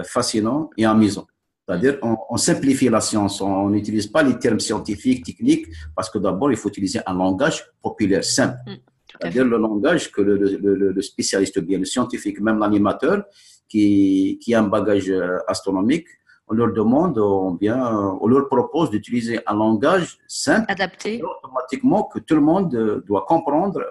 fascinant 0.04 0.70
et 0.78 0.86
amusant. 0.86 1.28
C'est-à-dire, 1.68 1.98
on, 2.04 2.38
simplifie 2.38 2.90
la 2.90 3.02
science, 3.02 3.42
on 3.42 3.70
n'utilise 3.70 4.06
pas 4.06 4.22
les 4.22 4.38
termes 4.38 4.60
scientifiques, 4.60 5.26
techniques, 5.26 5.66
parce 5.96 6.12
que 6.12 6.20
d'abord, 6.20 6.52
il 6.52 6.58
faut 6.58 6.70
utiliser 6.70 7.00
un 7.08 7.16
langage 7.16 7.66
populaire, 7.82 8.24
simple. 8.24 8.60
Mm, 8.68 8.76
C'est-à-dire 9.12 9.46
le 9.46 9.58
langage 9.58 10.12
que 10.12 10.22
le, 10.22 10.38
le, 10.38 10.92
le, 10.92 11.02
spécialiste, 11.02 11.60
bien 11.60 11.80
le 11.80 11.86
scientifique, 11.86 12.40
même 12.40 12.60
l'animateur, 12.60 13.24
qui, 13.68 14.38
qui 14.42 14.54
a 14.54 14.60
un 14.60 14.68
bagage 14.68 15.10
euh, 15.10 15.40
astronomique, 15.48 16.08
on 16.48 16.54
leur 16.54 16.72
demande, 16.72 17.18
on, 17.18 17.52
bien, 17.52 17.84
on 18.22 18.28
leur 18.28 18.48
propose 18.48 18.92
d'utiliser 18.92 19.40
un 19.48 19.56
langage 19.56 20.20
simple, 20.28 20.72
adapté, 20.72 21.20
automatiquement 21.24 22.04
que 22.04 22.20
tout 22.20 22.36
le 22.36 22.42
monde 22.42 23.04
doit 23.08 23.26
comprendre 23.28 23.82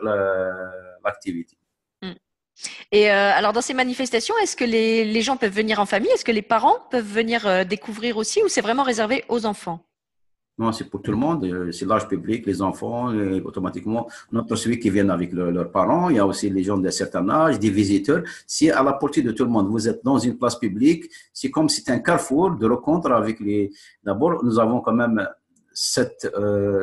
l'activité. 1.05 1.57
Et 2.93 3.11
euh, 3.11 3.33
alors 3.35 3.53
dans 3.53 3.61
ces 3.61 3.75
manifestations, 3.75 4.35
est-ce 4.43 4.57
que 4.57 4.64
les, 4.64 5.23
gens 5.23 5.37
peuvent 5.37 5.55
venir 5.55 5.81
en 5.81 5.87
famille? 5.87 6.11
Est-ce 6.14 6.25
que 6.25 6.33
les 6.33 6.43
parents 6.43 6.77
peuvent 6.90 7.05
venir 7.05 7.47
euh, 7.47 7.64
découvrir 7.64 8.17
aussi 8.17 8.43
ou 8.43 8.49
c'est 8.49 8.61
vraiment 8.61 8.83
réservé 8.83 9.25
aux 9.29 9.47
enfants? 9.47 9.81
Non, 10.57 10.71
c'est 10.71 10.88
pour 10.88 11.03
tout 11.03 11.11
le 11.11 11.17
monde. 11.17 11.45
Euh, 11.45 11.73
c'est 11.73 11.85
l'âge 11.85 12.07
public, 12.07 12.47
les 12.47 12.62
enfants, 12.62 13.12
automatiquement. 13.45 14.07
Notre 14.31 14.55
celui 14.55 14.79
qui 14.79 14.88
viennent 14.88 15.11
avec 15.11 15.33
leurs 15.33 15.73
parents. 15.73 16.11
Il 16.11 16.17
y 16.17 16.19
a 16.21 16.27
aussi 16.27 16.49
les 16.49 16.62
gens 16.62 16.79
d'un 16.79 16.93
certain 16.93 17.29
âge, 17.29 17.59
des 17.59 17.71
visiteurs. 17.71 18.23
C'est 18.47 18.71
à 18.71 18.83
la 18.85 18.93
portée 18.93 19.23
de 19.23 19.33
tout 19.33 19.45
le 19.45 19.51
monde. 19.51 19.67
Vous 19.69 19.88
êtes 19.88 20.05
dans 20.05 20.19
une 20.19 20.38
place 20.38 20.57
publique. 20.57 21.11
C'est 21.33 21.51
comme 21.51 21.69
si 21.69 21.79
c'était 21.81 21.93
un 21.93 21.99
carrefour 21.99 22.53
de 22.53 22.67
rencontre 22.69 23.11
avec 23.11 23.40
les. 23.40 23.73
D'abord, 24.05 24.45
nous 24.45 24.61
avons 24.61 24.81
quand 24.81 24.93
même 24.95 25.29
cette 25.73 26.31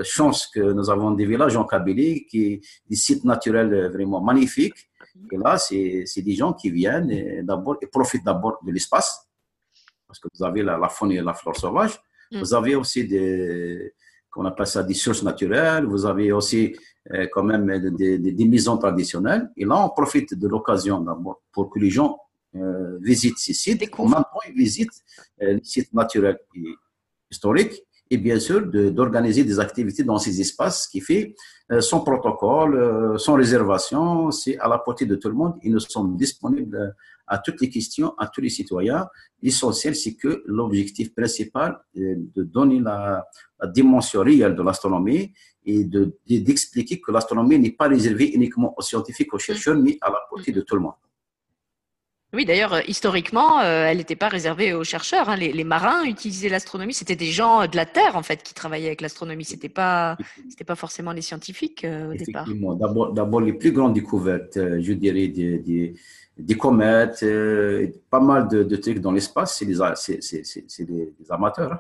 chance 0.04 0.48
que 0.48 0.60
nous 0.60 0.90
avons 0.90 1.12
des 1.12 1.26
villages 1.26 1.56
en 1.56 1.64
Kabylie, 1.64 2.26
qui 2.26 2.60
des 2.90 2.98
sites 2.98 3.24
naturels 3.24 3.90
vraiment 3.90 4.20
magnifiques 4.20 4.91
et 5.32 5.38
là, 5.38 5.58
c'est 5.58 6.22
des 6.22 6.34
gens 6.34 6.54
qui 6.54 6.70
viennent 6.70 7.44
d'abord 7.44 7.78
et 7.82 7.88
profitent 7.88 8.24
d'abord 8.24 8.60
de 8.64 8.72
l'espace, 8.72 9.28
parce 10.08 10.20
que 10.20 10.28
vous 10.34 10.44
avez 10.44 10.64
la, 10.64 10.90
faune 10.90 11.12
et 11.12 11.22
la 11.22 11.34
flore 11.34 11.56
sauvage. 11.56 12.00
Mm. 12.32 12.40
Vous 12.40 12.54
avez 12.54 12.76
aussi 12.76 13.08
des, 13.08 13.94
qu'on 14.30 14.46
appelle 14.46 14.68
ça 14.68 14.84
des 14.84 14.94
sources 14.94 15.24
naturelles. 15.24 15.86
Vous 15.86 16.06
avez 16.06 16.32
aussi 16.32 16.76
euh, 17.14 17.28
quand 17.32 17.44
même 17.44 17.92
des, 17.96 18.18
des, 18.18 18.46
maisons 18.46 18.78
traditionnelles. 18.78 19.50
Et 19.58 19.66
là, 19.66 19.86
on 19.86 19.90
profite 19.90 20.34
de 20.34 20.48
l'occasion 20.48 21.00
d'abord 21.00 21.42
pour 21.52 21.70
que 21.70 21.80
les 21.80 21.90
gens 21.90 22.18
euh, 22.56 22.98
visitent 23.02 23.38
ces 23.38 23.54
sites. 23.54 23.90
En 23.98 24.06
même 24.08 24.24
temps, 24.24 24.40
ils 24.48 24.54
visitent 24.54 25.02
les 25.40 25.64
sites 25.64 25.94
naturels 25.94 26.40
et 26.56 26.76
historiques 27.30 27.84
et 28.12 28.18
bien 28.18 28.40
sûr 28.40 28.68
d'organiser 28.68 29.46
des 29.46 29.58
activités 29.60 30.04
dans 30.04 30.18
ces 30.18 30.40
espaces, 30.42 30.84
ce 30.84 30.90
qui 30.90 31.00
fait 31.00 31.34
son 31.80 32.02
protocole, 32.02 33.18
son 33.18 33.36
réservation, 33.36 34.32
c'est 34.32 34.60
à 34.60 34.68
la 34.68 34.78
portée 34.80 35.06
de 35.06 35.16
tout 35.16 35.30
le 35.30 35.36
monde. 35.36 35.54
Ils 35.64 35.72
nous 35.72 35.80
sont 35.80 36.04
disponibles 36.04 36.94
à 37.26 37.38
toutes 37.38 37.62
les 37.62 37.70
questions, 37.70 38.14
à 38.18 38.28
tous 38.28 38.42
les 38.42 38.50
citoyens. 38.50 39.08
L'essentiel, 39.42 39.96
c'est 39.96 40.16
que 40.16 40.44
l'objectif 40.46 41.16
principal 41.16 41.80
est 41.96 42.18
de 42.36 42.44
donner 42.44 42.82
la, 42.82 43.26
dimension 43.74 44.22
réelle 44.22 44.56
de 44.56 44.64
l'astronomie 44.64 45.32
et 45.64 45.86
d'expliquer 46.28 47.00
que 47.00 47.12
l'astronomie 47.12 47.60
n'est 47.60 47.72
pas 47.72 47.88
réservée 47.88 48.34
uniquement 48.34 48.74
aux 48.76 48.82
scientifiques, 48.82 49.34
aux 49.34 49.40
chercheurs, 49.40 49.78
mais 49.78 49.98
à 50.02 50.10
la 50.10 50.20
portée 50.30 50.52
de 50.52 50.62
tout 50.62 50.76
le 50.76 50.82
monde. 50.82 51.00
Oui, 52.34 52.46
d'ailleurs, 52.46 52.88
historiquement, 52.88 53.60
euh, 53.60 53.86
elle 53.88 53.98
n'était 53.98 54.16
pas 54.16 54.30
réservée 54.30 54.74
aux 54.74 54.86
chercheurs. 54.86 55.28
Hein. 55.28 55.36
Les, 55.36 55.64
marins 55.66 56.06
utilisaient 56.06 56.48
l'astronomie. 56.48 56.94
C'était 56.94 57.18
des 57.18 57.32
gens 57.32 57.68
de 57.68 57.76
la 57.76 57.86
Terre, 57.86 58.16
en 58.16 58.24
fait, 58.24 58.42
qui 58.42 58.54
travaillaient 58.54 58.88
avec 58.88 59.02
l'astronomie. 59.02 59.44
C'était 59.44 59.70
pas, 59.70 60.16
c'était 60.50 60.64
pas 60.64 60.76
forcément 60.76 61.12
les 61.12 61.22
scientifiques 61.22 61.84
euh, 61.84 62.14
au 62.14 62.16
départ. 62.16 62.48
D'abord, 62.80 63.12
d'abord, 63.12 63.42
les 63.42 63.52
plus 63.52 63.74
grandes 63.74 63.94
découvertes, 63.94 64.56
euh, 64.56 64.80
je 64.82 64.94
dirais, 64.94 65.28
des, 65.28 65.58
des, 65.58 65.94
des 66.38 66.56
comètes, 66.56 67.26
pas 68.10 68.22
mal 68.22 68.48
de, 68.48 68.64
de, 68.64 68.76
trucs 68.78 69.00
dans 69.00 69.12
l'espace, 69.12 69.58
c'est 69.58 69.66
des, 69.66 69.82
amateurs. 71.30 71.74
Hein. 71.74 71.80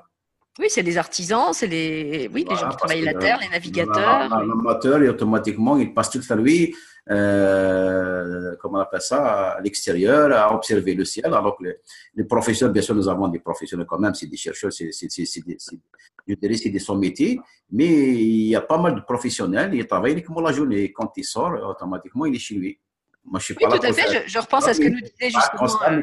Oui, 0.59 0.65
c'est 0.67 0.83
des 0.83 0.97
artisans, 0.97 1.53
c'est 1.53 1.67
les, 1.67 2.29
oui, 2.33 2.45
les 2.47 2.55
gens 2.57 2.67
qui 2.67 2.75
travaillent 2.75 3.05
la 3.05 3.13
Terre, 3.13 3.39
les 3.41 3.47
navigateurs. 3.47 4.27
L'amateur, 4.29 5.01
et 5.01 5.07
automatiquement, 5.07 5.77
il 5.77 5.93
passe 5.93 6.09
toute 6.09 6.27
la 6.27 6.35
nuit 6.35 6.75
euh, 7.09 8.55
comment 8.59 8.77
on 8.77 8.81
appelle 8.81 9.01
ça, 9.01 9.53
à 9.53 9.61
l'extérieur, 9.61 10.31
à 10.31 10.53
observer 10.53 10.93
le 10.93 11.05
ciel. 11.05 11.25
Alors 11.25 11.57
que 11.57 11.63
les, 12.15 12.23
professionnels, 12.23 12.73
bien 12.73 12.81
sûr, 12.81 12.95
nous 12.95 13.09
avons 13.09 13.27
des 13.27 13.39
professionnels 13.39 13.87
quand 13.87 13.99
même, 13.99 14.13
c'est 14.13 14.27
des 14.27 14.37
chercheurs, 14.37 14.71
c'est, 14.71 14.91
c'est, 14.91 15.09
c'est, 15.09 15.25
c'est, 15.25 15.41
je 16.27 16.35
dirais, 16.35 16.55
c'est 16.55 16.79
son 16.79 16.97
métier. 16.97 17.39
Mais 17.71 17.87
il 17.87 18.49
y 18.49 18.55
a 18.55 18.61
pas 18.61 18.77
mal 18.77 18.95
de 18.95 19.01
professionnels, 19.01 19.73
ils 19.73 19.87
travaillent 19.87 20.13
uniquement 20.13 20.41
la 20.41 20.51
journée. 20.51 20.91
Quand 20.91 21.11
il 21.17 21.23
sort, 21.23 21.53
automatiquement, 21.67 22.25
il 22.25 22.35
est 22.35 22.39
chez 22.39 22.55
lui. 22.55 22.79
Moi, 23.23 23.39
je 23.39 23.45
suis 23.45 23.55
oui, 23.59 23.65
tout 23.69 23.85
à 23.85 23.93
fait. 23.93 24.27
Je, 24.27 24.39
repense 24.39 24.67
à 24.67 24.73
ce 24.73 24.79
que 24.79 24.87
nous 24.87 24.99
disait 24.99 25.29
justement. 25.29 25.83
Euh, 25.87 26.01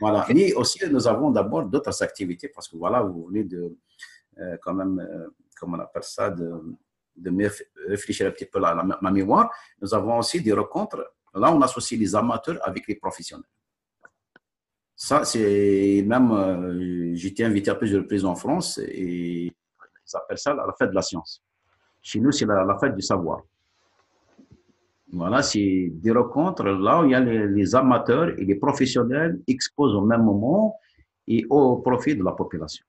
voilà. 0.00 0.26
Mais 0.32 0.52
aussi, 0.54 0.80
nous 0.90 1.06
avons 1.06 1.30
d'abord 1.30 1.64
d'autres 1.64 2.02
activités 2.02 2.48
parce 2.48 2.68
que 2.68 2.76
voilà, 2.76 3.02
vous 3.02 3.26
venez 3.26 3.44
de, 3.44 3.76
euh, 4.38 4.56
quand 4.62 4.74
même, 4.74 4.98
euh, 4.98 5.28
comment 5.58 5.76
on 5.76 5.80
appelle 5.80 6.02
ça, 6.02 6.30
de, 6.30 6.50
de 7.16 7.50
réfléchir 7.88 8.26
un 8.26 8.30
petit 8.30 8.46
peu 8.46 8.62
à 8.64 8.74
ma 9.00 9.10
mémoire, 9.10 9.50
nous 9.80 9.94
avons 9.94 10.18
aussi 10.18 10.40
des 10.40 10.52
rencontres. 10.52 11.14
Là, 11.34 11.52
on 11.52 11.60
associe 11.62 11.98
les 11.98 12.14
amateurs 12.14 12.58
avec 12.62 12.86
les 12.86 12.96
professionnels. 12.96 13.48
Ça, 14.94 15.24
c'est 15.24 16.04
même, 16.06 16.30
euh, 16.30 17.14
été 17.16 17.44
invité 17.44 17.70
à 17.70 17.74
plusieurs 17.74 18.02
reprises 18.02 18.24
en 18.24 18.34
France 18.34 18.78
et 18.78 19.46
ils 19.46 20.16
appellent 20.16 20.38
ça 20.38 20.54
la 20.54 20.72
fête 20.78 20.90
de 20.90 20.94
la 20.94 21.02
science. 21.02 21.42
Chez 22.00 22.20
nous, 22.20 22.32
c'est 22.32 22.46
la, 22.46 22.76
fête 22.78 22.94
du 22.94 23.02
savoir. 23.02 23.42
Voilà, 25.12 25.42
c'est 25.42 25.88
des 25.92 26.10
rencontres 26.10 26.64
là 26.64 27.00
où 27.00 27.04
il 27.04 27.10
y 27.10 27.14
a 27.14 27.20
les, 27.20 27.48
les, 27.48 27.74
amateurs 27.74 28.28
et 28.38 28.44
les 28.44 28.54
professionnels 28.54 29.40
exposent 29.46 29.94
au 29.94 30.02
même 30.02 30.22
moment 30.22 30.78
et 31.26 31.44
au 31.50 31.76
profit 31.78 32.14
de 32.16 32.22
la 32.22 32.32
population. 32.32 32.84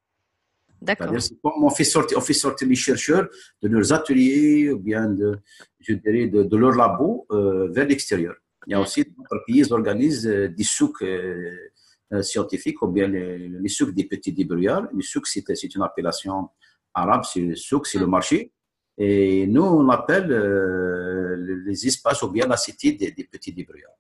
D'accord. 0.84 1.14
On 1.44 1.70
fait 1.70 1.86
sortir, 1.86 2.18
on 2.18 2.22
fait 2.22 2.34
sortir 2.46 2.68
les 2.68 2.76
chercheurs 2.76 3.28
de 3.62 3.68
leurs 3.70 3.94
ateliers 3.94 4.70
ou 4.70 4.80
bien 4.80 5.04
de, 5.08 5.40
je 5.80 5.94
dirais, 5.94 6.28
de, 6.28 6.44
de 6.44 6.58
leur 6.58 6.76
labo 6.76 7.26
euh, 7.32 7.70
vers 7.72 7.88
l'extérieur. 7.88 8.36
Il 8.68 8.72
y 8.72 8.76
a 8.76 8.82
aussi 8.82 9.04
d'autres 9.06 9.44
pays 9.48 9.64
qui 9.64 9.72
organisent 9.72 10.28
euh, 10.28 10.50
des 10.50 10.64
souks 10.66 11.02
euh, 11.04 12.22
scientifiques 12.22 12.82
ou 12.82 12.88
bien 12.88 13.08
les, 13.08 13.48
les 13.48 13.70
souks 13.70 13.94
des 13.94 14.04
petits 14.04 14.34
débrouillards. 14.34 14.88
Les 14.94 15.04
souks, 15.04 15.28
c'est 15.28 15.76
une 15.76 15.84
appellation 15.84 16.50
arabe, 16.94 17.24
c'est 17.32 17.56
souk, 17.56 17.88
c'est 17.88 18.00
le 18.00 18.08
marché. 18.08 18.52
Et 18.98 19.48
nous, 19.48 19.64
on 19.64 19.90
appelle 19.90 20.30
les 21.66 21.88
espaces 21.88 22.22
ou 22.22 22.30
bien 22.30 22.46
la 22.46 22.58
cité 22.58 22.92
des, 22.92 23.12
des 23.12 23.24
petits 23.24 23.54
débrouillards. 23.54 23.98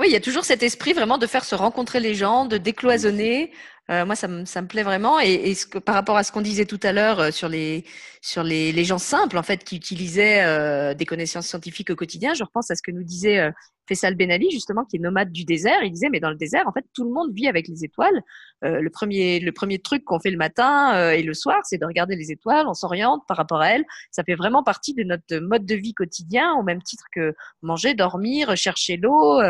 Oui, 0.00 0.06
il 0.08 0.12
y 0.12 0.16
a 0.16 0.20
toujours 0.20 0.44
cet 0.44 0.64
esprit 0.64 0.94
vraiment 0.94 1.18
de 1.18 1.28
faire 1.28 1.44
se 1.44 1.54
rencontrer 1.54 2.00
les 2.00 2.14
gens, 2.14 2.46
de 2.46 2.56
décloisonner, 2.56 3.52
euh, 3.92 4.06
moi, 4.06 4.16
ça 4.16 4.26
me, 4.26 4.66
plaît 4.66 4.82
vraiment. 4.82 5.20
Et, 5.20 5.54
par 5.84 5.94
rapport 5.94 6.16
à 6.16 6.24
ce 6.24 6.32
qu'on 6.32 6.40
disait 6.40 6.64
tout 6.64 6.80
à 6.82 6.92
l'heure 6.92 7.20
euh, 7.20 7.30
sur 7.30 7.48
les 7.48 7.84
sur 8.22 8.42
les, 8.42 8.84
gens 8.84 8.98
simples 8.98 9.36
en 9.36 9.42
fait 9.42 9.64
qui 9.64 9.76
utilisaient 9.76 10.44
euh, 10.44 10.94
des 10.94 11.04
connaissances 11.04 11.46
scientifiques 11.48 11.90
au 11.90 11.96
quotidien, 11.96 12.34
je 12.34 12.44
repense 12.44 12.70
à 12.70 12.74
ce 12.74 12.82
que 12.82 12.90
nous 12.90 13.02
disait 13.02 13.52
Faisal 13.88 14.14
Ben 14.14 14.30
Ali 14.30 14.50
justement, 14.50 14.84
qui 14.84 14.96
est 14.96 15.00
nomade 15.00 15.30
du 15.30 15.44
désert. 15.44 15.82
Il 15.82 15.92
disait 15.92 16.08
mais 16.10 16.20
dans 16.20 16.30
le 16.30 16.36
désert, 16.36 16.66
en 16.66 16.72
fait, 16.72 16.84
tout 16.94 17.04
le 17.04 17.10
monde 17.10 17.34
vit 17.34 17.48
avec 17.48 17.68
les 17.68 17.84
étoiles. 17.84 18.22
le 18.62 18.88
premier 18.88 19.40
le 19.40 19.52
premier 19.52 19.78
truc 19.80 20.04
qu'on 20.04 20.20
fait 20.20 20.30
le 20.30 20.38
matin 20.38 21.10
et 21.12 21.22
le 21.22 21.34
soir, 21.34 21.60
c'est 21.64 21.78
de 21.78 21.86
regarder 21.86 22.16
les 22.16 22.30
étoiles. 22.30 22.66
On 22.68 22.74
s'oriente 22.74 23.22
par 23.28 23.36
rapport 23.36 23.60
à 23.60 23.70
elles. 23.70 23.84
Ça 24.10 24.22
fait 24.24 24.36
vraiment 24.36 24.62
partie 24.62 24.94
de 24.94 25.02
notre 25.02 25.36
mode 25.38 25.66
de 25.66 25.74
vie 25.74 25.94
quotidien, 25.94 26.54
au 26.54 26.62
même 26.62 26.82
titre 26.82 27.04
que 27.12 27.34
manger, 27.60 27.94
dormir, 27.94 28.56
chercher 28.56 28.96
l'eau. 28.96 29.42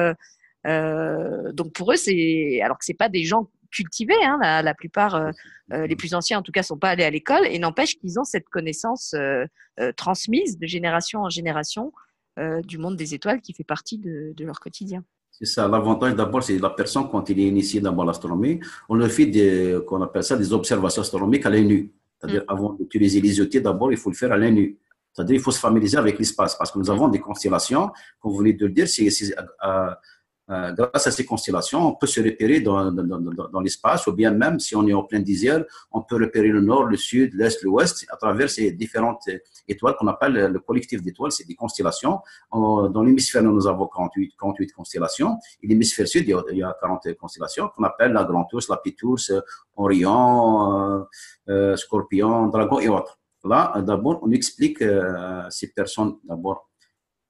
Donc 0.64 1.72
pour 1.74 1.92
eux, 1.92 1.96
c'est 1.96 2.60
alors 2.62 2.78
que 2.78 2.84
c'est 2.84 2.94
pas 2.94 3.08
des 3.08 3.24
gens 3.24 3.48
cultivés. 3.72 4.22
Hein, 4.22 4.38
la, 4.62 4.74
plupart, 4.74 5.14
euh, 5.16 5.30
euh, 5.72 5.86
les 5.86 5.96
plus 5.96 6.14
anciens 6.14 6.38
en 6.38 6.42
tout 6.42 6.52
cas, 6.52 6.62
sont 6.62 6.78
pas 6.78 6.90
allés 6.90 7.04
à 7.04 7.10
l'école 7.10 7.46
et 7.46 7.58
n'empêche 7.58 7.98
qu'ils 7.98 8.20
ont 8.20 8.24
cette 8.24 8.48
connaissance 8.48 9.14
euh, 9.14 9.46
transmise 9.96 10.58
de 10.58 10.66
génération 10.66 11.22
en 11.22 11.30
génération 11.30 11.92
du 12.64 12.78
monde 12.78 12.96
des 12.96 13.12
étoiles 13.12 13.42
qui 13.42 13.52
fait 13.52 13.62
partie 13.62 13.98
de, 13.98 14.34
leur 14.38 14.58
quotidien. 14.58 15.04
C'est 15.32 15.44
ça. 15.44 15.68
L'avantage 15.68 16.14
d'abord, 16.14 16.42
c'est 16.42 16.58
la 16.58 16.70
personne 16.70 17.06
quand 17.10 17.28
il 17.28 17.38
est 17.38 17.46
initié 17.46 17.78
dans 17.82 18.04
l'astronomie, 18.04 18.58
on 18.88 18.94
le 18.94 19.06
fait 19.06 19.26
des, 19.26 19.78
qu'on 19.86 20.00
appelle 20.00 20.24
ça 20.24 20.38
des 20.38 20.50
observations 20.50 21.02
astronomiques 21.02 21.44
à 21.44 21.50
l'œil 21.50 21.66
nu. 21.66 21.92
C'est-à-dire, 22.18 22.40
mm. 22.44 22.52
avant 22.52 22.72
d'utiliser 22.72 23.20
les 23.20 23.38
outils, 23.38 23.60
d'abord, 23.60 23.92
il 23.92 23.98
faut 23.98 24.08
le 24.08 24.16
faire 24.16 24.32
à 24.32 24.38
l'œil 24.38 24.52
nu. 24.52 24.78
C'est-à-dire, 25.12 25.36
il 25.36 25.42
faut 25.42 25.50
se 25.50 25.60
familiariser 25.60 25.98
avec 25.98 26.18
l'espace 26.18 26.56
parce 26.56 26.72
que 26.72 26.78
nous 26.78 26.90
avons 26.90 27.08
des 27.08 27.20
constellations, 27.20 27.90
comme 28.18 28.32
vous 28.32 28.38
venez 28.38 28.54
de 28.54 28.64
le 28.64 28.72
dire, 28.72 28.88
c'est 28.88 29.10
euh, 30.52 30.72
grâce 30.72 31.06
à 31.06 31.10
ces 31.10 31.24
constellations, 31.24 31.88
on 31.88 31.94
peut 31.94 32.06
se 32.06 32.20
repérer 32.20 32.60
dans, 32.60 32.90
l'espace, 33.62 34.06
ou 34.06 34.12
bien 34.12 34.30
même 34.30 34.60
si 34.60 34.76
on 34.76 34.86
est 34.86 34.92
en 34.92 35.04
plein 35.04 35.20
désert, 35.20 35.64
on 35.90 36.02
peut 36.02 36.16
repérer 36.16 36.48
le 36.48 36.60
nord, 36.60 36.84
le 36.84 36.96
sud, 36.96 37.34
l'est, 37.34 37.62
l'ouest, 37.62 38.06
à 38.10 38.16
travers 38.16 38.50
ces 38.50 38.72
différentes 38.72 39.28
étoiles 39.66 39.96
qu'on 39.98 40.08
appelle 40.08 40.34
le 40.34 40.58
collectif 40.60 41.02
d'étoiles, 41.02 41.32
c'est 41.32 41.46
des 41.46 41.54
constellations. 41.54 42.20
Dans 42.52 43.02
l'hémisphère 43.02 43.42
nous 43.42 43.66
avons 43.66 43.86
48, 43.86 44.34
48 44.38 44.72
constellations, 44.72 45.38
et 45.62 45.66
l'hémisphère 45.66 46.06
sud, 46.06 46.24
il 46.28 46.58
y, 46.58 46.62
a, 46.62 46.76
40 46.80 47.14
constellations 47.14 47.70
qu'on 47.74 47.84
appelle 47.84 48.12
la 48.12 48.24
Grande 48.24 48.46
Ours, 48.52 48.68
la 48.68 48.76
Petite 48.76 49.02
Ours, 49.02 49.32
Orion, 49.76 50.98
euh, 50.98 51.02
euh, 51.48 51.76
Scorpion, 51.76 52.48
Dragon 52.48 52.80
et 52.80 52.88
autres. 52.88 53.18
Là, 53.44 53.74
d'abord, 53.84 54.20
on 54.22 54.30
explique 54.30 54.82
euh, 54.82 55.42
ces 55.50 55.72
personnes, 55.72 56.16
d'abord, 56.24 56.70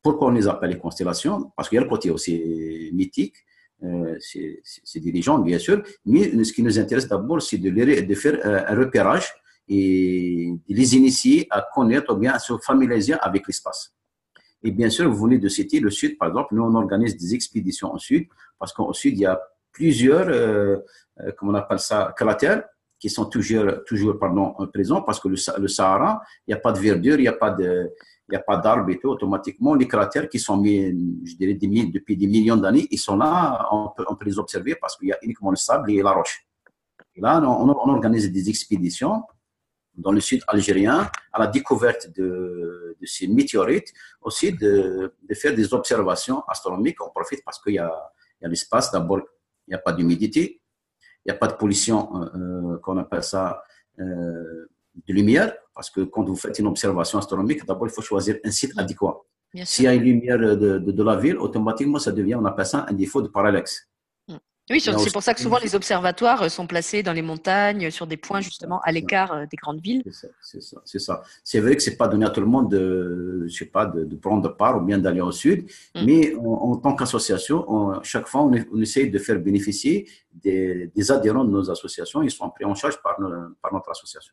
pourquoi 0.02 0.28
on 0.28 0.30
les 0.32 0.48
appelle 0.48 0.70
les 0.70 0.78
constellations? 0.78 1.52
Parce 1.56 1.68
qu'il 1.68 1.76
y 1.76 1.78
a 1.78 1.82
le 1.82 1.88
côté 1.88 2.10
aussi 2.10 2.90
mythique, 2.92 3.36
euh, 3.84 4.16
c'est 4.20 5.00
des 5.00 5.10
légendes 5.10 5.44
bien 5.44 5.58
sûr, 5.58 5.82
mais 6.06 6.44
ce 6.44 6.52
qui 6.52 6.62
nous 6.62 6.78
intéresse 6.78 7.08
d'abord, 7.08 7.42
c'est 7.42 7.58
de, 7.58 7.70
de, 7.70 8.14
faire 8.14 8.38
euh, 8.44 8.62
un 8.66 8.76
repérage 8.76 9.32
et 9.68 10.52
les 10.68 10.96
initier 10.96 11.46
à 11.50 11.66
connaître 11.74 12.14
ou 12.14 12.16
bien 12.16 12.32
à 12.32 12.38
se 12.38 12.56
familiariser 12.58 13.14
avec 13.14 13.46
l'espace. 13.46 13.92
Et 14.62 14.70
bien 14.70 14.88
sûr, 14.88 15.10
vous 15.10 15.24
venez 15.24 15.38
de 15.38 15.48
citer 15.48 15.80
le 15.80 15.90
Sud, 15.90 16.16
par 16.16 16.28
exemple, 16.28 16.54
nous 16.54 16.62
on 16.62 16.74
organise 16.76 17.16
des 17.16 17.34
expéditions 17.34 17.92
au 17.92 17.98
Sud, 17.98 18.26
parce 18.58 18.72
qu'au 18.72 18.92
Sud, 18.92 19.14
il 19.14 19.20
y 19.20 19.26
a 19.26 19.40
plusieurs, 19.72 20.28
euh, 20.28 20.76
euh 21.20 21.32
comment 21.36 21.52
on 21.52 21.56
appelle 21.56 21.80
ça, 21.80 22.14
cratères, 22.16 22.62
qui 23.00 23.10
sont 23.10 23.24
toujours, 23.24 23.82
toujours 23.84 24.16
pardon, 24.16 24.54
présents, 24.72 25.02
parce 25.02 25.18
que 25.18 25.26
le, 25.26 25.36
le 25.58 25.66
Sahara, 25.66 26.22
il 26.46 26.50
n'y 26.50 26.54
a 26.54 26.60
pas 26.60 26.70
de 26.70 26.78
verdure, 26.78 27.16
il 27.16 27.22
n'y 27.22 27.28
a 27.28 27.32
pas 27.32 27.50
de 27.50 27.90
n'y 28.32 28.36
a 28.36 28.40
pas 28.40 28.56
d'arbres 28.56 28.90
et 28.90 28.98
tout, 28.98 29.08
automatiquement, 29.08 29.74
les 29.74 29.86
cratères 29.86 30.28
qui 30.28 30.38
sont 30.38 30.56
mis, 30.56 30.78
je 31.24 31.36
dirais, 31.36 31.54
depuis 31.54 32.16
des 32.16 32.26
millions 32.26 32.56
d'années, 32.56 32.86
ils 32.90 32.98
sont 32.98 33.16
là, 33.16 33.68
on 33.70 33.90
peut, 33.90 34.04
les 34.24 34.38
observer 34.38 34.74
parce 34.74 34.96
qu'il 34.96 35.08
y 35.08 35.12
a 35.12 35.18
uniquement 35.22 35.50
le 35.50 35.56
sable 35.56 35.90
et 35.90 36.02
la 36.02 36.12
roche. 36.12 36.46
Là, 37.16 37.40
on, 37.42 37.68
organise 37.68 38.32
des 38.32 38.48
expéditions 38.48 39.22
dans 39.94 40.12
le 40.12 40.20
sud 40.20 40.42
algérien 40.48 41.10
à 41.32 41.40
la 41.40 41.46
découverte 41.46 42.10
de, 42.16 42.96
ces 43.04 43.26
météorites, 43.26 43.92
aussi 44.22 44.52
de, 44.52 45.12
faire 45.34 45.54
des 45.54 45.74
observations 45.74 46.42
astronomiques. 46.48 47.04
On 47.04 47.10
profite 47.10 47.44
parce 47.44 47.60
qu'il 47.62 47.74
y 47.74 47.78
a, 47.78 47.92
il 48.40 48.44
y 48.44 48.46
a 48.46 48.48
l'espace. 48.48 48.90
D'abord, 48.90 49.20
il 49.66 49.70
n'y 49.70 49.74
a 49.74 49.78
pas 49.78 49.92
d'humidité, 49.92 50.62
il 51.24 51.30
n'y 51.30 51.32
a 51.32 51.38
pas 51.38 51.48
de 51.48 51.54
pollution, 51.54 52.16
euh, 52.16 52.28
euh 52.36 52.78
qu'on 52.78 52.96
appelle 52.96 53.22
ça, 53.22 53.62
euh, 54.00 54.66
de 55.06 55.12
lumière, 55.12 55.54
parce 55.74 55.90
que 55.90 56.02
quand 56.02 56.24
vous 56.24 56.36
faites 56.36 56.58
une 56.58 56.66
observation 56.66 57.18
astronomique, 57.18 57.64
d'abord, 57.66 57.86
il 57.86 57.92
faut 57.92 58.02
choisir 58.02 58.36
un 58.44 58.50
site 58.50 58.72
adéquat. 58.76 59.22
S'il 59.64 59.84
y 59.84 59.88
a 59.88 59.94
une 59.94 60.02
lumière 60.02 60.38
de, 60.38 60.54
de, 60.54 60.92
de, 60.92 61.02
la 61.02 61.16
ville, 61.16 61.36
automatiquement, 61.36 61.98
ça 61.98 62.10
devient, 62.12 62.36
on 62.36 62.44
appelle 62.44 62.66
ça 62.66 62.86
un 62.88 62.92
défaut 62.94 63.20
de 63.20 63.28
parallaxe. 63.28 63.86
Mm. 64.28 64.36
Oui, 64.70 64.80
c'est 64.80 65.12
pour 65.12 65.22
ça 65.22 65.34
que 65.34 65.40
souvent 65.40 65.58
les 65.58 65.74
observatoires 65.74 66.50
sont 66.50 66.66
placés 66.66 67.02
dans 67.02 67.12
les 67.12 67.20
montagnes, 67.20 67.90
sur 67.90 68.06
des 68.06 68.16
points 68.16 68.40
justement 68.40 68.80
à 68.80 68.92
l'écart 68.92 69.46
des 69.50 69.56
grandes 69.56 69.80
villes. 69.82 70.02
C'est 70.40 70.62
ça, 70.62 70.78
c'est 70.86 70.98
ça. 71.00 71.22
C'est 71.44 71.60
vrai 71.60 71.76
que 71.76 71.82
c'est 71.82 71.96
pas 71.96 72.08
donné 72.08 72.24
à 72.24 72.30
tout 72.30 72.40
le 72.40 72.46
monde 72.46 72.70
de, 72.70 73.44
je 73.46 73.54
sais 73.54 73.66
pas, 73.66 73.84
de, 73.84 74.16
prendre 74.16 74.56
part 74.56 74.78
ou 74.78 74.80
bien 74.80 74.98
d'aller 74.98 75.20
au 75.20 75.32
sud, 75.32 75.64
mm. 75.94 76.04
mais 76.06 76.34
en, 76.36 76.76
tant 76.76 76.94
qu'association, 76.94 78.00
chaque 78.02 78.28
fois 78.28 78.42
on, 78.42 78.52
on, 78.72 78.80
essaye 78.80 79.10
de 79.10 79.18
faire 79.18 79.38
bénéficier 79.38 80.08
des, 80.32 80.90
adhérents 81.10 81.44
de 81.44 81.50
nos 81.50 81.70
associations. 81.70 82.22
Ils 82.22 82.30
sont 82.30 82.48
pris 82.48 82.64
en 82.64 82.74
charge 82.74 83.02
par, 83.02 83.16
par 83.60 83.74
notre 83.74 83.90
association. 83.90 84.32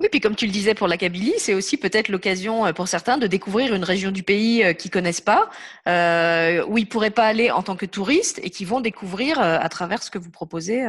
Oui, 0.00 0.08
puis 0.10 0.20
comme 0.20 0.34
tu 0.34 0.46
le 0.46 0.50
disais 0.50 0.74
pour 0.74 0.88
la 0.88 0.96
Kabylie, 0.96 1.34
c'est 1.38 1.54
aussi 1.54 1.76
peut-être 1.76 2.08
l'occasion 2.08 2.66
euh, 2.66 2.72
pour 2.72 2.88
certains 2.88 3.16
de 3.16 3.28
découvrir 3.28 3.72
une 3.74 3.84
région 3.84 4.10
du 4.10 4.24
pays 4.24 4.64
euh, 4.64 4.72
qu'ils 4.72 4.90
connaissent 4.90 5.20
pas, 5.20 5.50
euh, 5.86 6.64
où 6.66 6.78
ils 6.78 6.88
pourraient 6.88 7.10
pas 7.10 7.26
aller 7.26 7.52
en 7.52 7.62
tant 7.62 7.76
que 7.76 7.86
touristes 7.86 8.40
et 8.42 8.50
qui 8.50 8.64
vont 8.64 8.80
découvrir 8.80 9.38
à 9.38 9.68
travers 9.68 10.02
ce 10.02 10.10
que 10.10 10.18
vous 10.18 10.30
proposez 10.30 10.84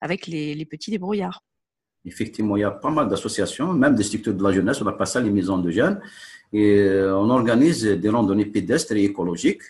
avec 0.00 0.26
les, 0.26 0.66
petits 0.66 0.90
débrouillards. 0.90 1.42
Effectivement, 2.04 2.56
il 2.56 2.60
y 2.60 2.64
a 2.64 2.70
pas 2.70 2.90
mal 2.90 3.08
d'associations, 3.08 3.72
même 3.72 3.94
des 3.94 4.02
structures 4.02 4.34
de 4.34 4.42
la 4.42 4.52
jeunesse, 4.52 4.82
on 4.82 4.86
appelle 4.86 5.06
ça 5.06 5.20
les 5.20 5.30
maisons 5.30 5.58
de 5.58 5.70
jeunes, 5.70 6.00
et 6.52 6.88
on 7.10 7.30
organise 7.30 7.84
des 7.84 8.08
randonnées 8.08 8.46
pédestres 8.46 8.92
et 8.92 9.04
écologiques. 9.04 9.62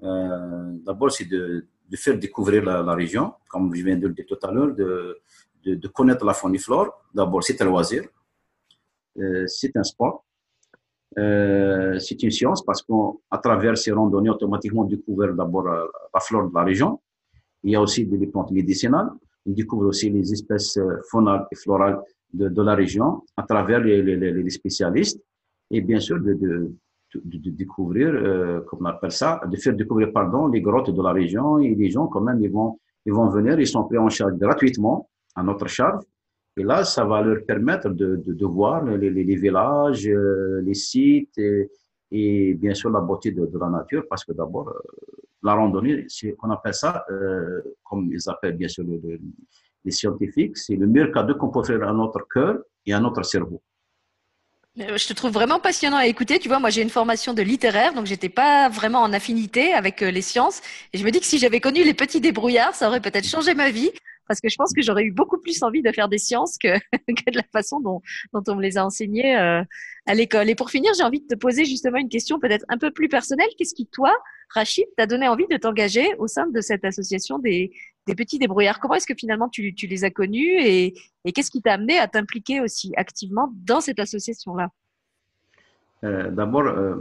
D'abord, 0.00 1.10
c'est 1.10 1.28
de, 1.28 1.66
faire 1.94 2.18
découvrir 2.18 2.64
la, 2.64 2.82
la, 2.82 2.94
région, 2.94 3.34
comme 3.48 3.74
je 3.74 3.82
viens 3.82 3.96
de 3.96 4.08
le 4.08 4.14
dire 4.14 4.26
tout 4.28 4.38
à 4.42 4.50
l'heure, 4.50 4.74
de 4.74 5.18
de, 5.64 5.88
connaître 5.88 6.24
la 6.24 6.34
faune 6.34 6.54
et 6.54 6.58
flore. 6.58 7.02
D'abord, 7.14 7.42
c'est 7.42 7.60
un 7.62 7.66
loisir, 7.66 8.04
euh, 9.18 9.44
c'est 9.46 9.76
un 9.76 9.82
sport, 9.82 10.24
euh, 11.18 11.98
c'est 11.98 12.22
une 12.22 12.30
science 12.30 12.64
parce 12.64 12.82
qu'à 12.82 13.38
travers 13.38 13.76
ces 13.76 13.92
randonnées, 13.92 14.30
automatiquement, 14.30 14.82
on 14.82 14.86
découvre 14.86 15.28
d'abord 15.28 15.68
euh, 15.68 15.86
la 16.12 16.20
flore 16.20 16.48
de 16.48 16.54
la 16.54 16.64
région. 16.64 17.00
Il 17.62 17.70
y 17.70 17.76
a 17.76 17.80
aussi 17.80 18.06
des 18.06 18.26
plantes 18.26 18.50
médicinales. 18.50 19.10
On 19.46 19.52
découvre 19.52 19.86
aussi 19.86 20.10
les 20.10 20.32
espèces 20.32 20.78
faunales 21.10 21.46
et 21.50 21.56
florales 21.56 22.00
de, 22.32 22.48
de 22.48 22.62
la 22.62 22.74
région 22.74 23.22
à 23.36 23.42
travers 23.42 23.80
les, 23.80 24.02
les, 24.02 24.16
les, 24.16 24.50
spécialistes 24.50 25.20
et 25.70 25.80
bien 25.80 26.00
sûr 26.00 26.18
de, 26.20 26.34
de, 26.34 26.70
de 27.14 27.50
découvrir, 27.50 28.08
euh, 28.08 28.60
comme 28.62 28.80
on 28.82 28.86
appelle 28.86 29.12
ça, 29.12 29.40
de 29.46 29.56
faire 29.56 29.74
découvrir 29.74 30.12
pardon 30.12 30.46
les 30.46 30.60
grottes 30.60 30.90
de 30.90 31.02
la 31.02 31.12
région 31.12 31.58
et 31.58 31.74
les 31.74 31.90
gens 31.90 32.06
quand 32.06 32.20
même 32.20 32.40
ils 32.40 32.50
vont 32.50 32.78
ils 33.04 33.12
vont 33.12 33.28
venir, 33.28 33.58
ils 33.58 33.66
sont 33.66 33.84
pris 33.84 33.98
en 33.98 34.08
charge 34.08 34.34
gratuitement 34.34 35.08
à 35.34 35.42
notre 35.42 35.66
charge. 35.68 36.04
Et 36.56 36.64
là, 36.64 36.84
ça 36.84 37.04
va 37.04 37.22
leur 37.22 37.44
permettre 37.46 37.88
de, 37.88 38.16
de, 38.16 38.46
voir 38.46 38.84
les, 38.84 39.36
villages, 39.36 40.06
euh, 40.06 40.60
les 40.62 40.74
sites 40.74 41.38
et, 42.10 42.54
bien 42.54 42.74
sûr 42.74 42.90
la 42.90 43.00
beauté 43.00 43.30
de, 43.30 43.48
la 43.58 43.68
nature 43.70 44.04
parce 44.08 44.24
que 44.24 44.32
d'abord, 44.32 44.68
euh, 44.68 44.78
la 45.42 45.54
randonnée, 45.54 46.06
on 46.42 46.50
appelle 46.50 46.74
ça, 46.74 47.04
euh, 47.10 47.62
comme 47.82 48.10
ils 48.12 48.28
appellent 48.28 48.56
bien 48.56 48.68
sûr 48.68 48.84
les 49.84 49.90
scientifiques, 49.90 50.58
c'est 50.58 50.76
le 50.76 50.86
meilleur 50.86 51.10
cadeau 51.10 51.36
qu'on 51.36 51.48
peut 51.48 51.60
offrir 51.60 51.82
à 51.88 51.92
notre 51.92 52.28
cœur 52.28 52.58
et 52.84 52.92
à 52.92 53.00
notre 53.00 53.22
cerveau. 53.22 53.62
Je 54.76 55.06
te 55.06 55.12
trouve 55.12 55.32
vraiment 55.32 55.58
passionnant 55.58 55.98
à 55.98 56.06
écouter. 56.06 56.38
Tu 56.38 56.48
vois, 56.48 56.58
moi, 56.58 56.70
j'ai 56.70 56.80
une 56.80 56.88
formation 56.88 57.34
de 57.34 57.42
littéraire, 57.42 57.92
donc 57.92 58.06
j'étais 58.06 58.30
pas 58.30 58.70
vraiment 58.70 59.00
en 59.00 59.12
affinité 59.12 59.74
avec 59.74 60.00
les 60.00 60.22
sciences. 60.22 60.62
Et 60.94 60.98
je 60.98 61.04
me 61.04 61.10
dis 61.10 61.20
que 61.20 61.26
si 61.26 61.38
j'avais 61.38 61.60
connu 61.60 61.84
les 61.84 61.92
petits 61.92 62.22
débrouillards, 62.22 62.74
ça 62.74 62.88
aurait 62.88 63.02
peut-être 63.02 63.26
changé 63.26 63.52
ma 63.54 63.70
vie 63.70 63.90
parce 64.28 64.40
que 64.40 64.48
je 64.48 64.56
pense 64.56 64.72
que 64.72 64.82
j'aurais 64.82 65.04
eu 65.04 65.12
beaucoup 65.12 65.38
plus 65.38 65.62
envie 65.62 65.82
de 65.82 65.90
faire 65.92 66.08
des 66.08 66.18
sciences 66.18 66.58
que, 66.58 66.68
de 67.08 67.36
la 67.36 67.44
façon 67.52 67.80
dont, 67.80 68.02
on 68.32 68.54
me 68.54 68.62
les 68.62 68.78
a 68.78 68.84
enseignées 68.84 69.36
euh, 69.38 69.62
à 70.06 70.14
l'école. 70.14 70.48
Et 70.48 70.54
pour 70.54 70.70
finir, 70.70 70.92
j'ai 70.96 71.04
envie 71.04 71.20
de 71.20 71.26
te 71.26 71.34
poser 71.34 71.64
justement 71.64 71.98
une 71.98 72.08
question 72.08 72.38
peut-être 72.38 72.64
un 72.68 72.78
peu 72.78 72.90
plus 72.90 73.08
personnelle. 73.08 73.48
Qu'est-ce 73.58 73.74
qui, 73.74 73.86
toi, 73.86 74.14
Rachid, 74.50 74.86
t'a 74.96 75.06
donné 75.06 75.28
envie 75.28 75.46
de 75.50 75.56
t'engager 75.56 76.14
au 76.18 76.26
sein 76.26 76.46
de 76.46 76.60
cette 76.60 76.84
association 76.84 77.38
des, 77.38 77.72
petits 78.06 78.38
débrouillards? 78.38 78.80
Comment 78.80 78.94
est-ce 78.94 79.06
que 79.06 79.14
finalement 79.14 79.48
tu, 79.48 79.74
les 79.82 80.04
as 80.04 80.10
connus 80.10 80.60
et, 80.60 80.94
qu'est-ce 81.34 81.50
qui 81.50 81.62
t'a 81.62 81.74
amené 81.74 81.98
à 81.98 82.08
t'impliquer 82.08 82.60
aussi 82.60 82.92
activement 82.96 83.52
dans 83.54 83.80
cette 83.80 83.98
association-là? 83.98 84.68
Euh, 86.04 86.30
D'abord, 86.30 86.66
euh, 86.66 86.96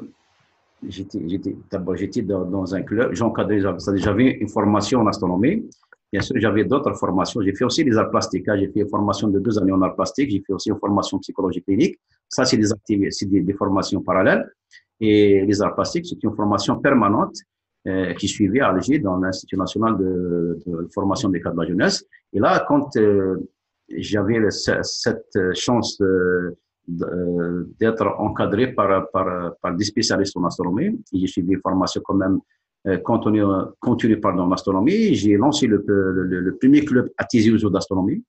d'abord, 1.72 1.96
j'étais 1.96 2.22
dans, 2.22 2.76
un 2.76 2.84
club, 2.84 3.14
j'avais 3.14 4.32
une 4.32 4.50
formation 4.50 5.00
en 5.00 5.08
astronomie. 5.08 5.68
Bien 6.12 6.22
sûr, 6.22 6.36
j'avais 6.40 6.66
d'autres 6.66 6.94
formations. 6.96 7.42
J'ai 7.42 7.54
fait 7.54 7.64
aussi 7.64 7.86
des 7.86 7.98
arts 7.98 8.10
plastiques. 8.10 8.48
Hein. 8.50 8.58
J'ai 8.58 8.68
fait 8.68 8.82
une 8.82 8.90
formation 8.90 9.30
de 9.30 9.40
deux 9.40 9.58
années 9.58 9.72
en 9.72 9.82
arts 9.82 9.96
plastiques. 9.96 10.30
J'ai 10.30 10.44
fait 10.46 10.54
aussi 10.54 10.70
une 10.70 10.78
formation 10.78 11.18
psychologie 11.20 11.62
clinique. 11.62 12.00
Ça, 12.28 12.44
c'est 12.44 12.58
des 12.58 12.72
activités, 12.72 13.12
c'est 13.12 13.28
des, 13.28 13.54
formations 13.54 14.02
parallèles. 14.02 14.46
Et 15.00 15.46
les 15.46 15.62
arts 15.62 15.74
plastiques, 15.74 16.06
c'est 16.06 16.22
une 16.22 16.36
formation 16.36 16.80
permanente 16.80 17.36
euh, 17.88 18.14
qui 18.16 18.28
suivait 18.28 18.60
à 18.60 18.70
Alger 18.70 19.00
dans 19.00 19.18
l'Institut 19.18 19.58
national 19.58 19.98
de, 19.98 20.60
de, 20.66 20.88
formation 20.94 21.30
des 21.30 21.42
cadres 21.42 21.56
de 21.56 21.62
la 21.62 21.68
jeunesse. 21.70 22.06
Et 22.34 22.40
là, 22.40 22.66
quand 22.68 22.96
euh, 22.98 23.38
j'avais 23.90 24.40
cette 24.50 25.38
chance 25.54 26.00
euh, 26.02 26.58
d'être 26.88 28.06
encadré 28.20 28.74
par, 28.74 29.10
par, 29.12 29.56
par 29.62 29.76
des 29.76 29.86
spécialistes 29.86 30.36
en 30.36 30.44
astronomie, 30.44 31.02
j'ai 31.14 31.28
suivi 31.28 31.54
une 31.54 31.62
formation 31.62 32.02
quand 32.04 32.16
même 32.16 32.40
euh, 32.88 32.98
continue, 32.98 33.44
continue 33.80 34.20
pardon, 34.20 34.48
l'astronomie. 34.48 35.14
J'ai 35.14 35.38
lancé 35.38 35.68
le, 35.68 35.84
le, 35.88 36.24
le, 36.24 36.58
premier 36.58 36.84
club 36.84 37.12
à 37.18 37.26
Tizi 37.26 37.52
d'astronomie. 37.72 38.24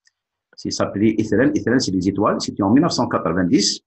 Il 0.65 0.73
s'appelait 0.73 1.15
Ethelen. 1.19 1.51
Ethelen, 1.55 1.81
c'est 1.81 1.91
les 1.91 2.09
étoiles. 2.09 2.41
C'était 2.41 2.63
en 2.63 2.71
1990. 2.71 3.81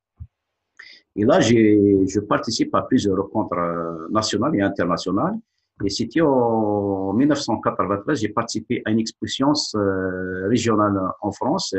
Et 1.18 1.24
là, 1.24 1.39
je 1.39 2.20
participe 2.20 2.74
à 2.76 2.82
plusieurs 2.82 3.18
rencontres 3.18 3.57
euh, 3.57 4.07
nationales 4.09 4.55
et 4.55 4.61
internationales. 4.61 5.36
Et 5.84 5.89
c'était 5.89 6.22
en 6.22 7.13
1993, 7.13 8.22
j'ai 8.22 8.30
participé 8.30 8.82
à 8.86 8.91
une 8.91 8.99
exposition 8.99 9.51
euh, 9.76 10.47
régionale 10.47 10.97
en 11.22 11.32
France. 11.32 11.76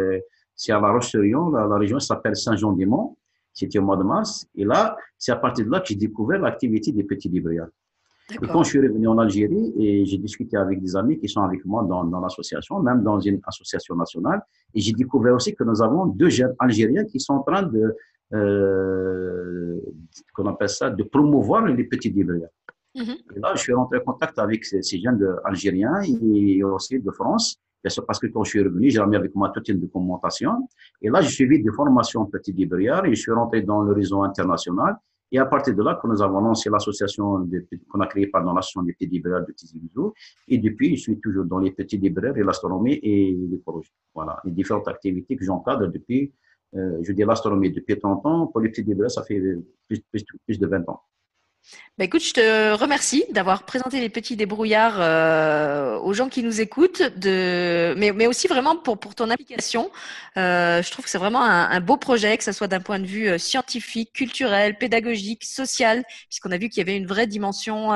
C'est 0.55 0.73
à 0.73 0.81
La 0.81 0.91
Roche-sur-Yon. 0.93 1.51
La, 1.51 1.77
région 1.77 1.99
s'appelle 1.99 2.37
Saint-Jean-des-Monts. 2.37 3.17
C'était 3.55 3.79
au 3.79 3.83
mois 3.83 3.97
de 3.97 4.03
mars. 4.03 4.47
Et 4.55 4.65
là, 4.65 4.97
c'est 5.17 5.33
à 5.33 5.37
partir 5.37 5.65
de 5.65 5.71
là 5.71 5.81
que 5.81 5.89
j'ai 5.89 5.95
découvert 5.95 6.41
l'activité 6.41 6.93
des 6.93 7.05
petits 7.05 7.31
débrouillards. 7.31 7.69
Et 8.31 8.47
quand 8.49 8.65
je 8.65 8.71
suis 8.71 8.81
revenu 8.81 9.07
en 9.07 9.19
Algérie, 9.19 9.73
et 9.79 10.05
j'ai 10.05 10.19
discuté 10.19 10.57
avec 10.57 10.81
des 10.81 10.97
amis 10.97 11.19
qui 11.19 11.29
sont 11.29 11.43
avec 11.43 11.65
moi 11.65 11.85
dans, 11.85 12.05
dans 12.05 12.21
l'association, 12.21 12.81
même 12.81 13.03
dans 13.03 13.21
une 13.21 13.41
association 13.47 13.95
nationale, 13.95 14.43
et 14.75 14.81
j'ai 14.81 14.93
découvert 14.93 15.35
aussi 15.35 15.55
que 15.55 15.63
nous 15.63 15.81
avons 15.81 16.07
deux 16.07 16.29
jeunes 16.29 16.55
Algériens 16.59 17.05
qui 17.05 17.21
sont 17.21 17.35
en 17.35 17.43
train 17.43 17.63
de, 17.63 17.95
euh, 18.35 19.81
qu'on 20.35 20.47
appelle 20.47 20.69
ça, 20.69 20.91
de 20.91 21.05
promouvoir 21.05 21.67
les 21.67 21.85
petits 21.85 22.11
débrouillards. 22.11 22.51
Mm-hmm. 22.97 23.37
Et 23.37 23.41
là, 23.41 23.53
je 23.55 23.61
suis 23.61 23.73
rentré 23.73 23.99
en 23.99 24.13
contact 24.13 24.39
avec 24.39 24.65
ces, 24.65 24.83
ces 24.83 24.99
jeunes 25.01 25.25
Algériens 25.45 26.01
et 26.03 26.65
aussi 26.65 26.99
de 26.99 27.11
France. 27.13 27.61
Parce 28.07 28.19
que 28.19 28.27
quand 28.27 28.43
je 28.43 28.51
suis 28.51 28.63
revenu, 28.63 28.91
j'ai 28.91 28.99
remis 28.99 29.15
avec 29.15 29.33
moi 29.37 29.51
toute 29.51 29.69
une 29.69 29.79
documentation. 29.79 30.69
Et 31.01 31.09
là, 31.09 31.21
j'ai 31.21 31.31
suivi 31.31 31.63
des 31.63 31.71
formations 31.71 32.27
petits 32.27 32.53
débrouillards 32.53 33.07
et 33.07 33.15
je 33.15 33.21
suis 33.21 33.31
rentré 33.31 33.63
dans 33.63 33.83
le 33.83 33.93
réseau 33.93 34.23
international. 34.23 34.97
Et 35.33 35.39
à 35.39 35.47
partir 35.47 35.75
de 35.75 35.83
là, 35.83 35.99
que 36.01 36.07
nous 36.07 36.23
avons 36.23 36.41
lancé 36.41 36.71
l'association 36.71 37.49
qu'on 37.89 38.01
a 38.01 38.07
créée 38.07 38.29
par 38.29 38.45
l'association 38.45 38.83
des 38.83 38.93
petits 38.93 39.07
libraires 39.07 39.45
de 39.45 39.53
Tizi 39.53 39.81
Et 40.49 40.59
depuis, 40.59 40.97
je 40.97 41.03
suis 41.03 41.21
toujours 41.21 41.45
dans 41.45 41.59
les 41.59 41.73
petits 41.73 41.99
libraires 41.99 42.37
et 42.37 42.45
l'astronomie 42.45 42.99
et 43.03 43.37
l'écologie. 43.51 43.93
Voilà, 44.15 44.41
les 44.45 44.53
différentes 44.53 44.87
activités 44.87 45.37
que 45.37 45.45
j'encadre 45.45 45.89
depuis, 45.89 46.33
euh, 46.75 46.99
je 47.03 47.13
dis 47.13 47.25
l'astronomie 47.25 47.73
depuis 47.73 47.99
30 47.99 48.25
ans. 48.27 48.47
Pour 48.47 48.61
les 48.61 48.69
petits 48.69 48.83
libraires, 48.83 49.11
ça 49.11 49.25
fait 49.25 49.41
plus, 49.89 50.01
plus, 50.11 50.25
plus 50.45 50.59
de 50.59 50.67
20 50.67 50.89
ans. 50.89 51.01
Bah 51.99 52.05
écoute, 52.05 52.23
je 52.23 52.35
te 52.35 52.73
remercie 52.75 53.25
d'avoir 53.31 53.63
présenté 53.63 54.01
les 54.01 54.11
petits 54.11 54.37
débrouillards 54.37 55.01
euh, 55.01 55.99
aux 56.01 56.13
gens 56.13 56.29
qui 56.29 56.43
nous 56.43 56.61
écoutent, 56.61 57.03
mais, 57.25 58.27
aussi 58.27 58.49
vraiment 58.49 58.77
pour, 58.77 58.99
ton 59.15 59.31
application. 59.31 59.91
Euh, 60.37 60.83
je 60.83 60.91
trouve 60.91 61.07
que 61.07 61.11
c'est 61.11 61.17
vraiment 61.17 61.43
un, 61.43 61.81
beau 61.81 61.97
projet, 61.97 62.37
que 62.37 62.45
ce 62.45 62.53
soit 62.53 62.69
d'un 62.69 62.81
point 62.81 62.99
de 62.99 63.07
vue 63.07 63.29
euh, 63.29 63.39
scientifique, 63.39 64.13
culturel, 64.13 64.77
pédagogique, 64.77 65.43
social, 65.45 66.05
puisqu'on 66.29 66.53
a 66.53 66.59
vu 66.59 66.69
qu'il 66.69 66.79
y 66.79 66.83
avait 66.83 66.99
une 66.99 67.07
vraie 67.07 67.27
dimension 67.27 67.93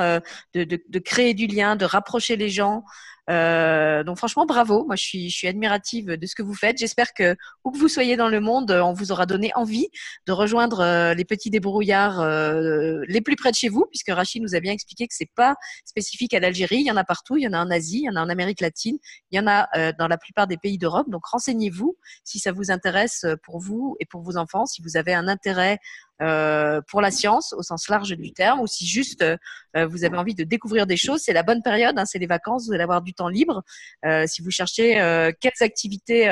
de, 0.54 0.98
créer 0.98 1.34
du 1.34 1.46
lien, 1.46 1.76
de 1.76 1.84
rapprocher 1.84 2.36
les 2.36 2.48
gens. 2.48 2.84
Euh, 3.30 4.02
donc 4.02 4.18
franchement, 4.18 4.44
bravo. 4.44 4.84
Moi, 4.84 4.96
je 4.96 5.02
suis, 5.02 5.30
je 5.30 5.36
suis 5.36 5.48
admirative 5.48 6.12
de 6.12 6.26
ce 6.26 6.34
que 6.34 6.42
vous 6.42 6.54
faites. 6.54 6.78
J'espère 6.78 7.14
que 7.14 7.36
où 7.64 7.70
que 7.70 7.78
vous 7.78 7.88
soyez 7.88 8.16
dans 8.16 8.28
le 8.28 8.40
monde, 8.40 8.70
on 8.70 8.92
vous 8.92 9.12
aura 9.12 9.26
donné 9.26 9.52
envie 9.54 9.88
de 10.26 10.32
rejoindre 10.32 10.80
euh, 10.80 11.14
les 11.14 11.24
petits 11.24 11.50
débrouillards 11.50 12.20
euh, 12.20 13.02
les 13.06 13.20
plus 13.20 13.36
près 13.36 13.50
de 13.50 13.56
chez 13.56 13.68
vous, 13.68 13.86
puisque 13.90 14.10
Rachid 14.10 14.42
nous 14.42 14.54
a 14.54 14.60
bien 14.60 14.72
expliqué 14.72 15.06
que 15.06 15.14
c'est 15.14 15.30
pas 15.34 15.54
spécifique 15.84 16.34
à 16.34 16.40
l'Algérie. 16.40 16.78
Il 16.78 16.86
y 16.86 16.90
en 16.90 16.96
a 16.96 17.04
partout. 17.04 17.36
Il 17.36 17.42
y 17.42 17.48
en 17.48 17.52
a 17.52 17.60
en 17.60 17.70
Asie, 17.70 18.00
il 18.02 18.06
y 18.06 18.10
en 18.10 18.16
a 18.16 18.22
en 18.22 18.28
Amérique 18.28 18.60
latine, 18.60 18.98
il 19.30 19.36
y 19.36 19.40
en 19.40 19.46
a 19.46 19.68
euh, 19.76 19.92
dans 19.98 20.08
la 20.08 20.18
plupart 20.18 20.46
des 20.46 20.56
pays 20.56 20.78
d'Europe. 20.78 21.08
Donc 21.08 21.24
renseignez-vous 21.26 21.96
si 22.24 22.38
ça 22.38 22.52
vous 22.52 22.70
intéresse 22.70 23.26
pour 23.44 23.60
vous 23.60 23.96
et 24.00 24.06
pour 24.06 24.22
vos 24.22 24.36
enfants, 24.36 24.66
si 24.66 24.82
vous 24.82 24.96
avez 24.96 25.14
un 25.14 25.28
intérêt 25.28 25.78
euh, 26.22 26.80
pour 26.88 27.00
la 27.00 27.10
science 27.10 27.52
au 27.52 27.62
sens 27.62 27.88
large 27.88 28.16
du 28.16 28.32
terme, 28.32 28.60
ou 28.60 28.66
si 28.66 28.86
juste 28.86 29.22
euh, 29.22 29.86
vous 29.86 30.04
avez 30.04 30.16
envie 30.16 30.34
de 30.34 30.44
découvrir 30.44 30.86
des 30.86 30.96
choses, 30.96 31.20
c'est 31.22 31.32
la 31.32 31.42
bonne 31.42 31.62
période, 31.62 31.98
hein, 31.98 32.04
c'est 32.04 32.18
les 32.18 32.26
vacances, 32.26 32.66
vous 32.66 32.74
allez 32.74 32.82
avoir 32.82 33.02
du 33.02 33.14
temps 33.14 33.28
libre. 33.28 33.62
Euh, 34.04 34.26
si 34.26 34.42
vous 34.42 34.50
cherchez 34.50 34.94
quelles 35.40 35.52
activités 35.60 36.28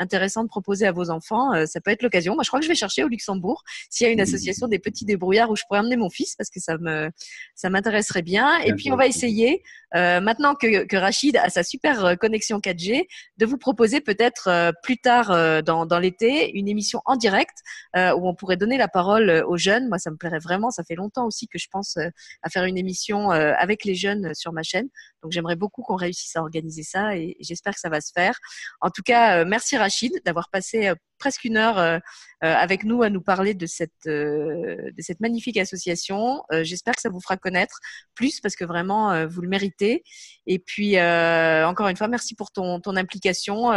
intéressant 0.00 0.42
de 0.42 0.48
proposer 0.48 0.86
à 0.86 0.92
vos 0.92 1.10
enfants, 1.10 1.54
euh, 1.54 1.66
ça 1.66 1.80
peut 1.80 1.90
être 1.90 2.02
l'occasion. 2.02 2.34
Moi, 2.34 2.42
je 2.42 2.48
crois 2.48 2.58
que 2.58 2.64
je 2.64 2.70
vais 2.70 2.76
chercher 2.76 3.04
au 3.04 3.08
Luxembourg 3.08 3.62
s'il 3.90 4.06
y 4.06 4.10
a 4.10 4.12
une 4.12 4.20
association 4.20 4.66
des 4.66 4.78
petits 4.78 5.04
débrouillards 5.04 5.50
où 5.50 5.56
je 5.56 5.62
pourrais 5.68 5.80
emmener 5.80 5.96
mon 5.96 6.10
fils 6.10 6.34
parce 6.36 6.50
que 6.50 6.60
ça 6.60 6.76
me 6.78 7.10
ça 7.54 7.70
m'intéresserait 7.70 8.22
bien. 8.22 8.58
Et 8.60 8.72
puis 8.72 8.90
on 8.90 8.96
va 8.96 9.06
essayer 9.06 9.62
euh, 9.94 10.20
maintenant 10.20 10.54
que, 10.54 10.84
que 10.84 10.96
Rachid 10.96 11.36
a 11.36 11.48
sa 11.50 11.62
super 11.62 12.04
euh, 12.04 12.14
connexion 12.14 12.58
4G 12.58 13.06
de 13.38 13.46
vous 13.46 13.58
proposer 13.58 14.00
peut-être 14.00 14.48
euh, 14.48 14.70
plus 14.82 14.98
tard 14.98 15.30
dans, 15.62 15.86
dans 15.86 15.98
l'été 15.98 16.56
une 16.56 16.68
émission 16.68 17.00
en 17.04 17.16
direct 17.16 17.56
où 17.94 18.28
on 18.28 18.34
pourrait 18.34 18.56
donner 18.56 18.76
la 18.76 18.88
parole 18.88 19.44
aux 19.46 19.56
jeunes. 19.56 19.88
Moi, 19.88 19.98
ça 19.98 20.10
me 20.10 20.16
plairait 20.16 20.38
vraiment. 20.38 20.70
Ça 20.70 20.84
fait 20.84 20.94
longtemps 20.94 21.26
aussi 21.26 21.48
que 21.48 21.58
je 21.58 21.68
pense 21.70 21.96
à 22.42 22.50
faire 22.50 22.64
une 22.64 22.78
émission 22.78 23.30
avec 23.30 23.84
les 23.84 23.94
jeunes 23.94 24.34
sur 24.34 24.52
ma 24.52 24.62
chaîne. 24.62 24.88
Donc 25.22 25.32
j'aimerais 25.32 25.56
beaucoup 25.56 25.82
qu'on 25.82 25.96
réussisse 25.96 26.34
à 26.36 26.40
organiser 26.40 26.82
ça 26.82 27.16
et 27.16 27.36
j'espère 27.40 27.74
que 27.74 27.80
ça 27.80 27.88
va 27.88 28.00
se 28.00 28.12
faire. 28.12 28.38
En 28.80 28.90
tout 28.90 29.02
cas, 29.02 29.44
merci 29.44 29.76
Rachid 29.76 30.12
d'avoir 30.24 30.48
passé 30.50 30.92
presque 31.20 31.44
une 31.44 31.56
heure 31.56 31.78
euh, 31.78 31.98
euh, 32.42 32.54
avec 32.54 32.82
nous 32.82 33.02
à 33.02 33.10
nous 33.10 33.20
parler 33.20 33.54
de 33.54 33.66
cette, 33.66 34.06
euh, 34.08 34.90
de 34.90 35.02
cette 35.02 35.20
magnifique 35.20 35.58
association. 35.58 36.42
J'espère 36.62 36.94
que 36.94 37.02
ça 37.02 37.10
vous 37.10 37.20
fera 37.20 37.36
connaître 37.36 37.78
plus 38.16 38.40
parce 38.40 38.56
que 38.56 38.64
vraiment, 38.64 39.26
vous 39.26 39.42
le 39.42 39.48
méritez. 39.48 40.02
Et 40.46 40.58
puis, 40.58 40.98
encore 40.98 41.88
une 41.88 41.96
fois, 41.96 42.08
merci 42.08 42.34
pour 42.34 42.50
ton, 42.50 42.80
ton 42.80 42.96
implication 42.96 43.70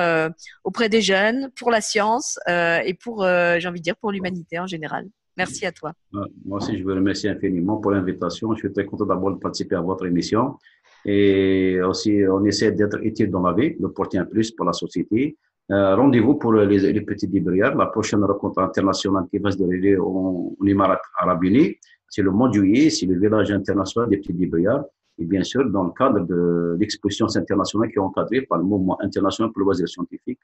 auprès 0.64 0.89
des 0.89 1.02
jeunes, 1.02 1.52
pour 1.56 1.70
la 1.70 1.82
science 1.82 2.39
et 2.48 2.96
pour, 3.00 3.24
j'ai 3.24 3.68
envie 3.68 3.80
de 3.80 3.84
dire, 3.84 3.98
pour 3.98 4.12
l'humanité 4.12 4.58
en 4.58 4.68
général. 4.68 5.08
Merci 5.36 5.66
à 5.66 5.72
toi. 5.72 5.94
Moi 6.12 6.58
aussi, 6.58 6.78
je 6.78 6.84
vous 6.84 6.89
remercie 6.89 7.28
infiniment 7.28 7.78
pour 7.78 7.91
l'invitation. 7.91 8.54
Je 8.54 8.60
suis 8.60 8.72
très 8.72 8.86
content 8.86 9.06
d'abord 9.06 9.32
de 9.32 9.39
participer 9.39 9.76
à 9.76 9.82
votre 9.82 10.06
émission. 10.06 10.58
Et 11.06 11.82
aussi, 11.82 12.24
on 12.30 12.43
essaie 12.45 12.72
d'être 12.72 13.04
utile 13.04 13.30
dans 13.30 13.41
la 13.41 13.54
vie, 13.54 13.76
de 13.78 13.88
porter 13.88 14.18
un 14.18 14.26
plus 14.26 14.51
pour 14.51 14.66
la 14.66 14.74
société. 14.74 15.38
Euh, 15.72 15.95
rendez-vous 15.95 16.36
pour 16.36 16.54
les, 16.54 16.93
les, 16.93 17.01
petits 17.01 17.28
débrouillards. 17.28 17.76
La 17.76 17.88
prochaine 17.88 18.24
rencontre 18.24 18.60
internationale 18.60 19.26
qui 19.30 19.38
va 19.39 19.51
se 19.51 19.58
dérouler 19.58 19.95
au, 19.95 20.56
au 20.60 20.66
Émirats 20.66 21.01
arabes 21.18 21.43
unis, 21.43 21.78
c'est 22.10 22.22
le 22.22 22.32
mois 22.32 22.49
de 22.49 22.54
juillet, 22.54 22.89
c'est 22.89 23.06
le 23.06 23.20
village 23.20 23.51
international 23.51 24.10
des 24.10 24.18
petits 24.18 24.34
débrouillards. 24.34 24.86
Et 25.18 25.26
bien 25.26 25.43
sûr, 25.43 25.70
dans 25.70 25.84
le 25.84 25.91
cadre 25.91 26.22
de 26.22 26.76
l'exposition 26.80 27.28
internationale 27.36 27.89
qui 27.89 27.95
est 27.95 27.99
encadrée 27.99 28.41
par 28.41 28.58
le 28.58 28.64
mouvement 28.64 28.99
international 29.01 29.51
pour 29.51 29.60
le 29.60 29.66
loisir 29.66 29.88
scientifique 29.88 30.39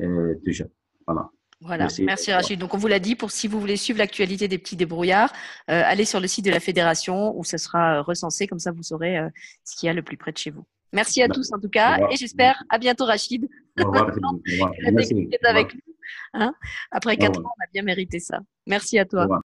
euh, 0.00 0.34
déjà. 0.44 0.64
Voilà. 1.06 1.30
Voilà, 1.60 1.84
merci, 1.84 2.04
merci 2.04 2.32
Rachid. 2.32 2.58
Donc 2.58 2.74
on 2.74 2.78
vous 2.78 2.86
l'a 2.86 3.00
dit, 3.00 3.16
pour 3.16 3.32
si 3.32 3.48
vous 3.48 3.58
voulez 3.58 3.76
suivre 3.76 3.98
l'actualité 3.98 4.46
des 4.46 4.58
petits 4.58 4.76
débrouillards, 4.76 5.32
euh, 5.70 5.82
allez 5.84 6.04
sur 6.04 6.20
le 6.20 6.28
site 6.28 6.44
de 6.44 6.50
la 6.50 6.60
fédération 6.60 7.36
où 7.36 7.42
ça 7.42 7.58
sera 7.58 8.00
recensé, 8.02 8.46
comme 8.46 8.60
ça 8.60 8.70
vous 8.70 8.82
saurez 8.84 9.18
euh, 9.18 9.28
ce 9.64 9.76
qu'il 9.76 9.88
y 9.88 9.90
a 9.90 9.92
le 9.92 10.02
plus 10.02 10.16
près 10.16 10.30
de 10.30 10.38
chez 10.38 10.50
vous. 10.50 10.64
Merci 10.92 11.22
à 11.22 11.28
tous 11.28 11.52
en 11.52 11.58
tout 11.58 11.68
cas 11.68 11.98
et 12.10 12.16
j'espère 12.16 12.62
à 12.70 12.78
bientôt 12.78 13.04
Rachid. 13.04 13.48
Au 13.80 13.84
revoir. 13.84 14.06
Avec 15.44 15.74
nous. 15.74 15.80
Hein 16.32 16.54
Après 16.90 17.16
quatre 17.16 17.40
ans, 17.40 17.52
on 17.58 17.62
a 17.62 17.66
bien 17.72 17.82
mérité 17.82 18.20
ça. 18.20 18.40
Merci 18.66 18.98
à 18.98 19.04
toi. 19.04 19.40